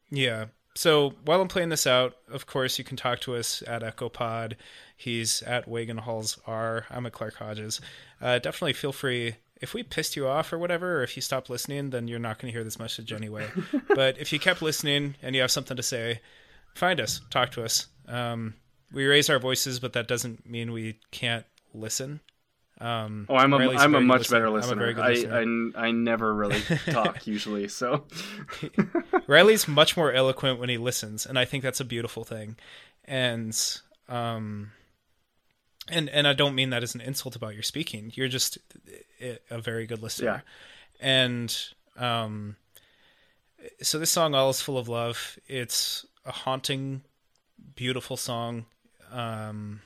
Yeah. 0.09 0.45
So 0.75 1.11
while 1.25 1.41
I'm 1.41 1.47
playing 1.47 1.69
this 1.69 1.87
out, 1.87 2.13
of 2.29 2.45
course, 2.45 2.77
you 2.77 2.83
can 2.85 2.97
talk 2.97 3.19
to 3.21 3.35
us 3.35 3.61
at 3.67 3.81
EchoPod. 3.81 4.53
He's 4.95 5.41
at 5.43 5.67
Wagon 5.67 5.97
Halls 5.97 6.39
R. 6.45 6.85
I'm 6.89 7.05
at 7.05 7.11
Clark 7.13 7.35
Hodges. 7.35 7.81
Uh, 8.21 8.39
definitely 8.39 8.73
feel 8.73 8.91
free. 8.93 9.35
If 9.61 9.73
we 9.73 9.83
pissed 9.83 10.15
you 10.15 10.27
off 10.27 10.51
or 10.51 10.57
whatever, 10.57 10.99
or 10.99 11.03
if 11.03 11.15
you 11.15 11.21
stopped 11.21 11.49
listening, 11.49 11.89
then 11.91 12.07
you're 12.07 12.19
not 12.19 12.39
going 12.39 12.51
to 12.51 12.55
hear 12.57 12.63
this 12.63 12.79
message 12.79 13.11
anyway. 13.21 13.47
but 13.95 14.17
if 14.17 14.31
you 14.33 14.39
kept 14.39 14.61
listening 14.61 15.15
and 15.21 15.35
you 15.35 15.41
have 15.41 15.51
something 15.51 15.77
to 15.77 15.83
say, 15.83 16.19
find 16.75 16.99
us, 16.99 17.21
talk 17.29 17.51
to 17.51 17.63
us. 17.63 17.87
Um, 18.07 18.55
we 18.91 19.05
raise 19.05 19.29
our 19.29 19.39
voices, 19.39 19.79
but 19.79 19.93
that 19.93 20.07
doesn't 20.07 20.45
mean 20.49 20.71
we 20.71 20.99
can't 21.11 21.45
listen. 21.73 22.19
Um, 22.79 23.27
Oh, 23.29 23.35
I'm 23.35 23.53
a 23.53 23.57
I'm 23.57 23.93
a 23.95 24.01
much 24.01 24.19
listener. 24.21 24.37
better 24.39 24.49
listener. 24.49 24.93
good 24.93 25.03
I, 25.03 25.09
listener. 25.09 25.71
I 25.75 25.87
I 25.87 25.91
never 25.91 26.33
really 26.33 26.61
talk 26.89 27.27
usually, 27.27 27.67
so 27.67 28.05
Riley's 29.27 29.67
much 29.67 29.95
more 29.95 30.11
eloquent 30.11 30.59
when 30.59 30.69
he 30.69 30.77
listens, 30.77 31.25
and 31.25 31.37
I 31.37 31.45
think 31.45 31.63
that's 31.63 31.79
a 31.79 31.85
beautiful 31.85 32.23
thing. 32.23 32.55
And 33.05 33.55
um, 34.09 34.71
and 35.89 36.09
and 36.09 36.27
I 36.27 36.33
don't 36.33 36.55
mean 36.55 36.71
that 36.71 36.81
as 36.83 36.95
an 36.95 37.01
insult 37.01 37.35
about 37.35 37.53
your 37.53 37.63
speaking. 37.63 38.11
You're 38.15 38.27
just 38.27 38.57
a, 39.21 39.37
a 39.51 39.59
very 39.59 39.85
good 39.85 40.01
listener. 40.01 40.43
yeah. 40.99 41.07
And 41.07 41.55
um 41.97 42.55
so 43.81 43.99
this 43.99 44.09
song 44.09 44.33
all 44.33 44.49
is 44.49 44.61
full 44.61 44.77
of 44.77 44.87
love. 44.87 45.37
It's 45.47 46.05
a 46.25 46.31
haunting 46.31 47.01
beautiful 47.75 48.17
song. 48.17 48.65
Um 49.11 49.81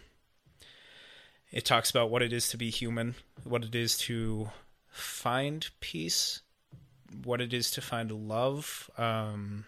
it 1.56 1.64
talks 1.64 1.90
about 1.90 2.10
what 2.10 2.22
it 2.22 2.34
is 2.34 2.50
to 2.50 2.58
be 2.58 2.70
human, 2.70 3.16
what 3.46 3.64
it 3.64 3.74
is 3.74 3.98
to 3.98 4.50
find 4.90 5.70
peace, 5.80 6.42
what 7.24 7.40
it 7.40 7.54
is 7.54 7.72
to 7.72 7.82
find 7.82 8.12
love. 8.12 8.92
Um 8.98 9.66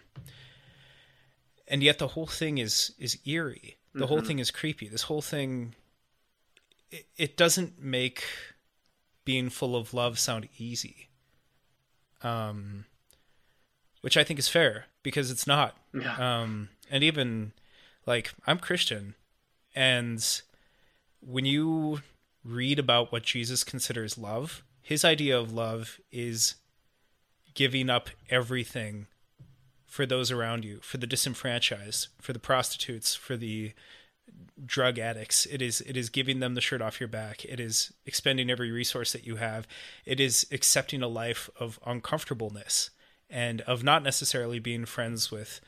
and 1.66 1.82
yet 1.82 1.98
the 1.98 2.08
whole 2.08 2.26
thing 2.26 2.58
is 2.58 2.92
is 2.98 3.18
eerie. 3.26 3.78
The 3.94 4.06
whole 4.06 4.20
thing 4.20 4.38
is 4.38 4.52
creepy. 4.52 4.86
This 4.86 5.04
whole 5.04 5.22
thing 5.22 5.74
it, 6.90 7.06
it 7.16 7.36
doesn't 7.36 7.82
make 7.82 8.22
being 9.24 9.48
full 9.48 9.74
of 9.74 9.94
love 9.94 10.18
sound 10.18 10.48
easy. 10.58 11.08
Um 12.22 12.84
which 14.02 14.18
I 14.18 14.24
think 14.24 14.38
is 14.38 14.48
fair 14.48 14.84
because 15.02 15.30
it's 15.30 15.46
not. 15.46 15.74
Yeah. 15.94 16.42
Um 16.42 16.68
and 16.90 17.02
even 17.02 17.52
like 18.04 18.34
I'm 18.46 18.58
Christian 18.58 19.14
and 19.74 20.42
when 21.20 21.44
you 21.44 22.00
read 22.44 22.78
about 22.78 23.12
what 23.12 23.22
Jesus 23.22 23.64
considers 23.64 24.18
love, 24.18 24.62
his 24.80 25.04
idea 25.04 25.38
of 25.38 25.52
love 25.52 26.00
is 26.10 26.54
giving 27.54 27.90
up 27.90 28.08
everything 28.30 29.06
for 29.86 30.06
those 30.06 30.30
around 30.30 30.64
you, 30.64 30.78
for 30.82 30.98
the 30.98 31.06
disenfranchised, 31.06 32.08
for 32.20 32.32
the 32.32 32.38
prostitutes, 32.38 33.14
for 33.14 33.36
the 33.36 33.72
drug 34.64 34.98
addicts. 34.98 35.46
It 35.46 35.62
is 35.62 35.80
it 35.82 35.96
is 35.96 36.10
giving 36.10 36.40
them 36.40 36.54
the 36.54 36.60
shirt 36.60 36.82
off 36.82 37.00
your 37.00 37.08
back. 37.08 37.44
It 37.44 37.58
is 37.58 37.92
expending 38.06 38.50
every 38.50 38.70
resource 38.70 39.12
that 39.12 39.26
you 39.26 39.36
have. 39.36 39.66
It 40.04 40.20
is 40.20 40.46
accepting 40.52 41.02
a 41.02 41.08
life 41.08 41.48
of 41.58 41.78
uncomfortableness 41.86 42.90
and 43.30 43.60
of 43.62 43.82
not 43.82 44.02
necessarily 44.02 44.58
being 44.58 44.84
friends 44.84 45.30
with 45.30 45.60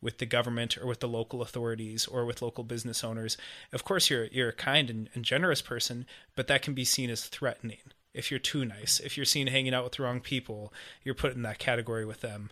with 0.00 0.18
the 0.18 0.26
government 0.26 0.78
or 0.78 0.86
with 0.86 1.00
the 1.00 1.08
local 1.08 1.42
authorities 1.42 2.06
or 2.06 2.24
with 2.24 2.42
local 2.42 2.64
business 2.64 3.02
owners. 3.02 3.36
Of 3.72 3.84
course 3.84 4.10
you're 4.10 4.26
you're 4.26 4.50
a 4.50 4.54
kind 4.54 4.90
and, 4.90 5.08
and 5.14 5.24
generous 5.24 5.62
person, 5.62 6.06
but 6.36 6.46
that 6.48 6.62
can 6.62 6.74
be 6.74 6.84
seen 6.84 7.10
as 7.10 7.24
threatening. 7.24 7.78
If 8.14 8.30
you're 8.30 8.40
too 8.40 8.64
nice, 8.64 9.00
if 9.00 9.16
you're 9.16 9.26
seen 9.26 9.46
hanging 9.48 9.74
out 9.74 9.84
with 9.84 9.94
the 9.94 10.02
wrong 10.02 10.20
people, 10.20 10.72
you're 11.04 11.14
put 11.14 11.34
in 11.34 11.42
that 11.42 11.58
category 11.58 12.04
with 12.04 12.20
them. 12.20 12.50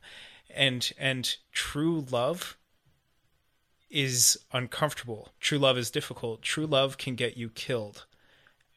And 0.55 0.93
and 0.99 1.37
true 1.53 2.05
love 2.11 2.57
is 3.91 4.39
uncomfortable. 4.53 5.31
True 5.41 5.59
love 5.59 5.79
is 5.79 5.91
difficult. 5.91 6.43
True 6.43 6.67
love 6.67 6.99
can 6.99 7.15
get 7.15 7.37
you 7.37 7.49
killed. 7.51 8.07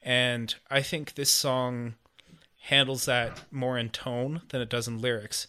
And 0.01 0.53
I 0.69 0.81
think 0.81 1.13
this 1.15 1.29
song 1.31 1.95
handles 2.63 3.05
that 3.05 3.41
more 3.51 3.77
in 3.77 3.89
tone 3.89 4.41
than 4.49 4.61
it 4.61 4.69
does 4.69 4.87
in 4.87 4.99
lyrics. 5.01 5.47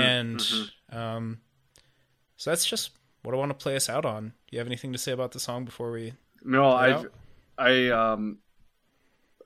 and 0.00 0.42
um, 0.90 1.40
so 2.36 2.50
that's 2.50 2.64
just 2.66 2.90
what 3.22 3.34
I 3.34 3.38
want 3.38 3.50
to 3.50 3.62
play 3.62 3.76
us 3.76 3.88
out 3.88 4.04
on. 4.04 4.28
Do 4.28 4.32
you 4.52 4.58
have 4.58 4.66
anything 4.66 4.92
to 4.92 4.98
say 4.98 5.12
about 5.12 5.32
the 5.32 5.40
song 5.40 5.64
before 5.64 5.90
we? 5.90 6.14
No, 6.42 6.70
I, 6.70 7.04
I, 7.56 7.88
um, 7.88 8.38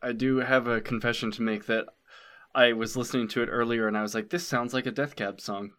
I 0.03 0.12
do 0.12 0.39
have 0.39 0.66
a 0.66 0.80
confession 0.80 1.30
to 1.32 1.43
make 1.43 1.66
that 1.66 1.86
I 2.55 2.72
was 2.72 2.97
listening 2.97 3.28
to 3.28 3.43
it 3.43 3.47
earlier 3.47 3.86
and 3.86 3.97
I 3.97 4.03
was 4.03 4.14
like, 4.14 4.30
this 4.30 4.47
sounds 4.47 4.74
like 4.74 4.86
a 4.86 4.91
Death 4.91 5.16
Cab 5.16 5.41
song. 5.41 5.72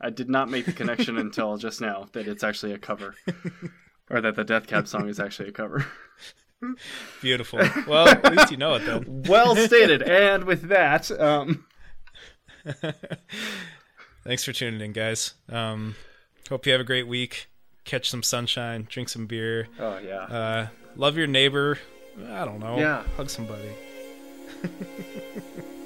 I 0.00 0.10
did 0.10 0.28
not 0.28 0.48
make 0.48 0.64
the 0.64 0.72
connection 0.72 1.16
until 1.18 1.56
just 1.56 1.80
now 1.80 2.08
that 2.12 2.26
it's 2.26 2.44
actually 2.44 2.72
a 2.72 2.78
cover, 2.78 3.14
or 4.10 4.20
that 4.20 4.36
the 4.36 4.44
Death 4.44 4.66
Cab 4.66 4.86
song 4.86 5.08
is 5.08 5.20
actually 5.20 5.48
a 5.48 5.52
cover. 5.52 5.86
Beautiful. 7.20 7.60
Well, 7.86 8.08
at 8.08 8.32
least 8.32 8.50
you 8.50 8.56
know 8.56 8.74
it 8.74 8.84
then. 8.84 9.22
well 9.28 9.54
stated. 9.54 10.02
And 10.02 10.44
with 10.44 10.68
that, 10.68 11.10
um, 11.20 11.66
Thanks 14.24 14.44
for 14.44 14.52
tuning 14.52 14.80
in, 14.80 14.92
guys. 14.92 15.34
Um, 15.48 15.94
hope 16.48 16.66
you 16.66 16.72
have 16.72 16.80
a 16.80 16.84
great 16.84 17.06
week. 17.06 17.48
Catch 17.84 18.10
some 18.10 18.22
sunshine, 18.22 18.86
drink 18.90 19.08
some 19.08 19.26
beer, 19.26 19.68
oh 19.80 19.98
yeah, 19.98 20.16
uh, 20.24 20.66
love 20.96 21.16
your 21.16 21.26
neighbor. 21.26 21.78
I 22.30 22.44
don't 22.44 22.58
know. 22.58 22.78
Yeah. 22.78 23.02
Hug 23.16 23.30
somebody. 23.30 23.70